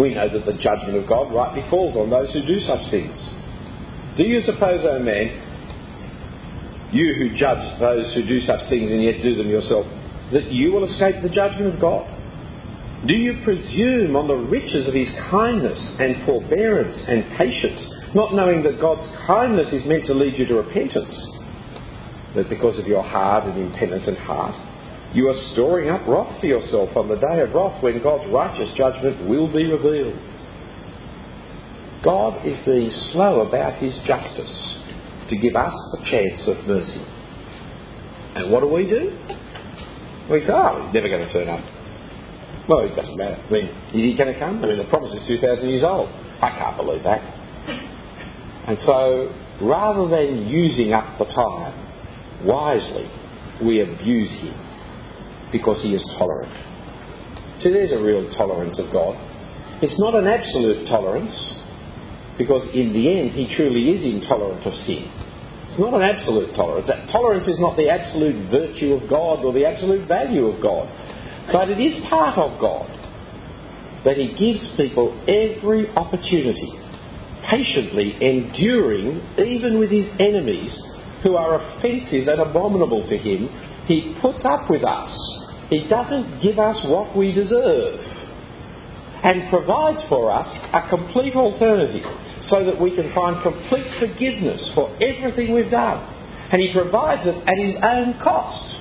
We 0.00 0.14
know 0.14 0.26
that 0.26 0.46
the 0.50 0.58
judgment 0.58 0.98
of 0.98 1.06
God 1.06 1.32
rightly 1.32 1.62
falls 1.70 1.94
on 1.94 2.10
those 2.10 2.32
who 2.32 2.42
do 2.42 2.58
such 2.58 2.90
things. 2.90 3.14
Do 4.18 4.24
you 4.24 4.40
suppose, 4.42 4.82
O 4.82 4.98
man, 4.98 5.30
you 6.90 7.14
who 7.14 7.38
judge 7.38 7.62
those 7.78 8.12
who 8.14 8.26
do 8.26 8.40
such 8.40 8.68
things 8.68 8.90
and 8.90 9.00
yet 9.00 9.22
do 9.22 9.36
them 9.36 9.46
yourself, 9.46 9.86
that 10.32 10.50
you 10.50 10.72
will 10.72 10.90
escape 10.90 11.22
the 11.22 11.30
judgment 11.30 11.72
of 11.72 11.80
God? 11.80 12.02
Do 13.06 13.14
you 13.14 13.44
presume 13.44 14.16
on 14.16 14.26
the 14.26 14.42
riches 14.50 14.88
of 14.88 14.94
his 14.94 15.10
kindness 15.30 15.78
and 16.00 16.26
forbearance 16.26 16.98
and 17.06 17.38
patience, 17.38 17.91
not 18.14 18.34
knowing 18.34 18.62
that 18.64 18.80
God's 18.80 19.06
kindness 19.26 19.72
is 19.72 19.86
meant 19.86 20.06
to 20.06 20.14
lead 20.14 20.38
you 20.38 20.46
to 20.46 20.54
repentance? 20.54 21.14
that 22.34 22.48
because 22.48 22.78
of 22.78 22.86
your 22.86 23.02
hard 23.02 23.44
and 23.44 23.58
impenitent 23.58 24.18
heart, 24.18 24.54
you 25.14 25.28
are 25.28 25.52
storing 25.52 25.90
up 25.90 26.06
wrath 26.08 26.40
for 26.40 26.46
yourself 26.46 26.96
on 26.96 27.08
the 27.08 27.16
day 27.16 27.40
of 27.40 27.52
wrath 27.52 27.82
when 27.82 28.02
God's 28.02 28.30
righteous 28.32 28.72
judgment 28.76 29.28
will 29.28 29.52
be 29.52 29.64
revealed. 29.64 30.16
God 32.02 32.46
is 32.46 32.56
being 32.64 32.90
slow 33.12 33.46
about 33.46 33.78
his 33.78 33.94
justice 34.06 34.78
to 35.28 35.36
give 35.36 35.54
us 35.54 35.74
a 36.00 36.10
chance 36.10 36.48
of 36.48 36.66
mercy. 36.66 37.04
And 38.34 38.50
what 38.50 38.60
do 38.60 38.68
we 38.68 38.88
do? 38.88 39.12
We 40.30 40.40
say, 40.40 40.52
oh, 40.52 40.82
he's 40.84 40.94
never 40.94 41.08
going 41.08 41.26
to 41.26 41.32
turn 41.32 41.48
up. 41.48 41.60
Well, 42.68 42.80
it 42.80 42.96
doesn't 42.96 43.16
matter. 43.16 43.36
I 43.36 43.50
mean, 43.52 43.66
is 43.66 43.92
he 43.92 44.16
going 44.16 44.32
to 44.32 44.38
come? 44.38 44.64
I 44.64 44.68
mean, 44.68 44.78
the 44.78 44.84
promise 44.84 45.12
is 45.12 45.26
2,000 45.28 45.68
years 45.68 45.84
old. 45.84 46.08
I 46.40 46.56
can't 46.58 46.76
believe 46.76 47.02
that. 47.04 47.91
And 48.66 48.78
so, 48.84 49.34
rather 49.60 50.08
than 50.08 50.46
using 50.46 50.92
up 50.92 51.18
the 51.18 51.26
time 51.26 52.46
wisely, 52.46 53.10
we 53.64 53.80
abuse 53.82 54.30
him 54.40 54.54
because 55.50 55.82
he 55.82 55.94
is 55.94 56.02
tolerant. 56.18 56.52
So 57.60 57.70
there's 57.70 57.92
a 57.92 58.02
real 58.02 58.28
tolerance 58.36 58.78
of 58.78 58.92
God. 58.92 59.14
It's 59.82 59.98
not 59.98 60.14
an 60.14 60.26
absolute 60.26 60.88
tolerance 60.88 61.34
because 62.38 62.66
in 62.74 62.92
the 62.92 63.18
end 63.18 63.32
he 63.32 63.54
truly 63.54 63.90
is 63.90 64.02
intolerant 64.02 64.66
of 64.66 64.74
sin. 64.86 65.10
It's 65.68 65.78
not 65.78 65.94
an 65.94 66.02
absolute 66.02 66.54
tolerance. 66.54 66.86
That 66.86 67.08
tolerance 67.10 67.48
is 67.48 67.58
not 67.58 67.76
the 67.76 67.88
absolute 67.88 68.50
virtue 68.50 68.94
of 68.94 69.08
God 69.08 69.44
or 69.44 69.52
the 69.52 69.64
absolute 69.64 70.06
value 70.06 70.46
of 70.46 70.60
God. 70.60 70.90
But 71.50 71.70
it 71.70 71.80
is 71.80 72.02
part 72.08 72.38
of 72.38 72.60
God 72.60 72.90
that 74.04 74.16
he 74.16 74.34
gives 74.34 74.62
people 74.76 75.14
every 75.26 75.88
opportunity, 75.94 76.81
patiently 77.48 78.14
enduring 78.20 79.20
even 79.38 79.78
with 79.78 79.90
his 79.90 80.08
enemies 80.18 80.76
who 81.22 81.36
are 81.36 81.60
offensive 81.60 82.28
and 82.28 82.40
abominable 82.40 83.06
to 83.08 83.16
him, 83.16 83.48
he 83.86 84.16
puts 84.20 84.44
up 84.44 84.70
with 84.70 84.84
us. 84.84 85.10
He 85.70 85.88
doesn't 85.88 86.42
give 86.42 86.58
us 86.58 86.78
what 86.84 87.16
we 87.16 87.32
deserve 87.32 88.00
and 89.22 89.48
provides 89.50 90.02
for 90.08 90.30
us 90.30 90.46
a 90.72 90.88
complete 90.88 91.34
alternative 91.34 92.04
so 92.42 92.64
that 92.64 92.80
we 92.80 92.94
can 92.94 93.14
find 93.14 93.42
complete 93.42 93.86
forgiveness 93.98 94.60
for 94.74 94.90
everything 95.00 95.54
we've 95.54 95.70
done. 95.70 96.02
And 96.50 96.60
he 96.60 96.72
provides 96.72 97.22
it 97.24 97.36
at 97.46 97.56
his 97.56 97.76
own 97.82 98.18
cost. 98.22 98.78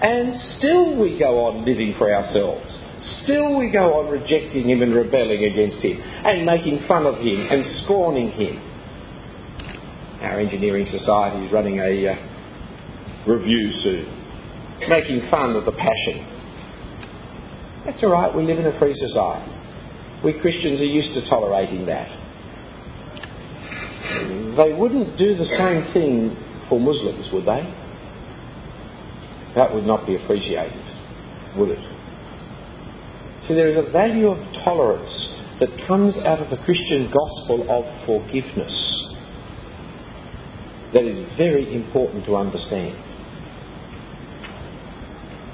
And 0.00 0.32
still 0.58 1.00
we 1.00 1.18
go 1.18 1.46
on 1.46 1.64
living 1.64 1.94
for 1.98 2.12
ourselves. 2.12 2.87
Still 3.22 3.56
we 3.56 3.70
go 3.70 4.00
on 4.00 4.10
rejecting 4.10 4.68
him 4.68 4.82
and 4.82 4.94
rebelling 4.94 5.44
against 5.44 5.78
him 5.78 6.00
and 6.00 6.44
making 6.44 6.86
fun 6.86 7.06
of 7.06 7.16
him 7.16 7.46
and 7.50 7.64
scorning 7.84 8.30
him 8.30 8.68
our 10.20 10.40
engineering 10.40 10.86
society 10.90 11.46
is 11.46 11.52
running 11.52 11.78
a 11.78 12.08
uh, 12.08 12.16
revue 13.26 13.70
soon, 13.82 14.88
making 14.88 15.30
fun 15.30 15.54
of 15.54 15.64
the 15.64 15.72
passion. 15.72 16.26
That's 17.86 18.02
all 18.02 18.10
right, 18.10 18.34
we 18.34 18.42
live 18.42 18.58
in 18.58 18.66
a 18.66 18.78
free 18.78 18.94
society. 18.94 19.52
We 20.24 20.38
Christians 20.40 20.80
are 20.80 20.84
used 20.84 21.14
to 21.14 21.30
tolerating 21.30 21.86
that. 21.86 22.08
They 24.56 24.72
wouldn't 24.72 25.16
do 25.16 25.36
the 25.36 25.46
same 25.56 25.92
thing 25.92 26.36
for 26.68 26.80
Muslims, 26.80 27.28
would 27.32 27.44
they? 27.44 27.62
That 29.54 29.72
would 29.72 29.84
not 29.84 30.04
be 30.04 30.16
appreciated, 30.16 30.82
would 31.56 31.70
it? 31.70 31.97
So 33.48 33.54
there 33.54 33.68
is 33.68 33.78
a 33.78 33.90
value 33.90 34.28
of 34.28 34.36
tolerance 34.62 35.08
that 35.58 35.70
comes 35.88 36.18
out 36.18 36.38
of 36.38 36.50
the 36.50 36.62
Christian 36.64 37.10
gospel 37.10 37.64
of 37.64 37.82
forgiveness 38.04 38.76
that 40.92 41.04
is 41.04 41.26
very 41.38 41.74
important 41.74 42.26
to 42.26 42.36
understand. 42.36 42.92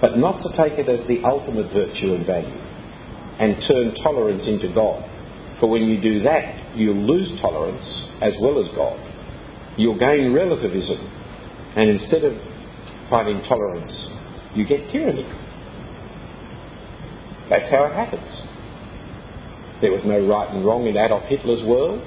But 0.00 0.18
not 0.18 0.42
to 0.42 0.50
take 0.56 0.76
it 0.76 0.88
as 0.88 1.06
the 1.06 1.22
ultimate 1.22 1.72
virtue 1.72 2.14
and 2.14 2.26
value 2.26 2.58
and 3.38 3.62
turn 3.68 3.94
tolerance 4.02 4.42
into 4.44 4.74
God. 4.74 5.08
For 5.60 5.70
when 5.70 5.82
you 5.82 6.00
do 6.02 6.20
that, 6.22 6.76
you'll 6.76 7.06
lose 7.06 7.30
tolerance 7.40 7.86
as 8.20 8.34
well 8.42 8.58
as 8.58 8.66
God. 8.74 8.98
You'll 9.78 9.98
gain 9.98 10.32
relativism, 10.32 10.98
and 11.76 11.90
instead 11.90 12.24
of 12.24 12.34
finding 13.08 13.42
tolerance, 13.48 13.90
you 14.54 14.66
get 14.66 14.90
tyranny. 14.90 15.43
That's 17.50 17.70
how 17.70 17.84
it 17.84 17.94
happens. 17.94 18.30
There 19.80 19.92
was 19.92 20.02
no 20.04 20.16
right 20.26 20.48
and 20.54 20.64
wrong 20.64 20.86
in 20.86 20.96
Adolf 20.96 21.24
Hitler's 21.24 21.62
world 21.64 22.00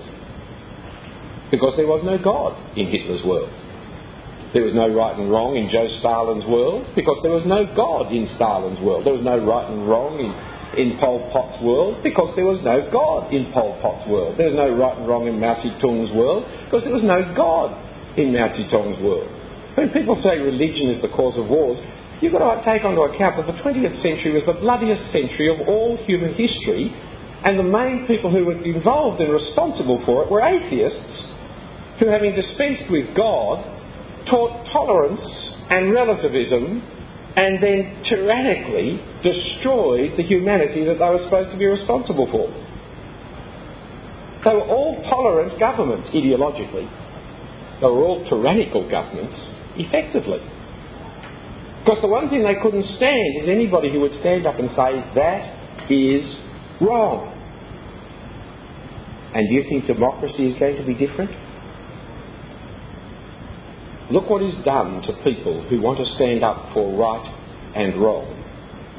because 1.51 1.77
there 1.77 1.87
was 1.87 2.03
no 2.03 2.17
God 2.17 2.57
in 2.77 2.87
Hitler's 2.87 3.23
world. 3.23 3.51
There 4.53 4.63
was 4.63 4.73
no 4.73 4.87
right 4.87 5.13
and 5.19 5.29
wrong 5.29 5.59
in 5.59 5.67
Joe 5.69 5.85
Stalin's 5.99 6.47
world 6.47 6.87
because 6.95 7.19
there 7.21 7.35
was 7.35 7.43
no 7.45 7.67
God 7.75 8.09
in 8.15 8.25
Stalin's 8.39 8.79
world. 8.79 9.05
There 9.05 9.13
was 9.13 9.23
no 9.23 9.37
right 9.37 9.67
and 9.69 9.83
wrong 9.85 10.17
in, 10.17 10.31
in 10.79 10.97
Pol 10.97 11.29
Pot's 11.35 11.61
world 11.61 11.99
because 12.01 12.31
there 12.39 12.47
was 12.47 12.63
no 12.63 12.87
God 12.89 13.29
in 13.35 13.51
Pol 13.51 13.75
Pot's 13.83 14.07
world. 14.07 14.39
There 14.39 14.47
was 14.47 14.55
no 14.55 14.71
right 14.71 14.95
and 14.97 15.05
wrong 15.05 15.27
in 15.27 15.37
Mao 15.39 15.59
Zedong's 15.59 16.15
world 16.15 16.47
because 16.65 16.87
there 16.87 16.95
was 16.95 17.03
no 17.03 17.21
God 17.35 17.75
in 18.15 18.31
Mao 18.31 18.47
Zedong's 18.55 19.03
world. 19.03 19.27
When 19.75 19.91
people 19.91 20.15
say 20.23 20.39
religion 20.39 20.95
is 20.95 21.03
the 21.03 21.11
cause 21.11 21.37
of 21.37 21.51
wars, 21.51 21.77
you've 22.21 22.33
got 22.33 22.41
to 22.41 22.65
take 22.65 22.83
into 22.83 23.01
account 23.01 23.37
that 23.37 23.47
the 23.47 23.59
20th 23.61 24.01
century 24.01 24.33
was 24.33 24.45
the 24.45 24.57
bloodiest 24.59 25.11
century 25.11 25.49
of 25.49 25.67
all 25.67 25.97
human 26.05 26.33
history, 26.33 26.91
and 27.43 27.59
the 27.59 27.63
main 27.63 28.07
people 28.07 28.31
who 28.31 28.45
were 28.45 28.63
involved 28.63 29.21
and 29.21 29.31
responsible 29.31 30.01
for 30.05 30.23
it 30.23 30.31
were 30.31 30.41
atheists 30.41 31.33
who, 31.99 32.07
having 32.07 32.33
dispensed 32.33 32.89
with 32.89 33.15
God, 33.15 33.63
taught 34.29 34.65
tolerance 34.71 35.21
and 35.69 35.93
relativism 35.93 36.81
and 37.37 37.61
then 37.61 38.01
tyrannically 38.09 38.97
destroyed 39.21 40.17
the 40.17 40.23
humanity 40.23 40.83
that 40.85 40.97
they 40.97 41.05
were 41.05 41.21
supposed 41.23 41.51
to 41.51 41.57
be 41.57 41.65
responsible 41.65 42.25
for. 42.31 42.49
They 44.43 44.55
were 44.55 44.65
all 44.65 45.01
tolerant 45.03 45.59
governments 45.59 46.09
ideologically. 46.09 46.89
They 47.79 47.85
were 47.85 48.03
all 48.03 48.25
tyrannical 48.27 48.89
governments 48.89 49.37
effectively. 49.77 50.41
Because 51.87 52.01
the 52.01 52.09
one 52.09 52.29
thing 52.29 52.43
they 52.43 52.59
couldn't 52.61 52.83
stand 52.97 53.37
is 53.41 53.47
anybody 53.47 53.89
who 53.89 54.01
would 54.01 54.11
stand 54.19 54.45
up 54.45 54.59
and 54.59 54.67
say, 54.71 54.99
that 55.15 55.89
is 55.89 56.35
wrong. 56.81 57.31
And 59.33 59.47
do 59.47 59.55
you 59.55 59.63
think 59.69 59.85
democracy 59.85 60.49
is 60.49 60.59
going 60.59 60.75
to 60.75 60.85
be 60.85 60.93
different? 60.93 61.31
Look 64.11 64.29
what 64.29 64.43
is 64.43 64.53
done 64.65 65.01
to 65.03 65.13
people 65.23 65.65
who 65.69 65.79
want 65.79 65.99
to 65.99 66.05
stand 66.15 66.43
up 66.43 66.73
for 66.73 66.91
right 66.91 67.23
and 67.73 67.95
wrong 68.01 68.35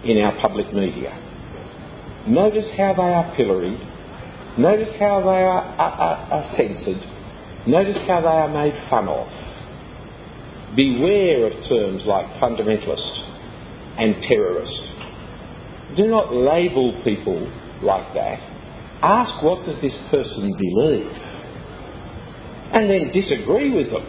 in 0.04 0.22
our 0.22 0.40
public 0.40 0.72
media. 0.72 1.12
Notice 2.26 2.70
how 2.74 2.94
they 2.94 3.02
are 3.02 3.36
pilloried. 3.36 3.80
Notice 4.56 4.94
how 4.98 5.20
they 5.20 5.42
are, 5.44 5.60
are, 5.60 6.16
are 6.32 6.56
censored. 6.56 7.04
Notice 7.66 7.98
how 8.06 8.22
they 8.22 8.28
are 8.28 8.48
made 8.48 8.88
fun 8.88 9.08
of. 9.08 9.28
Beware 10.78 11.48
of 11.48 11.54
terms 11.68 12.04
like 12.06 12.38
fundamentalist 12.40 13.98
and 13.98 14.14
terrorist. 14.22 14.80
Do 15.96 16.06
not 16.06 16.32
label 16.32 17.02
people 17.02 17.50
like 17.82 18.14
that. 18.14 18.38
Ask 19.02 19.42
what 19.42 19.66
does 19.66 19.80
this 19.82 19.96
person 20.12 20.54
believe? 20.56 21.10
And 22.70 22.88
then 22.88 23.10
disagree 23.12 23.74
with 23.74 23.90
them. 23.90 24.06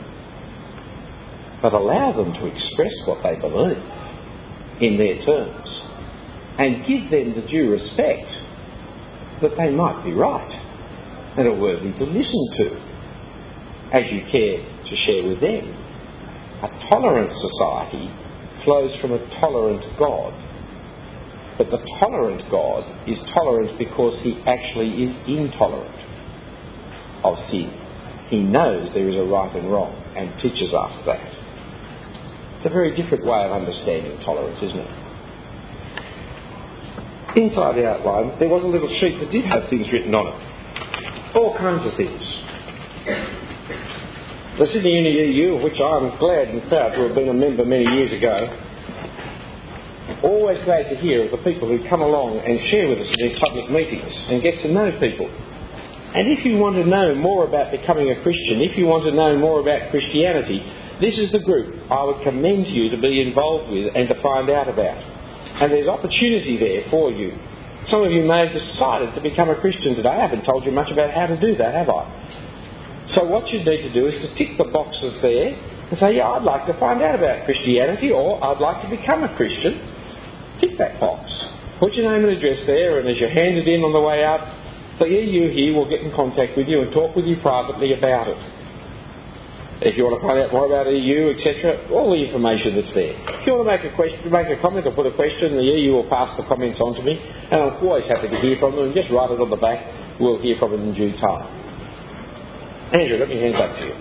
But 1.64 1.74
allow 1.74 2.12
them 2.12 2.34
to 2.34 2.46
express 2.46 2.94
what 3.08 3.24
they 3.24 3.36
believe 3.42 3.82
in 4.80 4.98
their 5.00 5.26
terms. 5.26 5.70
And 6.60 6.86
give 6.86 7.10
them 7.10 7.34
the 7.34 7.48
due 7.50 7.72
respect 7.72 8.30
that 9.42 9.58
they 9.58 9.72
might 9.72 10.04
be 10.04 10.14
right 10.14 11.34
and 11.36 11.48
are 11.48 11.60
worthy 11.60 11.94
to 11.94 12.04
listen 12.04 12.48
to 12.58 12.90
as 13.92 14.12
you 14.12 14.22
care 14.30 14.62
to 14.86 14.96
share 15.08 15.28
with 15.28 15.42
them. 15.42 15.79
A 16.62 16.68
tolerant 16.90 17.32
society 17.32 18.12
flows 18.64 18.96
from 19.00 19.14
a 19.14 19.40
tolerant 19.40 19.86
God. 19.98 20.34
But 21.58 21.72
the 21.72 21.80
tolerant 22.00 22.44
God 22.52 22.84
is 23.08 23.20
tolerant 23.34 23.78
because 23.78 24.20
he 24.24 24.42
actually 24.46 25.04
is 25.04 25.16
intolerant 25.28 25.96
of 27.24 27.38
sin. 27.50 27.72
He 28.30 28.44
knows 28.44 28.94
there 28.94 29.10
is 29.10 29.16
a 29.16 29.24
right 29.24 29.56
and 29.56 29.72
wrong 29.72 29.96
and 30.16 30.32
teaches 30.40 30.74
us 30.74 30.94
that. 31.06 31.20
It's 32.58 32.66
a 32.66 32.70
very 32.70 32.96
different 32.96 33.26
way 33.26 33.44
of 33.44 33.52
understanding 33.52 34.20
tolerance, 34.24 34.60
isn't 34.62 34.80
it? 34.80 34.92
Inside 37.38 37.76
the 37.76 37.88
outline, 37.88 38.38
there 38.40 38.50
was 38.50 38.64
a 38.64 38.68
little 38.68 38.90
sheet 39.00 39.20
that 39.20 39.32
did 39.32 39.46
have 39.46 39.70
things 39.70 39.88
written 39.92 40.14
on 40.14 40.28
it. 40.28 41.36
All 41.36 41.56
kinds 41.58 41.86
of 41.88 41.96
things. 41.96 42.24
The 44.60 44.68
Sydney 44.68 44.92
Uni 44.92 45.40
EU, 45.40 45.56
of 45.56 45.64
which 45.64 45.80
I'm 45.80 46.20
glad 46.20 46.52
and 46.52 46.60
proud 46.68 46.92
to 46.92 47.08
have 47.08 47.16
been 47.16 47.32
a 47.32 47.34
member 47.34 47.64
many 47.64 47.88
years 47.96 48.12
ago, 48.12 48.44
always 50.22 50.60
glad 50.68 50.92
to 50.92 51.00
hear 51.00 51.24
of 51.24 51.32
the 51.32 51.40
people 51.48 51.72
who 51.72 51.80
come 51.88 52.04
along 52.04 52.44
and 52.44 52.60
share 52.68 52.92
with 52.92 53.00
us 53.00 53.08
in 53.08 53.24
these 53.24 53.40
public 53.40 53.72
meetings 53.72 54.12
and 54.28 54.44
get 54.44 54.60
to 54.60 54.68
know 54.68 54.92
people. 55.00 55.32
And 56.12 56.28
if 56.28 56.44
you 56.44 56.60
want 56.60 56.76
to 56.76 56.84
know 56.84 57.16
more 57.16 57.48
about 57.48 57.72
becoming 57.72 58.12
a 58.12 58.20
Christian, 58.20 58.60
if 58.60 58.76
you 58.76 58.84
want 58.84 59.08
to 59.08 59.16
know 59.16 59.40
more 59.40 59.64
about 59.64 59.96
Christianity, 59.96 60.60
this 61.00 61.16
is 61.16 61.32
the 61.32 61.40
group 61.40 61.80
I 61.88 62.04
would 62.04 62.20
commend 62.28 62.68
you 62.68 62.92
to 62.92 63.00
be 63.00 63.24
involved 63.24 63.72
with 63.72 63.96
and 63.96 64.12
to 64.12 64.20
find 64.20 64.52
out 64.52 64.68
about. 64.68 65.00
And 65.64 65.72
there's 65.72 65.88
opportunity 65.88 66.60
there 66.60 66.84
for 66.92 67.16
you. 67.16 67.32
Some 67.88 68.04
of 68.04 68.12
you 68.12 68.28
may 68.28 68.44
have 68.44 68.52
decided 68.52 69.16
to 69.16 69.24
become 69.24 69.48
a 69.48 69.56
Christian 69.56 69.96
today. 69.96 70.12
I 70.12 70.28
haven't 70.28 70.44
told 70.44 70.68
you 70.68 70.76
much 70.76 70.92
about 70.92 71.16
how 71.16 71.32
to 71.32 71.40
do 71.40 71.56
that, 71.56 71.74
have 71.80 71.88
I? 71.88 72.49
So 73.14 73.26
what 73.26 73.50
you 73.50 73.60
need 73.60 73.82
to 73.90 73.94
do 73.94 74.06
is 74.06 74.14
to 74.22 74.36
tick 74.38 74.58
the 74.58 74.70
boxes 74.70 75.18
there 75.22 75.58
and 75.90 75.98
say, 75.98 76.18
yeah, 76.18 76.30
I'd 76.30 76.44
like 76.46 76.66
to 76.68 76.78
find 76.80 77.02
out 77.02 77.18
about 77.18 77.46
Christianity 77.46 78.12
or 78.12 78.38
I'd 78.44 78.62
like 78.62 78.86
to 78.86 78.90
become 78.90 79.24
a 79.24 79.36
Christian. 79.36 79.82
Tick 80.62 80.78
that 80.78 81.00
box. 81.00 81.26
Put 81.80 81.94
your 81.94 82.12
name 82.12 82.28
and 82.28 82.38
address 82.38 82.62
there 82.68 83.00
and 83.00 83.10
as 83.10 83.18
you 83.18 83.28
hand 83.28 83.58
it 83.58 83.68
in 83.68 83.82
on 83.82 83.94
the 83.94 84.02
way 84.02 84.22
out, 84.22 84.46
the 85.00 85.08
EU 85.08 85.50
here 85.50 85.74
will 85.74 85.90
get 85.90 86.02
in 86.02 86.12
contact 86.14 86.54
with 86.58 86.68
you 86.68 86.82
and 86.82 86.92
talk 86.94 87.16
with 87.16 87.26
you 87.26 87.38
privately 87.42 87.98
about 87.98 88.28
it. 88.28 88.38
If 89.80 89.96
you 89.96 90.04
want 90.04 90.20
to 90.20 90.24
find 90.28 90.36
out 90.44 90.52
more 90.52 90.68
about 90.68 90.92
EU, 90.92 91.32
etc., 91.32 91.88
all 91.96 92.12
the 92.12 92.20
information 92.20 92.76
that's 92.76 92.92
there. 92.92 93.16
If 93.40 93.48
you 93.48 93.56
want 93.56 93.64
to 93.64 93.72
make 93.80 93.88
a 93.88 93.96
question, 93.96 94.28
make 94.28 94.52
a 94.52 94.60
comment 94.60 94.84
or 94.84 94.92
put 94.92 95.08
a 95.08 95.16
question, 95.16 95.56
the 95.56 95.64
EU 95.64 95.96
will 95.96 96.10
pass 96.12 96.36
the 96.36 96.44
comments 96.52 96.84
on 96.84 97.00
to 97.00 97.02
me, 97.02 97.16
and 97.16 97.64
I'm 97.64 97.80
always 97.80 98.04
happy 98.12 98.28
to 98.28 98.38
hear 98.44 98.60
from 98.60 98.76
them. 98.76 98.92
Just 98.92 99.08
write 99.08 99.32
it 99.32 99.40
on 99.40 99.48
the 99.48 99.56
back. 99.56 100.20
We'll 100.20 100.44
hear 100.44 100.60
from 100.60 100.76
them 100.76 100.84
in 100.84 100.94
due 100.94 101.16
time. 101.16 101.69
Andrew, 102.92 103.18
let 103.18 103.30
me 103.30 103.38
hand 103.40 103.54
back 103.54 103.78
to 103.78 103.86
you. 103.86 103.94